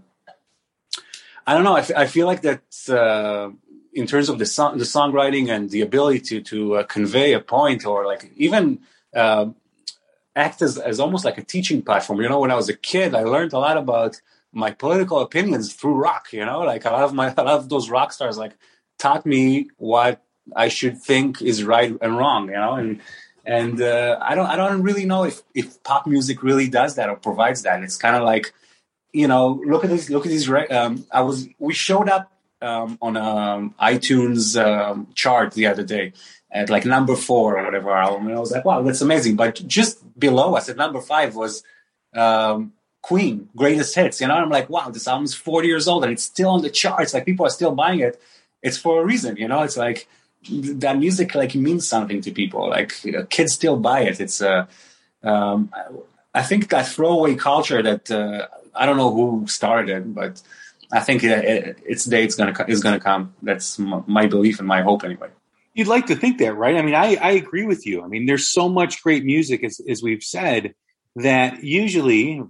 I 1.46 1.54
don't 1.54 1.64
know. 1.64 1.76
I, 1.76 1.80
f- 1.80 1.96
I 1.96 2.07
feel 2.07 2.26
like 2.26 2.42
that 2.42 2.62
uh, 2.88 3.50
in 3.92 4.07
terms 4.07 4.28
of 4.28 4.38
the 4.38 4.46
song, 4.46 4.78
the 4.78 4.85
songwriting 4.85 5.48
and 5.48 5.70
the 5.70 5.80
ability 5.80 6.20
to 6.28 6.40
to 6.42 6.59
uh, 6.76 6.83
convey 6.85 7.33
a 7.33 7.40
point 7.40 7.87
or 7.87 8.07
like 8.07 8.30
even 8.37 8.80
uh, 9.14 9.46
act 10.37 10.62
as, 10.62 10.78
as 10.78 11.00
almost 11.00 11.24
like 11.24 11.38
a 11.38 11.44
teaching 11.44 11.80
platform. 11.80 12.20
You 12.20 12.28
know, 12.28 12.40
when 12.40 12.50
I 12.50 12.54
was 12.57 12.68
a 12.68 12.76
kid, 12.76 13.14
I 13.14 13.22
learned 13.22 13.52
a 13.54 13.59
lot 13.59 13.76
about 13.76 14.20
my 14.54 14.70
political 14.70 15.20
opinions 15.20 15.72
through 15.72 15.94
rock. 15.94 16.32
You 16.32 16.44
know, 16.44 16.60
like 16.60 16.84
a 16.84 16.90
lot 16.90 17.04
of 17.04 17.14
my 17.14 17.28
a 17.36 17.42
lot 17.42 17.58
of 17.58 17.68
those 17.68 17.90
rock 17.90 18.12
stars 18.12 18.38
like 18.38 18.56
taught 18.98 19.26
me 19.26 19.68
what 19.76 20.22
I 20.54 20.68
should 20.68 21.00
think 21.02 21.42
is 21.42 21.64
right 21.64 21.94
and 22.00 22.16
wrong. 22.16 22.48
You 22.48 22.54
know, 22.54 22.74
and 22.74 23.00
and 23.44 23.80
uh, 23.80 24.18
I 24.20 24.34
don't 24.34 24.46
I 24.46 24.56
don't 24.56 24.82
really 24.82 25.04
know 25.04 25.24
if 25.24 25.42
if 25.54 25.82
pop 25.82 26.06
music 26.06 26.42
really 26.42 26.68
does 26.68 26.96
that 26.96 27.08
or 27.08 27.16
provides 27.16 27.62
that. 27.62 27.82
It's 27.82 27.96
kind 27.96 28.16
of 28.16 28.22
like 28.22 28.52
you 29.14 29.28
know, 29.28 29.62
look 29.64 29.84
at 29.84 29.90
this. 29.90 30.10
Look 30.10 30.26
at 30.26 30.30
these. 30.30 30.50
Um, 30.50 31.06
I 31.10 31.22
was 31.22 31.48
we 31.58 31.72
showed 31.72 32.08
up 32.08 32.32
um, 32.60 32.98
on 33.00 33.16
a 33.16 33.22
um, 33.22 33.74
iTunes 33.80 34.60
um, 34.60 35.06
chart 35.14 35.52
the 35.52 35.66
other 35.66 35.84
day, 35.84 36.12
at 36.50 36.68
like 36.68 36.84
number 36.84 37.14
four 37.14 37.58
or 37.58 37.64
whatever 37.64 37.90
album. 37.90 38.26
And 38.26 38.36
I 38.36 38.40
was 38.40 38.50
like, 38.50 38.64
wow, 38.64 38.82
that's 38.82 39.00
amazing. 39.00 39.36
But 39.36 39.62
just 39.66 40.18
below 40.18 40.56
us 40.56 40.68
at 40.68 40.76
number 40.76 41.00
five 41.00 41.36
was 41.36 41.62
um, 42.14 42.72
Queen, 43.04 43.50
Greatest 43.54 43.94
Hits. 43.94 44.22
You 44.22 44.28
know, 44.28 44.34
I'm 44.34 44.48
like, 44.48 44.70
wow, 44.70 44.88
this 44.88 45.06
album's 45.06 45.34
40 45.34 45.68
years 45.68 45.86
old 45.86 46.04
and 46.04 46.12
it's 46.14 46.22
still 46.22 46.48
on 46.48 46.62
the 46.62 46.70
charts. 46.70 47.12
Like 47.12 47.26
people 47.26 47.44
are 47.44 47.50
still 47.50 47.72
buying 47.72 48.00
it. 48.00 48.18
It's 48.62 48.78
for 48.78 49.02
a 49.02 49.04
reason, 49.04 49.36
you 49.36 49.46
know. 49.46 49.62
It's 49.62 49.76
like 49.76 50.08
that 50.50 50.98
music 50.98 51.34
like 51.34 51.54
means 51.54 51.87
something 51.87 52.22
to 52.22 52.31
people. 52.31 52.70
Like 52.70 53.04
you 53.04 53.12
know, 53.12 53.24
kids 53.24 53.52
still 53.52 53.76
buy 53.76 54.00
it. 54.04 54.20
It's 54.20 54.40
uh, 54.40 54.66
um, 55.22 55.70
I 56.33 56.42
think 56.42 56.70
that 56.70 56.88
throwaway 56.88 57.35
culture 57.35 57.83
that 57.83 58.10
uh, 58.10 58.48
I 58.74 58.87
don't 58.87 58.96
know 58.96 59.12
who 59.12 59.46
started 59.48 59.94
it, 59.94 60.14
but 60.14 60.40
I 60.90 61.00
think 61.00 61.22
it, 61.24 61.79
its 61.85 62.06
day 62.06 62.24
it's 62.24 62.37
gonna 62.37 62.54
is 62.68 62.83
gonna 62.83 63.00
come. 63.00 63.35
That's 63.42 63.79
my 63.79 64.26
belief 64.26 64.60
and 64.60 64.66
my 64.66 64.81
hope 64.81 65.04
anyway. 65.04 65.29
You'd 65.74 65.88
like 65.88 66.06
to 66.06 66.16
think 66.16 66.38
that, 66.38 66.54
right? 66.54 66.76
I 66.76 66.81
mean, 66.81 66.94
I, 66.94 67.16
I 67.16 67.33
agree 67.33 67.66
with 67.66 67.85
you. 67.85 68.02
I 68.02 68.06
mean, 68.06 68.24
there's 68.24 68.48
so 68.48 68.68
much 68.68 69.02
great 69.02 69.24
music, 69.24 69.62
as, 69.62 69.81
as 69.88 70.02
we've 70.02 70.22
said, 70.22 70.74
that 71.16 71.64
usually, 71.64 72.40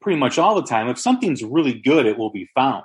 pretty 0.00 0.18
much 0.18 0.38
all 0.38 0.54
the 0.54 0.66
time, 0.66 0.88
if 0.88 0.98
something's 0.98 1.42
really 1.44 1.74
good, 1.74 2.06
it 2.06 2.18
will 2.18 2.30
be 2.30 2.48
found. 2.54 2.84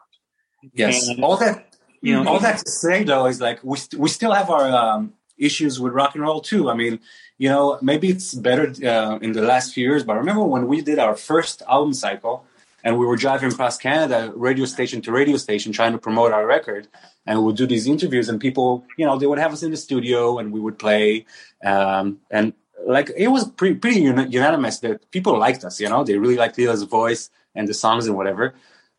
Yes. 0.74 1.08
And, 1.08 1.24
all 1.24 1.38
that, 1.38 1.76
you 2.02 2.14
know, 2.14 2.28
all 2.30 2.40
that 2.40 2.60
to 2.60 2.70
say 2.70 3.04
though 3.04 3.26
is 3.28 3.40
like 3.40 3.64
we 3.64 3.78
st- 3.78 4.00
we 4.00 4.10
still 4.10 4.34
have 4.34 4.50
our 4.50 4.70
um, 4.70 5.14
issues 5.38 5.80
with 5.80 5.94
rock 5.94 6.16
and 6.16 6.24
roll 6.24 6.42
too. 6.42 6.70
I 6.70 6.74
mean, 6.74 7.00
you 7.38 7.50
know, 7.50 7.78
maybe 7.82 8.10
it's 8.10 8.34
better 8.34 8.74
uh, 8.88 9.18
in 9.20 9.34
the 9.34 9.42
last 9.42 9.74
few 9.74 9.86
years, 9.86 10.04
but 10.04 10.14
I 10.14 10.18
remember 10.18 10.44
when 10.44 10.68
we 10.68 10.82
did 10.82 11.00
our 11.00 11.16
first 11.16 11.62
album 11.68 11.94
cycle 11.94 12.46
and 12.84 13.00
we 13.00 13.06
were 13.06 13.18
driving 13.18 13.52
across 13.52 13.78
Canada, 13.78 14.32
radio 14.36 14.66
station 14.66 15.02
to 15.02 15.12
radio 15.12 15.38
station, 15.38 15.74
trying 15.74 15.92
to 15.94 15.98
promote 15.98 16.32
our 16.32 16.46
record. 16.46 16.88
And 17.26 17.40
we 17.40 17.46
would 17.46 17.58
do 17.58 17.66
these 17.66 17.88
interviews, 17.88 18.30
and 18.30 18.40
people, 18.40 18.86
you 18.96 19.06
know, 19.08 19.18
they 19.18 19.26
would 19.26 19.40
have 19.40 19.52
us 19.52 19.64
in 19.64 19.72
the 19.72 19.78
studio, 19.78 20.38
and 20.38 20.54
we 20.54 20.60
would 20.60 20.78
play. 20.78 21.26
Um, 21.64 22.20
and 22.30 22.54
like 22.86 23.12
it 23.16 23.28
was 23.28 23.50
pretty, 23.50 24.00
unanimous 24.00 24.80
that 24.80 25.10
people 25.12 25.38
liked 25.38 25.64
us. 25.64 25.80
You 25.80 25.90
know, 25.90 26.04
they 26.04 26.18
really 26.18 26.36
liked 26.38 26.58
Lee-la's 26.58 26.84
voice 26.84 27.30
and 27.54 27.68
the 27.68 27.74
songs 27.74 28.08
and 28.08 28.16
whatever. 28.16 28.54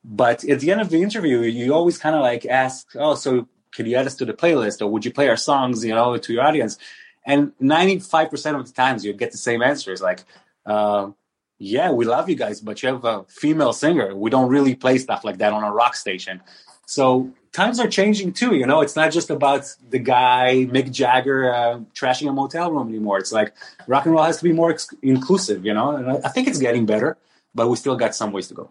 But 0.04 0.44
at 0.44 0.60
the 0.60 0.70
end 0.70 0.80
of 0.80 0.90
the 0.90 1.02
interview, 1.02 1.40
you 1.40 1.74
always 1.74 1.98
kind 1.98 2.14
of 2.14 2.22
like 2.22 2.46
ask, 2.46 2.88
"Oh, 2.96 3.14
so 3.14 3.48
could 3.72 3.86
you 3.86 3.96
add 3.96 4.06
us 4.06 4.16
to 4.16 4.24
the 4.24 4.32
playlist, 4.32 4.80
or 4.80 4.88
would 4.88 5.04
you 5.04 5.12
play 5.12 5.28
our 5.28 5.36
songs, 5.36 5.84
you 5.84 5.94
know, 5.94 6.16
to 6.16 6.32
your 6.32 6.44
audience?" 6.44 6.78
And 7.24 7.52
ninety 7.60 7.98
five 7.98 8.30
percent 8.30 8.56
of 8.56 8.66
the 8.66 8.72
times, 8.72 9.04
you 9.04 9.12
get 9.12 9.32
the 9.32 9.38
same 9.38 9.62
answers, 9.62 10.00
like. 10.00 10.24
Uh, 10.64 11.10
yeah, 11.58 11.90
we 11.90 12.04
love 12.04 12.28
you 12.28 12.36
guys, 12.36 12.60
but 12.60 12.82
you 12.82 12.90
have 12.90 13.04
a 13.04 13.24
female 13.28 13.72
singer. 13.72 14.14
We 14.14 14.28
don't 14.28 14.50
really 14.50 14.74
play 14.74 14.98
stuff 14.98 15.24
like 15.24 15.38
that 15.38 15.54
on 15.54 15.64
a 15.64 15.72
rock 15.72 15.94
station. 15.94 16.42
So 16.86 17.32
times 17.56 17.80
are 17.80 17.88
changing 17.88 18.34
too. 18.34 18.54
You 18.54 18.66
know, 18.66 18.82
it's 18.82 18.94
not 18.94 19.10
just 19.10 19.30
about 19.30 19.74
the 19.88 19.98
guy 19.98 20.66
Mick 20.70 20.92
Jagger 20.92 21.52
uh, 21.52 21.80
trashing 21.94 22.28
a 22.28 22.32
motel 22.32 22.70
room 22.70 22.88
anymore. 22.88 23.18
It's 23.18 23.32
like 23.32 23.54
rock 23.86 24.04
and 24.04 24.14
roll 24.14 24.24
has 24.24 24.36
to 24.38 24.44
be 24.44 24.52
more 24.52 24.70
ex- 24.70 24.94
inclusive. 25.02 25.64
You 25.64 25.74
know, 25.74 25.96
and 25.96 26.10
I, 26.10 26.14
I 26.24 26.28
think 26.28 26.46
it's 26.48 26.58
getting 26.58 26.86
better, 26.86 27.16
but 27.54 27.68
we 27.68 27.76
still 27.76 27.96
got 27.96 28.14
some 28.14 28.30
ways 28.30 28.48
to 28.48 28.54
go. 28.54 28.70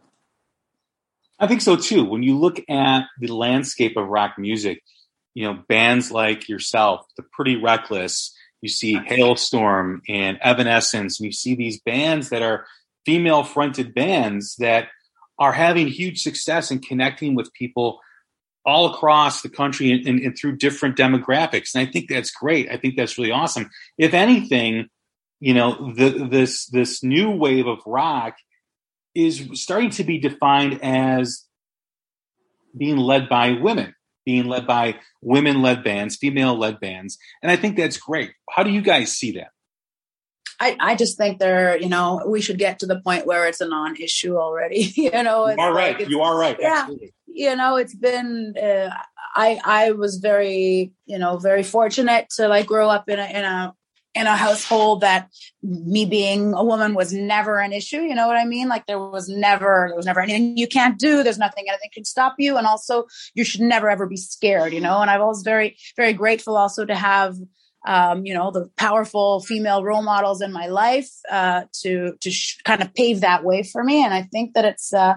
I 1.39 1.47
think 1.47 1.61
so 1.61 1.75
too. 1.75 2.05
When 2.05 2.23
you 2.23 2.37
look 2.37 2.61
at 2.69 3.07
the 3.19 3.27
landscape 3.27 3.97
of 3.97 4.07
rock 4.07 4.35
music, 4.37 4.83
you 5.33 5.45
know, 5.45 5.59
bands 5.67 6.11
like 6.11 6.47
yourself, 6.47 7.05
the 7.17 7.23
Pretty 7.23 7.57
Reckless, 7.57 8.33
you 8.61 8.69
see 8.69 8.95
Halestorm 8.95 9.99
and 10.07 10.37
Evanescence, 10.41 11.19
and 11.19 11.25
you 11.25 11.33
see 11.33 11.55
these 11.55 11.81
bands 11.81 12.29
that 12.29 12.41
are 12.41 12.65
female 13.05 13.43
fronted 13.43 13.93
bands 13.93 14.55
that 14.57 14.87
are 15.37 15.51
having 15.51 15.87
huge 15.87 16.21
success 16.21 16.71
in 16.71 16.79
connecting 16.79 17.35
with 17.35 17.51
people 17.53 17.99
all 18.65 18.93
across 18.93 19.41
the 19.41 19.49
country 19.49 19.91
and, 19.91 20.07
and, 20.07 20.19
and, 20.19 20.37
through 20.37 20.57
different 20.57 20.97
demographics. 20.97 21.75
And 21.75 21.87
I 21.87 21.91
think 21.91 22.09
that's 22.09 22.31
great. 22.31 22.69
I 22.71 22.77
think 22.77 22.95
that's 22.95 23.17
really 23.17 23.31
awesome. 23.31 23.69
If 23.97 24.13
anything, 24.13 24.87
you 25.39 25.53
know, 25.53 25.93
the, 25.93 26.27
this 26.29 26.65
this 26.67 27.03
new 27.03 27.31
wave 27.31 27.67
of 27.67 27.79
rock 27.85 28.35
is 29.13 29.47
starting 29.53 29.91
to 29.91 30.03
be 30.03 30.17
defined 30.17 30.79
as 30.81 31.45
being 32.77 32.97
led 32.97 33.29
by 33.29 33.51
women 33.51 33.95
being 34.25 34.45
led 34.45 34.67
by 34.67 34.95
women 35.21 35.61
led 35.61 35.83
bands, 35.83 36.17
female 36.17 36.57
led 36.57 36.79
bands. 36.79 37.17
And 37.41 37.51
I 37.51 37.55
think 37.55 37.77
that's 37.77 37.97
great. 37.97 38.31
How 38.49 38.63
do 38.63 38.71
you 38.71 38.81
guys 38.81 39.15
see 39.15 39.33
that? 39.33 39.49
I, 40.59 40.75
I 40.79 40.95
just 40.95 41.17
think 41.17 41.39
there, 41.39 41.77
you 41.77 41.89
know, 41.89 42.23
we 42.25 42.41
should 42.41 42.57
get 42.57 42.79
to 42.79 42.85
the 42.85 42.99
point 42.99 43.27
where 43.27 43.47
it's 43.47 43.61
a 43.61 43.67
non-issue 43.67 44.37
already. 44.37 44.79
you 44.95 45.11
know, 45.11 45.47
you 45.47 45.55
are 45.59 45.73
like 45.73 45.99
right. 45.99 46.09
You 46.09 46.21
are 46.21 46.37
right. 46.37 46.57
Yeah, 46.59 46.79
Absolutely. 46.81 47.13
You 47.27 47.55
know, 47.55 47.75
it's 47.77 47.95
been. 47.95 48.53
Uh, 48.61 48.89
I 49.35 49.59
I 49.65 49.91
was 49.91 50.17
very, 50.17 50.93
you 51.05 51.19
know, 51.19 51.37
very 51.37 51.63
fortunate 51.63 52.29
to 52.37 52.47
like 52.47 52.67
grow 52.67 52.89
up 52.89 53.09
in 53.09 53.19
a 53.19 53.25
in 53.25 53.43
a 53.43 53.73
in 54.15 54.27
a 54.27 54.35
household 54.35 55.01
that 55.01 55.29
me 55.61 56.05
being 56.05 56.53
a 56.53 56.63
woman 56.63 56.95
was 56.95 57.11
never 57.11 57.59
an 57.59 57.73
issue. 57.73 58.01
You 58.01 58.15
know 58.15 58.27
what 58.27 58.37
I 58.37 58.45
mean? 58.45 58.69
Like 58.69 58.85
there 58.87 58.97
was 58.97 59.27
never, 59.27 59.87
there 59.89 59.97
was 59.97 60.05
never 60.05 60.21
anything 60.21 60.57
you 60.57 60.67
can't 60.67 60.97
do. 60.97 61.21
There's 61.21 61.37
nothing 61.37 61.65
anything 61.67 61.89
can 61.93 62.05
stop 62.05 62.35
you. 62.39 62.55
And 62.55 62.65
also 62.65 63.07
you 63.33 63.43
should 63.43 63.59
never 63.59 63.89
ever 63.89 64.07
be 64.07 64.15
scared, 64.15 64.71
you 64.71 64.79
know? 64.79 65.01
And 65.01 65.11
I 65.11 65.19
was 65.19 65.43
very, 65.43 65.77
very 65.97 66.13
grateful 66.13 66.55
also 66.55 66.85
to 66.85 66.95
have, 66.95 67.35
um, 67.85 68.25
you 68.25 68.33
know, 68.33 68.51
the 68.51 68.69
powerful 68.77 69.39
female 69.39 69.83
role 69.83 70.03
models 70.03 70.41
in 70.41 70.51
my 70.51 70.67
life, 70.67 71.09
uh, 71.31 71.63
to, 71.81 72.15
to 72.21 72.31
sh- 72.31 72.57
kind 72.63 72.81
of 72.81 72.93
pave 72.93 73.21
that 73.21 73.43
way 73.43 73.63
for 73.63 73.83
me. 73.83 74.03
And 74.03 74.13
I 74.13 74.23
think 74.23 74.53
that 74.53 74.65
it's, 74.65 74.93
uh, 74.93 75.15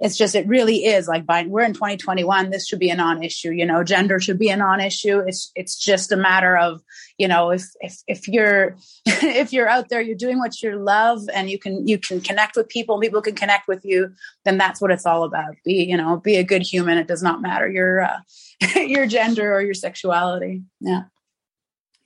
it's 0.00 0.16
just 0.16 0.34
it 0.34 0.46
really 0.46 0.84
is 0.84 1.08
like 1.08 1.24
by 1.24 1.44
we're 1.46 1.64
in 1.64 1.72
2021 1.72 2.50
this 2.50 2.66
should 2.66 2.78
be 2.78 2.90
a 2.90 2.96
non-issue 2.96 3.50
you 3.50 3.64
know 3.64 3.82
gender 3.82 4.20
should 4.20 4.38
be 4.38 4.48
a 4.48 4.56
non-issue. 4.56 5.20
It's 5.26 5.50
it's 5.54 5.76
just 5.76 6.12
a 6.12 6.16
matter 6.16 6.56
of 6.56 6.82
you 7.18 7.28
know 7.28 7.50
if 7.50 7.64
if 7.80 7.96
if 8.06 8.28
you're 8.28 8.76
if 9.06 9.52
you're 9.52 9.68
out 9.68 9.88
there 9.88 10.00
you're 10.00 10.16
doing 10.16 10.38
what 10.38 10.60
you 10.62 10.76
love 10.76 11.22
and 11.32 11.50
you 11.50 11.58
can 11.58 11.86
you 11.86 11.98
can 11.98 12.20
connect 12.20 12.56
with 12.56 12.68
people 12.68 13.00
people 13.00 13.22
can 13.22 13.34
connect 13.34 13.68
with 13.68 13.84
you 13.84 14.12
then 14.44 14.58
that's 14.58 14.80
what 14.80 14.90
it's 14.90 15.06
all 15.06 15.24
about. 15.24 15.56
Be 15.64 15.84
you 15.84 15.96
know 15.96 16.18
be 16.18 16.36
a 16.36 16.44
good 16.44 16.62
human. 16.62 16.98
It 16.98 17.08
does 17.08 17.22
not 17.22 17.40
matter 17.40 17.68
your 17.68 18.02
uh, 18.02 18.18
your 18.76 19.06
gender 19.06 19.54
or 19.54 19.62
your 19.62 19.74
sexuality. 19.74 20.62
Yeah 20.80 21.04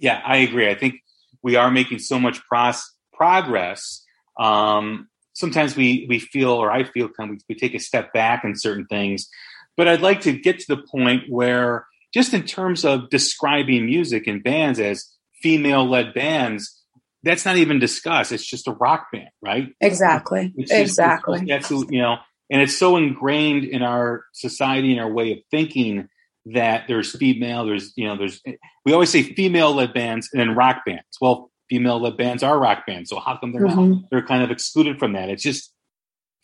yeah 0.00 0.20
i 0.24 0.38
agree 0.38 0.68
i 0.68 0.74
think 0.74 0.94
we 1.42 1.54
are 1.54 1.70
making 1.70 2.00
so 2.00 2.18
much 2.18 2.40
pros- 2.48 2.92
progress 3.12 4.04
um 4.38 5.06
sometimes 5.40 5.74
we 5.74 6.06
we 6.08 6.20
feel 6.20 6.50
or 6.50 6.70
I 6.70 6.84
feel 6.84 7.08
kind 7.08 7.30
of 7.30 7.36
we, 7.48 7.54
we 7.54 7.58
take 7.58 7.74
a 7.74 7.80
step 7.80 8.12
back 8.12 8.44
in 8.44 8.56
certain 8.56 8.86
things. 8.86 9.28
But 9.76 9.88
I'd 9.88 10.02
like 10.02 10.20
to 10.22 10.32
get 10.32 10.60
to 10.60 10.76
the 10.76 10.82
point 10.82 11.24
where 11.28 11.86
just 12.12 12.34
in 12.34 12.44
terms 12.44 12.84
of 12.84 13.08
describing 13.10 13.86
music 13.86 14.26
and 14.26 14.42
bands 14.42 14.78
as 14.78 15.06
female 15.42 15.88
led 15.88 16.12
bands, 16.12 16.82
that's 17.22 17.44
not 17.44 17.56
even 17.56 17.78
discussed. 17.78 18.32
It's 18.32 18.46
just 18.46 18.68
a 18.68 18.72
rock 18.72 19.06
band, 19.12 19.30
right? 19.40 19.68
Exactly. 19.80 20.52
Just, 20.58 20.72
exactly. 20.72 21.44
That's 21.46 21.70
you 21.70 22.02
know, 22.02 22.16
and 22.50 22.60
it's 22.60 22.78
so 22.78 22.96
ingrained 22.96 23.64
in 23.64 23.82
our 23.82 24.24
society 24.32 24.92
and 24.92 25.00
our 25.00 25.10
way 25.10 25.32
of 25.32 25.38
thinking 25.50 26.08
that 26.46 26.84
there's 26.88 27.16
female, 27.16 27.66
there's 27.66 27.92
you 27.96 28.06
know, 28.06 28.16
there's 28.16 28.40
we 28.84 28.92
always 28.92 29.10
say 29.10 29.22
female 29.22 29.74
led 29.74 29.92
bands 29.92 30.28
and 30.32 30.40
then 30.40 30.54
rock 30.54 30.82
bands. 30.86 31.18
Well, 31.20 31.50
female 31.70 32.00
led 32.00 32.16
bands 32.16 32.42
are 32.42 32.58
rock 32.58 32.86
bands. 32.86 33.08
So 33.08 33.20
how 33.20 33.38
come 33.38 33.52
they're 33.52 33.62
mm-hmm. 33.62 33.90
not? 33.90 34.02
They're 34.10 34.26
kind 34.26 34.42
of 34.42 34.50
excluded 34.50 34.98
from 34.98 35.12
that. 35.12 35.30
It's 35.30 35.42
just 35.42 35.72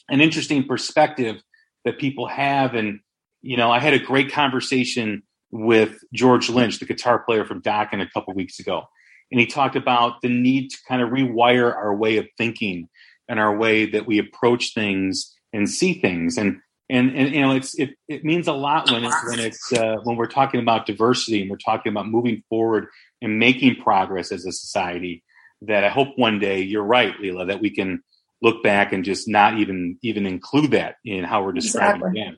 an 0.08 0.20
interesting 0.20 0.64
perspective 0.64 1.42
that 1.84 1.98
people 1.98 2.28
have. 2.28 2.74
And, 2.74 3.00
you 3.42 3.56
know, 3.56 3.70
I 3.70 3.80
had 3.80 3.92
a 3.92 3.98
great 3.98 4.32
conversation 4.32 5.22
with 5.50 5.98
George 6.14 6.48
Lynch, 6.48 6.78
the 6.78 6.86
guitar 6.86 7.18
player 7.18 7.44
from 7.44 7.62
Dokken, 7.62 8.00
a 8.00 8.10
couple 8.10 8.32
weeks 8.34 8.60
ago. 8.60 8.84
And 9.30 9.40
he 9.40 9.46
talked 9.46 9.74
about 9.74 10.22
the 10.22 10.28
need 10.28 10.70
to 10.70 10.78
kind 10.88 11.02
of 11.02 11.10
rewire 11.10 11.74
our 11.74 11.94
way 11.94 12.18
of 12.18 12.26
thinking 12.38 12.88
and 13.28 13.40
our 13.40 13.56
way 13.56 13.86
that 13.86 14.06
we 14.06 14.18
approach 14.18 14.72
things 14.74 15.34
and 15.52 15.68
see 15.68 16.00
things. 16.00 16.38
And 16.38 16.60
and 16.88 17.14
and 17.16 17.34
you 17.34 17.40
know 17.40 17.52
it's 17.52 17.78
it, 17.78 17.90
it 18.08 18.24
means 18.24 18.46
a 18.46 18.52
lot 18.52 18.90
when 18.90 19.04
it, 19.04 19.12
when 19.28 19.40
it's 19.40 19.72
uh, 19.72 19.96
when 20.04 20.16
we're 20.16 20.26
talking 20.26 20.60
about 20.60 20.86
diversity 20.86 21.42
and 21.42 21.50
we're 21.50 21.56
talking 21.56 21.90
about 21.90 22.08
moving 22.08 22.42
forward 22.48 22.86
and 23.20 23.38
making 23.38 23.76
progress 23.76 24.30
as 24.32 24.46
a 24.46 24.52
society 24.52 25.24
that 25.62 25.84
I 25.84 25.88
hope 25.88 26.08
one 26.16 26.38
day 26.38 26.62
you're 26.62 26.84
right, 26.84 27.18
Lee-la 27.18 27.46
that 27.46 27.60
we 27.60 27.70
can 27.70 28.02
look 28.42 28.62
back 28.62 28.92
and 28.92 29.04
just 29.04 29.28
not 29.28 29.58
even 29.58 29.98
even 30.02 30.26
include 30.26 30.72
that 30.72 30.96
in 31.04 31.24
how 31.24 31.42
we're 31.44 31.52
describing 31.52 32.02
exactly. 32.02 32.20
again. 32.20 32.36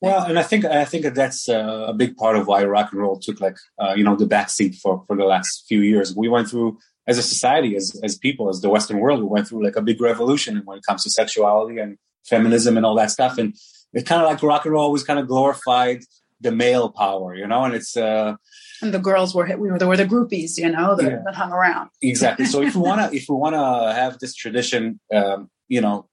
Well, 0.00 0.24
and 0.24 0.38
I 0.38 0.42
think 0.42 0.64
I 0.64 0.84
think 0.84 1.06
that's 1.14 1.48
uh, 1.48 1.86
a 1.88 1.94
big 1.94 2.16
part 2.16 2.36
of 2.36 2.46
why 2.46 2.64
rock 2.64 2.92
and 2.92 3.00
roll 3.00 3.18
took 3.18 3.40
like 3.40 3.56
uh, 3.78 3.94
you 3.96 4.04
know 4.04 4.16
the 4.16 4.26
backseat 4.26 4.76
for 4.76 5.04
for 5.06 5.16
the 5.16 5.24
last 5.24 5.64
few 5.66 5.80
years. 5.80 6.14
We 6.14 6.28
went 6.28 6.48
through 6.48 6.78
as 7.08 7.16
a 7.16 7.22
society, 7.22 7.74
as 7.74 7.98
as 8.04 8.16
people, 8.16 8.48
as 8.48 8.60
the 8.60 8.68
Western 8.68 9.00
world, 9.00 9.20
we 9.20 9.26
went 9.26 9.48
through 9.48 9.64
like 9.64 9.76
a 9.76 9.82
big 9.82 10.00
revolution 10.00 10.60
when 10.66 10.78
it 10.78 10.84
comes 10.86 11.02
to 11.04 11.10
sexuality 11.10 11.78
and 11.78 11.96
feminism 12.28 12.76
and 12.76 12.84
all 12.84 12.94
that 12.96 13.10
stuff. 13.10 13.38
And 13.38 13.54
it's 13.92 14.08
kind 14.08 14.22
of 14.22 14.28
like 14.28 14.42
rock 14.42 14.64
and 14.64 14.74
roll 14.74 14.92
was 14.92 15.04
kind 15.04 15.18
of 15.18 15.26
glorified 15.26 16.02
the 16.40 16.52
male 16.52 16.88
power, 16.90 17.34
you 17.34 17.46
know, 17.46 17.64
and 17.64 17.74
it's 17.74 17.96
uh 17.96 18.36
and 18.82 18.94
the 18.94 18.98
girls 18.98 19.34
were 19.34 19.46
we 19.56 19.70
were, 19.70 19.78
were 19.78 19.96
the 19.96 20.04
groupies, 20.04 20.56
you 20.56 20.70
know, 20.70 20.94
that, 20.94 21.10
yeah. 21.10 21.18
that 21.24 21.34
hung 21.34 21.52
around. 21.52 21.90
Exactly. 22.00 22.46
So 22.46 22.62
if 22.62 22.76
we 22.76 22.82
want 22.82 23.10
to, 23.10 23.16
if 23.16 23.26
we 23.28 23.34
want 23.34 23.54
to 23.54 23.92
have 23.92 24.18
this 24.18 24.34
tradition, 24.34 25.00
um, 25.12 25.50
you 25.66 25.80
know, 25.80 26.08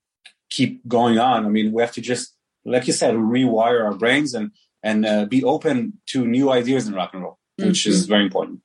keep 0.50 0.86
going 0.88 1.18
on, 1.18 1.46
I 1.46 1.48
mean, 1.48 1.72
we 1.72 1.82
have 1.82 1.92
to 1.92 2.00
just, 2.00 2.34
like 2.64 2.86
you 2.86 2.92
said, 2.92 3.14
rewire 3.14 3.84
our 3.84 3.94
brains 3.94 4.34
and 4.34 4.50
and 4.82 5.06
uh, 5.06 5.24
be 5.26 5.44
open 5.44 5.94
to 6.06 6.26
new 6.26 6.50
ideas 6.50 6.86
in 6.86 6.94
rock 6.94 7.10
and 7.12 7.22
roll, 7.22 7.38
which 7.56 7.82
mm-hmm. 7.82 7.90
is 7.90 8.06
very 8.06 8.24
important. 8.24 8.60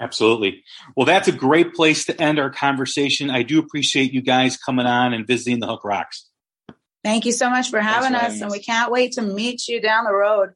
Absolutely. 0.00 0.62
Well, 0.96 1.06
that's 1.06 1.28
a 1.28 1.32
great 1.32 1.74
place 1.74 2.04
to 2.06 2.20
end 2.20 2.38
our 2.38 2.50
conversation. 2.50 3.30
I 3.30 3.42
do 3.42 3.58
appreciate 3.58 4.12
you 4.12 4.22
guys 4.22 4.56
coming 4.56 4.86
on 4.86 5.12
and 5.12 5.26
visiting 5.26 5.58
the 5.58 5.66
Hook 5.66 5.84
Rocks. 5.84 6.27
Thank 7.08 7.24
you 7.24 7.32
so 7.32 7.48
much 7.48 7.70
for 7.70 7.80
having 7.80 8.14
us, 8.14 8.42
and 8.42 8.50
we 8.50 8.58
can't 8.58 8.92
wait 8.92 9.12
to 9.12 9.22
meet 9.22 9.66
you 9.66 9.80
down 9.80 10.04
the 10.04 10.12
road. 10.12 10.50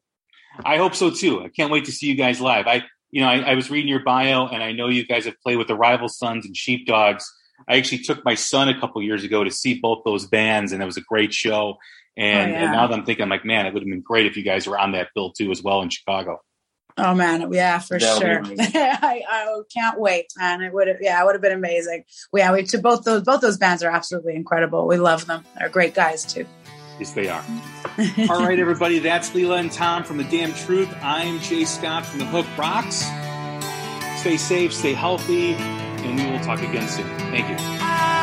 I 0.63 0.77
hope 0.77 0.93
so 0.93 1.09
too. 1.09 1.41
I 1.43 1.47
can't 1.47 1.71
wait 1.71 1.85
to 1.85 1.91
see 1.91 2.05
you 2.05 2.13
guys 2.13 2.39
live. 2.39 2.67
I, 2.67 2.83
you 3.09 3.21
know, 3.21 3.27
I, 3.27 3.39
I 3.39 3.55
was 3.55 3.71
reading 3.71 3.89
your 3.89 4.03
bio, 4.03 4.45
and 4.45 4.61
I 4.61 4.71
know 4.71 4.87
you 4.87 5.03
guys 5.03 5.25
have 5.25 5.33
played 5.41 5.57
with 5.57 5.67
the 5.67 5.75
Rival 5.75 6.07
Sons 6.09 6.45
and 6.45 6.55
Sheepdogs. 6.55 7.25
I 7.67 7.77
actually 7.77 8.03
took 8.03 8.23
my 8.23 8.35
son 8.35 8.69
a 8.69 8.79
couple 8.79 9.01
years 9.01 9.23
ago 9.23 9.43
to 9.43 9.49
see 9.49 9.79
both 9.79 10.03
those 10.05 10.27
bands, 10.27 10.73
and 10.73 10.83
it 10.83 10.85
was 10.85 10.95
a 10.95 11.01
great 11.01 11.33
show. 11.33 11.53
Oh, 11.55 11.77
and, 12.17 12.51
Oh, 12.51 12.53
yeah. 12.53 12.63
and 12.65 12.71
now 12.71 12.85
that 12.85 12.93
I'm 12.93 13.03
thinking, 13.03 13.23
I'm 13.23 13.29
like, 13.29 13.45
man, 13.45 13.65
it 13.65 13.73
would 13.73 13.81
have 13.81 13.89
been 13.89 14.01
great 14.01 14.27
if 14.27 14.37
you 14.37 14.43
guys 14.43 14.67
were 14.67 14.77
on 14.77 14.91
that 14.91 15.09
bill 15.15 15.31
too, 15.31 15.49
as 15.49 15.63
well 15.63 15.81
in 15.81 15.89
Chicago. 15.89 16.39
Oh 16.97 17.15
man, 17.15 17.51
yeah, 17.51 17.79
for 17.79 17.97
That 17.97 18.43
would 18.43 18.57
be 18.57 18.63
sure. 18.63 18.71
I, 18.75 19.23
I 19.27 19.61
can't 19.73 19.99
wait, 19.99 20.27
man. 20.37 20.61
It 20.61 20.73
would 20.73 20.87
have, 20.87 20.97
yeah, 21.01 21.21
it 21.21 21.25
would 21.25 21.35
have 21.35 21.41
been 21.41 21.51
amazing. 21.51 22.03
Yeah, 22.33 22.51
we 22.51 22.63
to 22.63 22.77
both 22.77 23.03
those 23.03 23.23
both 23.23 23.41
those 23.41 23.57
bands 23.57 23.83
are 23.83 23.89
absolutely 23.89 24.35
incredible. 24.35 24.87
We 24.87 24.97
love 24.97 25.25
them. 25.25 25.43
They're 25.57 25.69
great 25.69 25.95
guys 25.95 26.23
too. 26.23 26.45
Yes, 26.99 27.13
they 27.13 27.27
are. 27.27 27.43
All 28.29 28.43
right, 28.45 28.59
everybody, 28.59 28.99
that's 28.99 29.33
Lee-la 29.33 29.55
and 29.55 29.71
Tom 29.71 30.03
from 30.03 30.17
The 30.17 30.23
Damn 30.25 30.53
Truth. 30.53 30.93
I'm 31.01 31.39
Jay 31.39 31.65
Scott 31.65 32.05
from 32.05 32.19
The 32.19 32.25
Hook 32.25 32.45
Rocks. 32.57 33.03
Stay 34.19 34.37
safe, 34.37 34.71
stay 34.73 34.93
healthy, 34.93 35.55
and 35.55 36.19
we 36.19 36.31
will 36.31 36.43
talk 36.43 36.61
again 36.61 36.87
soon. 36.87 37.07
Thank 37.17 37.49
you. 37.49 38.22